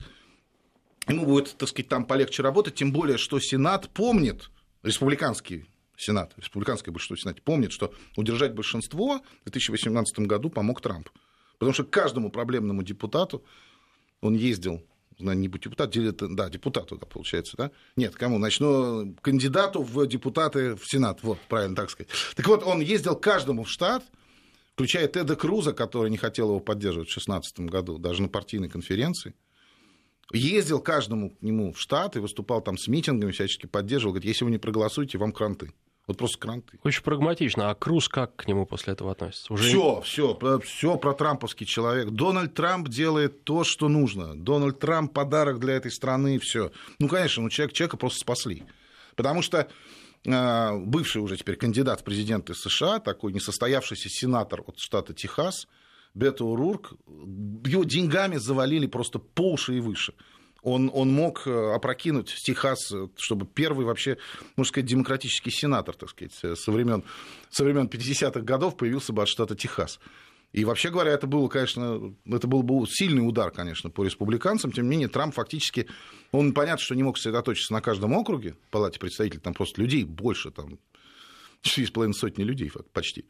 ему 1.07 1.25
будет, 1.25 1.55
так 1.57 1.69
сказать, 1.69 1.87
там 1.87 2.05
полегче 2.05 2.43
работать, 2.43 2.75
тем 2.75 2.91
более, 2.91 3.17
что 3.17 3.39
Сенат 3.39 3.89
помнит, 3.89 4.49
республиканский 4.83 5.65
Сенат, 5.97 6.33
республиканское 6.37 6.91
большинство 6.91 7.15
в 7.15 7.21
Сенате 7.21 7.41
помнит, 7.41 7.71
что 7.71 7.93
удержать 8.17 8.53
большинство 8.53 9.21
в 9.41 9.51
2018 9.51 10.19
году 10.19 10.49
помог 10.49 10.81
Трамп. 10.81 11.09
Потому 11.57 11.73
что 11.73 11.83
каждому 11.83 12.29
проблемному 12.29 12.83
депутату 12.83 13.43
он 14.21 14.35
ездил, 14.35 14.81
не 15.17 15.47
депутат, 15.47 15.91
да, 16.35 16.49
депутату, 16.49 16.97
да, 16.97 17.05
получается, 17.05 17.55
да? 17.57 17.71
Нет, 17.95 18.15
кому? 18.15 18.37
Значит, 18.37 18.59
ну, 18.59 19.15
кандидату 19.21 19.81
в 19.81 20.05
депутаты 20.07 20.75
в 20.75 20.85
Сенат, 20.85 21.23
вот, 21.23 21.39
правильно 21.47 21.75
так 21.75 21.89
сказать. 21.89 22.11
Так 22.35 22.47
вот, 22.47 22.63
он 22.63 22.81
ездил 22.81 23.15
каждому 23.15 23.63
в 23.63 23.69
штат, 23.69 24.03
включая 24.73 25.07
Теда 25.07 25.35
Круза, 25.35 25.73
который 25.73 26.11
не 26.11 26.17
хотел 26.17 26.49
его 26.49 26.59
поддерживать 26.59 27.09
в 27.09 27.13
2016 27.13 27.59
году, 27.61 27.97
даже 27.97 28.21
на 28.21 28.27
партийной 28.27 28.69
конференции 28.69 29.33
ездил 30.33 30.81
каждому 30.81 31.29
к 31.29 31.41
нему 31.41 31.71
в 31.71 31.79
штат 31.79 32.15
и 32.15 32.19
выступал 32.19 32.61
там 32.61 32.77
с 32.77 32.87
митингами, 32.87 33.31
всячески 33.31 33.67
поддерживал, 33.67 34.13
говорит, 34.13 34.27
если 34.27 34.43
вы 34.43 34.51
не 34.51 34.57
проголосуете, 34.57 35.17
вам 35.17 35.31
кранты. 35.31 35.71
Вот 36.07 36.17
просто 36.17 36.37
кранты. 36.37 36.79
Очень 36.83 37.01
прагматично. 37.01 37.71
А 37.71 37.75
Круз 37.75 38.07
как 38.07 38.35
к 38.35 38.47
нему 38.47 38.65
после 38.65 38.93
этого 38.93 39.11
относится? 39.11 39.51
Уже... 39.51 39.69
Все, 39.69 40.01
все, 40.01 40.59
все 40.63 40.97
про 40.97 41.13
трамповский 41.13 41.65
человек. 41.65 42.11
Дональд 42.11 42.53
Трамп 42.53 42.89
делает 42.89 43.43
то, 43.43 43.63
что 43.63 43.89
нужно. 43.89 44.35
Дональд 44.35 44.79
Трамп 44.79 45.13
подарок 45.13 45.59
для 45.59 45.73
этой 45.73 45.91
страны, 45.91 46.37
все. 46.39 46.71
Ну, 46.99 47.07
конечно, 47.07 47.41
ну, 47.41 47.49
человек, 47.49 47.73
человека 47.73 47.97
просто 47.97 48.19
спасли. 48.19 48.63
Потому 49.15 49.41
что 49.41 49.67
э, 50.25 50.77
бывший 50.77 51.21
уже 51.23 51.37
теперь 51.37 51.55
кандидат 51.55 52.01
в 52.01 52.03
президенты 52.03 52.53
США, 52.53 52.99
такой 52.99 53.33
несостоявшийся 53.33 54.09
сенатор 54.09 54.63
от 54.67 54.77
штата 54.79 55.13
Техас, 55.13 55.67
Бето 56.13 56.45
Урурк, 56.45 56.93
его 57.07 57.83
деньгами 57.83 58.37
завалили 58.37 58.87
просто 58.87 59.19
по 59.19 59.53
уши 59.53 59.77
и 59.77 59.79
выше. 59.81 60.13
Он, 60.65 60.89
он 60.91 61.11
мог 61.11 61.45
э, 61.45 61.73
опрокинуть 61.75 62.33
Техас, 62.43 62.91
э, 62.91 63.07
чтобы 63.17 63.45
первый 63.45 63.85
вообще, 63.85 64.17
можно 64.55 64.69
сказать, 64.69 64.89
демократический 64.89 65.51
сенатор, 65.51 65.95
так 65.95 66.09
сказать, 66.09 66.33
э, 66.41 66.55
со 66.55 66.71
времен, 66.71 67.03
со 67.51 67.63
времен 67.63 67.85
50-х 67.85 68.41
годов 68.41 68.75
появился 68.75 69.13
бы 69.13 69.21
от 69.21 69.27
штата 69.27 69.55
Техас. 69.55 69.99
И 70.53 70.65
вообще 70.65 70.89
говоря, 70.89 71.11
это 71.11 71.27
было, 71.27 71.49
конечно, 71.49 72.15
это 72.25 72.47
был 72.47 72.63
бы 72.63 72.83
сильный 72.87 73.21
удар, 73.27 73.51
конечно, 73.51 73.91
по 73.91 74.03
республиканцам. 74.03 74.71
Тем 74.71 74.85
не 74.85 74.89
менее, 74.89 75.07
Трамп 75.07 75.35
фактически, 75.35 75.87
он 76.31 76.51
понятно, 76.51 76.83
что 76.83 76.95
не 76.95 77.03
мог 77.03 77.19
сосредоточиться 77.19 77.71
на 77.71 77.81
каждом 77.81 78.13
округе, 78.13 78.55
в 78.67 78.71
палате 78.71 78.97
представителей, 78.97 79.41
там 79.41 79.53
просто 79.53 79.79
людей 79.79 80.03
больше, 80.03 80.49
там 80.49 80.79
4,5 81.61 82.13
сотни 82.13 82.43
людей 82.43 82.71
почти. 82.91 83.25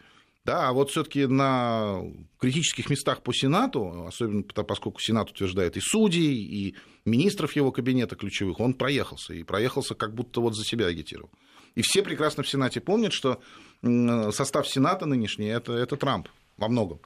Да, 0.46 0.70
а 0.70 0.74
вот 0.74 0.91
все-таки 0.91 1.26
на 1.26 2.04
критических 2.39 2.91
местах 2.91 3.24
по 3.24 3.34
Сенату, 3.34 4.06
особенно 4.08 4.43
поскольку 4.43 5.02
Сенат 5.02 5.32
утверждает 5.32 5.76
и 5.76 5.82
судей, 5.82 6.36
и 6.36 6.76
министров 7.04 7.56
его 7.56 7.72
кабинета 7.72 8.16
ключевых, 8.16 8.60
он 8.60 8.76
проехался. 8.76 9.34
И 9.34 9.41
проехался 9.41 9.96
как 9.96 10.14
будто 10.14 10.41
вот 10.41 10.56
за 10.56 10.64
себя 10.64 10.86
агитировал. 10.86 11.32
И 11.74 11.82
все 11.82 12.04
прекрасно 12.04 12.43
в 12.43 12.48
Сенате 12.48 12.80
помнят, 12.80 13.12
что 13.12 13.41
состав 13.82 14.68
Сената 14.68 15.08
нынешний 15.08 15.48
это, 15.48 15.74
это 15.74 15.98
Трамп 15.98 16.30
во 16.58 16.68
многом. 16.68 17.00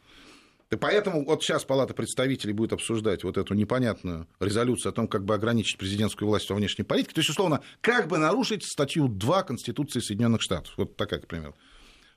И 0.70 0.76
поэтому 0.76 1.26
вот 1.26 1.42
сейчас 1.42 1.64
Палата 1.64 1.94
представителей 1.94 2.54
будет 2.54 2.74
обсуждать 2.74 3.24
вот 3.24 3.38
эту 3.38 3.54
непонятную 3.54 4.28
резолюцию 4.42 4.92
о 4.92 4.94
том, 4.94 5.08
как 5.08 5.24
бы 5.24 5.34
ограничить 5.34 5.80
президентскую 5.80 6.28
власть 6.28 6.50
во 6.50 6.58
внешней 6.58 6.84
политике. 6.84 7.14
То 7.14 7.22
есть, 7.22 7.30
условно, 7.30 7.62
как 7.80 8.08
бы 8.08 8.18
нарушить 8.18 8.64
статью 8.64 9.08
2 9.08 9.44
Конституции 9.44 10.02
Соединенных 10.02 10.42
Штатов. 10.42 10.74
Вот 10.78 10.98
такая, 10.98 11.22
к 11.22 11.28
примеру. 11.28 11.56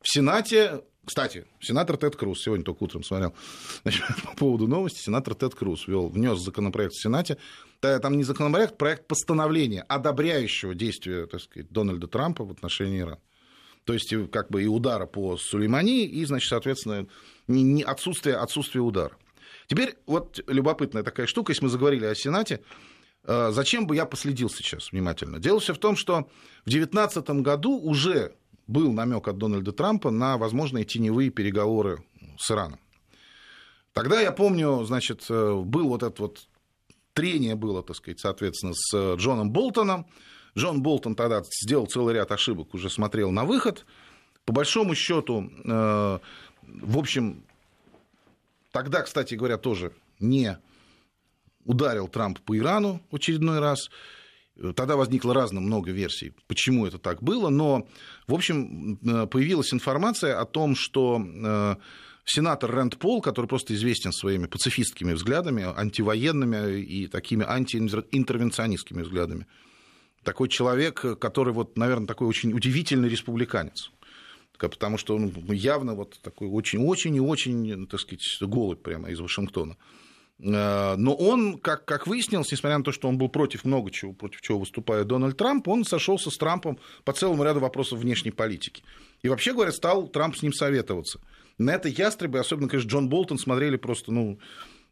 В 0.03 0.13
Сенате 0.13 0.83
кстати, 1.05 1.47
сенатор 1.61 1.97
Тед 1.97 2.17
Круз, 2.17 2.43
сегодня 2.43 2.65
только 2.65 2.85
утром 2.85 3.03
смотрел, 3.03 3.35
значит, 3.83 4.05
по 4.25 4.37
поводу 4.37 4.69
новости, 4.69 5.01
сенатор 5.01 5.35
Тед 5.35 5.55
Круз 5.55 5.89
вел, 5.89 6.09
внес 6.09 6.39
законопроект 6.39 6.95
в 6.95 7.03
Сенате, 7.03 7.39
там 7.81 8.17
не 8.17 8.23
законопроект, 8.23 8.79
проект 8.79 9.09
постановления, 9.09 9.83
одобряющего 9.83 10.75
действия, 10.75 11.27
так 11.27 11.41
сказать, 11.41 11.71
Дональда 11.71 12.07
Трампа 12.07 12.45
в 12.45 12.53
отношении 12.53 13.01
Ирана. 13.01 13.19
То 13.85 13.93
есть, 13.95 14.15
как 14.31 14.49
бы 14.49 14.63
и 14.63 14.67
удара 14.67 15.07
по 15.07 15.37
Сулеймани, 15.37 16.07
и, 16.07 16.25
значит, 16.25 16.49
соответственно, 16.49 17.09
не, 17.49 17.83
отсутствие, 17.83 18.37
отсутствие 18.37 18.83
удара. 18.83 19.17
Теперь 19.67 19.97
вот 20.07 20.39
любопытная 20.47 21.03
такая 21.03 21.27
штука, 21.27 21.51
если 21.51 21.65
мы 21.65 21.71
заговорили 21.71 22.07
о 22.07 22.15
Сенате, 22.15 22.61
э, 23.25 23.51
зачем 23.53 23.89
бы 23.89 23.97
я 23.97 24.07
последил 24.07 24.51
сейчас 24.51 24.93
внимательно? 24.93 25.41
Дело 25.41 25.59
все 25.59 25.75
в 25.75 25.79
том, 25.79 25.97
что 25.97 26.29
в 26.65 26.71
2019 26.71 27.43
году 27.43 27.77
уже 27.77 28.37
был 28.67 28.93
намек 28.93 29.29
от 29.29 29.39
Дональда 29.39 29.73
Трампа 29.73 30.11
на 30.11 30.39
возможные 30.39 30.85
теневые 30.85 31.31
переговоры 31.31 32.05
с 32.39 32.51
Ираном. 32.51 32.79
Тогда, 33.93 34.21
я 34.21 34.33
помню, 34.33 34.85
значит, 34.85 35.27
э, 35.29 35.55
был 35.55 35.89
вот 35.89 36.03
это 36.03 36.23
вот 36.23 36.49
трение 37.13 37.55
было, 37.55 37.83
так 37.83 37.97
сказать, 37.97 38.21
соответственно, 38.21 38.73
с 38.75 39.17
Джоном 39.17 39.51
Болтоном. 39.51 40.07
Джон 40.57 40.83
Болтон 40.83 41.15
тогда 41.15 41.43
сделал 41.63 41.87
целый 41.87 42.15
ряд 42.15 42.33
ошибок, 42.33 42.75
уже 42.75 42.91
смотрел 42.91 43.31
на 43.31 43.45
выход. 43.45 43.85
По 44.45 44.53
большому 44.53 44.95
счету, 44.95 45.51
э, 45.65 46.19
в 46.63 46.99
общем, 46.99 47.45
тогда, 48.71 49.03
кстати 49.03 49.35
говоря, 49.35 49.59
тоже 49.59 49.93
не 50.19 50.59
ударил 51.65 52.09
Трамп 52.09 52.41
по 52.41 52.57
Ирану 52.57 53.01
очередной 53.11 53.61
раз. 53.61 53.91
Тогда 54.75 54.97
возникло 54.97 55.35
разно 55.35 55.61
много 55.61 55.91
версий, 55.91 56.33
почему 56.47 56.87
это 56.87 56.99
так 56.99 57.23
было, 57.23 57.49
но, 57.49 57.89
в 58.27 58.35
общем, 58.35 58.99
э, 59.05 59.27
появилась 59.27 59.75
информация 59.75 60.41
о 60.41 60.45
том, 60.45 60.77
что 60.77 61.21
э, 61.21 61.77
сенатор 62.25 62.71
Рэнд 62.71 62.99
Пол, 62.99 63.21
который 63.21 63.47
просто 63.47 63.75
известен 63.75 64.13
своими 64.13 64.47
пацифистскими 64.47 65.15
взглядами, 65.15 65.65
антивоенными 65.65 66.81
и 66.81 67.09
такими 67.09 67.45
антиинтервенционистскими 67.45 69.03
взглядами, 69.03 69.47
такой 70.23 70.49
человек, 70.49 71.19
который, 71.19 71.53
вот, 71.53 71.77
наверное, 71.77 72.07
такой 72.07 72.29
очень 72.29 72.53
удивительный 72.53 73.09
республиканец 73.09 73.91
потому 74.69 74.99
что 74.99 75.17
он 75.17 75.33
явно 75.53 75.95
вот 75.95 76.19
такой 76.23 76.49
очень-очень 76.49 77.17
и 77.17 77.21
очень, 77.21 77.87
так 77.87 78.01
сказать, 78.01 78.39
голубь 78.41 78.83
прямо 78.83 79.11
из 79.11 79.21
Вашингтона. 79.21 79.77
Э, 80.39 80.97
но 80.97 81.15
он, 81.15 81.59
как, 81.59 81.85
как 81.85 82.07
выяснилось, 82.07 82.51
несмотря 82.53 82.79
на 82.79 82.85
то, 82.85 82.93
что 82.93 83.09
он 83.09 83.19
был 83.19 83.29
против 83.29 83.65
много 83.65 83.91
чего, 83.91 84.13
против 84.13 84.41
чего 84.41 84.59
выступает 84.59 85.07
Дональд 85.07 85.37
Трамп, 85.37 85.69
он 85.69 85.85
сошелся 85.85 86.31
с 86.31 86.39
Трампом 86.39 86.79
по 87.05 87.13
целому 87.13 87.45
ряду 87.45 87.61
вопросов 87.61 88.01
внешней 88.01 88.31
политики. 88.31 88.83
И 89.23 89.29
вообще 89.29 89.53
говоря, 89.53 89.73
стал 89.73 90.09
Трамп 90.09 90.37
с 90.37 90.43
ним 90.43 90.53
советоваться. 90.53 91.21
На 91.59 91.75
это 91.75 91.89
ястребы, 91.89 92.39
особенно, 92.39 92.69
конечно, 92.69 92.89
Джон 92.89 93.09
Болтон, 93.09 93.39
смотрели 93.39 93.77
просто, 93.77 94.11
ну, 94.11 94.39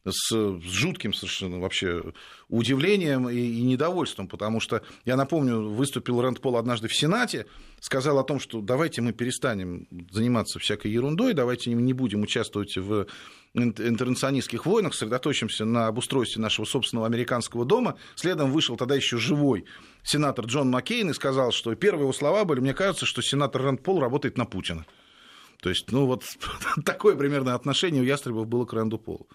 с, 0.04 0.30
с 0.30 0.62
жутким 0.62 1.12
совершенно 1.12 1.58
вообще 1.58 2.02
удивлением 2.48 3.28
и, 3.28 3.36
и 3.36 3.62
недовольством, 3.62 4.28
потому 4.28 4.60
что, 4.60 4.82
я 5.04 5.16
напомню, 5.16 5.60
выступил 5.68 6.20
Рэнд 6.20 6.40
Пол 6.40 6.56
однажды 6.56 6.88
в 6.88 6.94
Сенате, 6.94 7.46
сказал 7.80 8.18
о 8.18 8.24
том, 8.24 8.40
что 8.40 8.60
давайте 8.60 9.02
мы 9.02 9.12
перестанем 9.12 9.86
заниматься 10.10 10.58
всякой 10.58 10.90
ерундой, 10.90 11.34
давайте 11.34 11.72
не 11.72 11.92
будем 11.92 12.22
участвовать 12.22 12.76
в 12.76 13.06
интернационистских 13.54 14.64
войнах, 14.64 14.94
сосредоточимся 14.94 15.64
на 15.64 15.88
обустройстве 15.88 16.40
нашего 16.40 16.64
собственного 16.64 17.06
американского 17.06 17.64
дома. 17.64 17.96
Следом 18.14 18.52
вышел 18.52 18.76
тогда 18.76 18.94
еще 18.94 19.18
живой 19.18 19.64
сенатор 20.02 20.46
Джон 20.46 20.70
Маккейн 20.70 21.10
и 21.10 21.14
сказал, 21.14 21.50
что 21.52 21.74
первые 21.74 22.02
его 22.02 22.12
слова 22.12 22.44
были, 22.44 22.60
мне 22.60 22.74
кажется, 22.74 23.06
что 23.06 23.22
сенатор 23.22 23.62
Рэнд 23.62 23.82
Пол 23.82 24.00
работает 24.00 24.38
на 24.38 24.46
Путина. 24.46 24.86
То 25.60 25.68
есть, 25.68 25.90
ну 25.92 26.06
вот 26.06 26.24
такое 26.84 27.16
примерно 27.16 27.54
отношение 27.54 28.02
у 28.02 28.06
ястребов 28.06 28.46
было 28.46 28.64
к 28.64 28.72
Рэнду 28.72 28.98
Полу. 28.98 29.28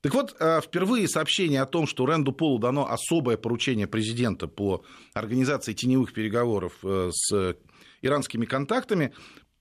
Так 0.00 0.14
вот, 0.14 0.36
э, 0.38 0.60
впервые 0.60 1.08
сообщение 1.08 1.60
о 1.60 1.66
том, 1.66 1.86
что 1.86 2.06
Рэнду 2.06 2.32
Полу 2.32 2.58
дано 2.58 2.90
особое 2.90 3.36
поручение 3.36 3.86
президента 3.86 4.46
по 4.46 4.84
организации 5.12 5.72
теневых 5.72 6.12
переговоров 6.12 6.74
э, 6.84 7.10
с 7.12 7.56
иранскими 8.00 8.44
контактами, 8.44 9.12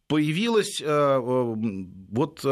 появилось 0.07 0.79
э, 0.81 1.17
вот, 1.17 2.45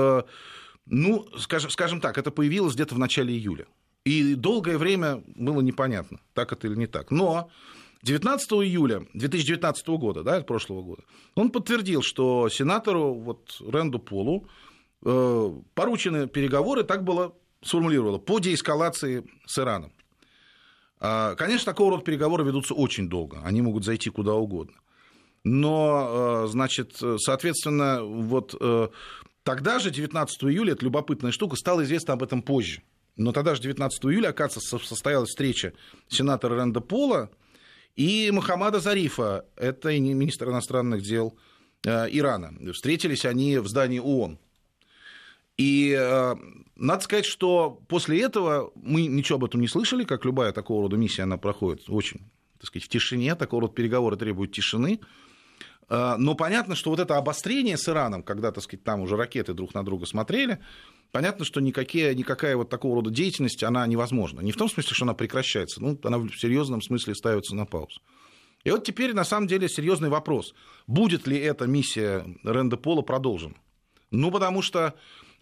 ну, 0.88 1.28
скажем, 1.38 1.70
скажем 1.70 2.02
так, 2.02 2.18
это 2.18 2.32
появилось 2.32 2.74
где-то 2.74 2.96
в 2.96 3.00
начале 3.00 3.34
июля. 3.34 3.68
И 4.04 4.36
долгое 4.36 4.78
время 4.78 5.24
было 5.36 5.62
непонятно, 5.62 6.20
так 6.34 6.52
это 6.52 6.68
или 6.68 6.76
не 6.76 6.88
так. 6.88 7.12
Но 7.12 7.50
19 8.02 8.52
июля 8.54 9.06
2019 9.14 9.88
года, 9.90 10.24
да, 10.24 10.42
прошлого 10.42 10.82
года, 10.82 11.04
он 11.36 11.50
подтвердил, 11.50 12.02
что 12.02 12.50
сенатору 12.50 13.14
вот, 13.14 13.58
Рэнду 13.62 14.00
Полу 14.00 14.48
поручены 15.02 16.28
переговоры, 16.28 16.84
так 16.84 17.04
было 17.04 17.36
сформулировало, 17.66 18.20
по 18.20 18.39
деэскалации 18.39 19.26
с 19.45 19.59
Ираном. 19.59 19.91
А, 20.99 21.36
конечно, 21.36 21.66
такого 21.66 21.91
рода 21.91 22.03
переговоры 22.03 22.45
ведутся 22.45 22.74
очень 22.74 23.09
долго, 23.09 23.41
они 23.43 23.61
могут 23.61 23.84
зайти 23.84 24.09
куда 24.09 24.34
угодно. 24.34 24.76
Но, 25.43 26.45
э, 26.45 26.47
значит, 26.47 26.97
соответственно, 27.18 28.03
вот 28.03 28.55
э, 28.59 28.88
тогда 29.43 29.78
же, 29.78 29.91
19 29.91 30.43
июля, 30.45 30.74
это 30.74 30.86
любопытная 30.86 31.32
штука, 31.32 31.55
стало 31.55 31.84
известно 31.84 32.13
об 32.13 32.24
этом 32.24 32.41
позже. 32.41 32.82
Но 33.16 33.32
тогда 33.32 33.53
же, 33.53 33.61
19 33.61 34.05
июля, 34.05 34.30
оказывается, 34.30 34.80
состоялась 34.80 35.30
встреча 35.30 35.74
сенатора 36.07 36.55
Ренда 36.55 36.82
Пола 36.82 37.30
и 37.95 38.32
Мухаммада 38.32 38.80
Зарифа, 38.80 39.45
это 39.55 39.97
министр 39.99 40.49
иностранных 40.49 41.03
дел 41.03 41.38
э, 41.86 42.07
Ирана. 42.09 42.53
Встретились 42.74 43.26
они 43.26 43.57
в 43.59 43.68
здании 43.68 43.99
ООН. 43.99 44.39
И 45.57 45.97
надо 46.76 47.03
сказать, 47.03 47.26
что 47.26 47.82
после 47.88 48.21
этого 48.21 48.71
мы 48.76 49.07
ничего 49.07 49.38
об 49.38 49.45
этом 49.45 49.61
не 49.61 49.67
слышали, 49.67 50.03
как 50.03 50.26
любая 50.26 50.51
такого 50.51 50.84
рода 50.84 50.97
миссия, 50.97 51.23
она 51.23 51.38
проходит 51.38 51.89
очень, 51.89 52.21
так 52.59 52.67
сказать, 52.67 52.86
в 52.86 52.89
тишине, 52.89 53.36
такого 53.36 53.63
рода 53.63 53.73
переговоры 53.73 54.17
требуют 54.17 54.51
тишины. 54.51 54.99
Э, 55.89 56.15
но 56.17 56.36
понятно, 56.36 56.76
что 56.76 56.89
вот 56.89 56.99
это 56.99 57.17
обострение 57.17 57.78
с 57.78 57.88
Ираном, 57.88 58.23
когда, 58.23 58.51
так 58.51 58.63
сказать, 58.63 58.84
там 58.84 59.01
уже 59.01 59.15
ракеты 59.15 59.53
друг 59.53 59.73
на 59.73 59.86
друга 59.86 60.05
смотрели, 60.05 60.59
понятно, 61.11 61.45
что 61.45 61.61
никакие, 61.61 62.13
никакая 62.13 62.57
вот 62.57 62.69
такого 62.69 62.95
рода 62.95 63.09
деятельность, 63.09 63.63
она 63.63 63.86
невозможна. 63.88 64.41
Не 64.41 64.51
в 64.51 64.57
том 64.57 64.69
смысле, 64.69 64.93
что 64.93 65.05
она 65.05 65.13
прекращается, 65.13 65.82
ну, 65.82 65.97
она 66.03 66.17
в 66.17 66.30
серьезном 66.38 66.82
смысле 66.82 67.15
ставится 67.15 67.55
на 67.55 67.65
паузу. 67.65 68.01
И 68.65 68.71
вот 68.71 68.84
теперь, 68.84 69.13
на 69.13 69.23
самом 69.23 69.47
деле, 69.47 69.69
серьезный 69.69 70.09
вопрос. 70.09 70.55
Будет 70.88 71.28
ли 71.28 71.38
эта 71.38 71.67
миссия 71.67 72.26
Ренда 72.43 72.78
Пола 72.78 73.03
продолжена? 73.03 73.53
Ну, 74.09 74.32
потому 74.32 74.63
что 74.63 74.95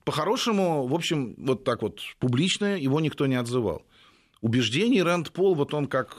по-хорошему, 0.05 0.87
в 0.87 0.93
общем, 0.93 1.35
вот 1.37 1.63
так 1.63 1.81
вот 1.81 1.99
публично 2.19 2.77
его 2.77 2.99
никто 2.99 3.25
не 3.25 3.35
отзывал. 3.35 3.83
Убеждений 4.41 5.01
Рэнд 5.01 5.31
Пол, 5.31 5.55
вот 5.55 5.73
он 5.73 5.87
как, 5.87 6.17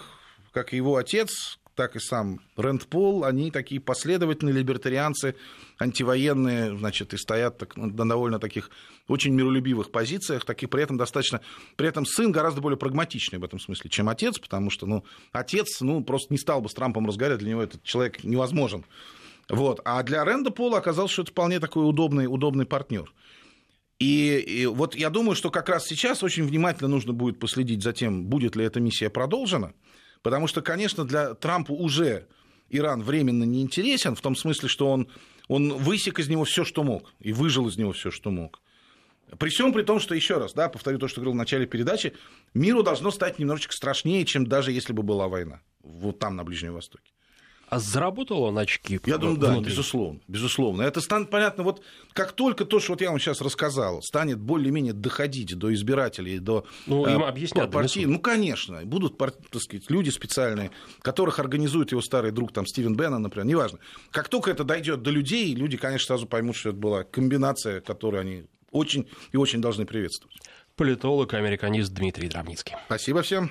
как 0.52 0.72
его 0.72 0.96
отец, 0.96 1.58
так 1.74 1.96
и 1.96 1.98
сам 1.98 2.40
Рэнд 2.56 2.86
Пол, 2.86 3.24
они 3.24 3.50
такие 3.50 3.80
последовательные 3.80 4.54
либертарианцы, 4.54 5.34
антивоенные, 5.78 6.76
значит, 6.78 7.12
и 7.12 7.16
стоят 7.16 7.58
так, 7.58 7.76
на 7.76 8.08
довольно 8.08 8.38
таких 8.38 8.70
очень 9.08 9.34
миролюбивых 9.34 9.90
позициях, 9.90 10.44
таких 10.44 10.70
при 10.70 10.82
этом 10.82 10.96
достаточно... 10.96 11.40
При 11.76 11.88
этом 11.88 12.06
сын 12.06 12.32
гораздо 12.32 12.60
более 12.60 12.78
прагматичный 12.78 13.38
в 13.38 13.44
этом 13.44 13.58
смысле, 13.58 13.90
чем 13.90 14.08
отец, 14.08 14.38
потому 14.38 14.70
что, 14.70 14.86
ну, 14.86 15.04
отец, 15.32 15.80
ну, 15.80 16.02
просто 16.02 16.32
не 16.32 16.38
стал 16.38 16.62
бы 16.62 16.68
с 16.68 16.74
Трампом 16.74 17.06
разговаривать, 17.06 17.40
для 17.40 17.50
него 17.50 17.62
этот 17.62 17.82
человек 17.82 18.22
невозможен. 18.24 18.84
Вот. 19.48 19.80
А 19.84 20.02
для 20.02 20.24
Рэнда 20.24 20.50
Пола 20.50 20.78
оказалось, 20.78 21.12
что 21.12 21.22
это 21.22 21.32
вполне 21.32 21.60
такой 21.60 21.86
удобный, 21.86 22.26
удобный 22.26 22.66
партнер. 22.66 23.12
И, 24.04 24.38
и 24.38 24.66
вот 24.66 24.94
я 24.94 25.08
думаю, 25.08 25.34
что 25.34 25.50
как 25.50 25.70
раз 25.70 25.86
сейчас 25.86 26.22
очень 26.22 26.44
внимательно 26.44 26.88
нужно 26.88 27.14
будет 27.14 27.38
последить 27.38 27.82
за 27.82 27.94
тем, 27.94 28.26
будет 28.26 28.54
ли 28.54 28.62
эта 28.62 28.78
миссия 28.78 29.08
продолжена, 29.08 29.72
потому 30.20 30.46
что, 30.46 30.60
конечно, 30.60 31.06
для 31.06 31.32
Трампа 31.32 31.72
уже 31.72 32.26
Иран 32.68 33.02
временно 33.02 33.44
не 33.44 33.62
интересен, 33.62 34.14
в 34.14 34.20
том 34.20 34.36
смысле, 34.36 34.68
что 34.68 34.90
он, 34.90 35.08
он 35.48 35.72
высек 35.72 36.18
из 36.18 36.28
него 36.28 36.44
все, 36.44 36.64
что 36.64 36.84
мог, 36.84 37.14
и 37.18 37.32
выжил 37.32 37.66
из 37.66 37.78
него 37.78 37.92
все, 37.92 38.10
что 38.10 38.30
мог. 38.30 38.60
При 39.38 39.48
всем 39.48 39.72
при 39.72 39.82
том, 39.82 40.00
что, 40.00 40.14
еще 40.14 40.36
раз, 40.36 40.52
да, 40.52 40.68
повторю 40.68 40.98
то, 40.98 41.08
что 41.08 41.22
говорил 41.22 41.32
в 41.32 41.38
начале 41.38 41.64
передачи, 41.64 42.12
миру 42.52 42.82
должно 42.82 43.10
стать 43.10 43.38
немножечко 43.38 43.72
страшнее, 43.72 44.26
чем 44.26 44.46
даже 44.46 44.70
если 44.70 44.92
бы 44.92 45.02
была 45.02 45.28
война, 45.28 45.62
вот 45.82 46.18
там, 46.18 46.36
на 46.36 46.44
Ближнем 46.44 46.74
Востоке. 46.74 47.10
А 47.68 47.78
заработал 47.78 48.42
он 48.42 48.58
очки? 48.58 49.00
Я 49.06 49.18
думаю, 49.18 49.38
да, 49.38 49.58
безусловно, 49.60 50.20
безусловно. 50.28 50.82
Это 50.82 51.00
станет 51.00 51.30
понятно, 51.30 51.64
вот 51.64 51.82
как 52.12 52.32
только 52.32 52.64
то, 52.64 52.80
что 52.80 52.92
вот 52.92 53.00
я 53.00 53.10
вам 53.10 53.18
сейчас 53.18 53.40
рассказал, 53.40 54.02
станет 54.02 54.38
более-менее 54.38 54.92
доходить 54.92 55.56
до 55.56 55.72
избирателей, 55.74 56.38
до 56.38 56.66
ну, 56.86 57.06
им 57.06 57.22
э, 57.22 57.26
объяснят, 57.26 57.70
партий, 57.70 58.06
ну, 58.06 58.18
конечно, 58.18 58.82
будут, 58.84 59.18
так 59.18 59.34
сказать, 59.58 59.90
люди 59.90 60.10
специальные, 60.10 60.70
которых 61.02 61.38
организует 61.38 61.90
его 61.92 62.02
старый 62.02 62.30
друг, 62.30 62.52
там, 62.52 62.66
Стивен 62.66 62.96
Беннон, 62.96 63.22
например, 63.22 63.46
неважно. 63.46 63.78
Как 64.10 64.28
только 64.28 64.50
это 64.50 64.64
дойдет 64.64 65.02
до 65.02 65.10
людей, 65.10 65.54
люди, 65.54 65.76
конечно, 65.76 66.06
сразу 66.06 66.26
поймут, 66.26 66.56
что 66.56 66.70
это 66.70 66.78
была 66.78 67.04
комбинация, 67.04 67.80
которую 67.80 68.20
они 68.20 68.44
очень 68.70 69.08
и 69.32 69.36
очень 69.36 69.60
должны 69.60 69.86
приветствовать. 69.86 70.36
Политолог, 70.76 71.34
американист 71.34 71.92
Дмитрий 71.92 72.28
Дравницкий. 72.28 72.74
Спасибо 72.86 73.22
всем. 73.22 73.50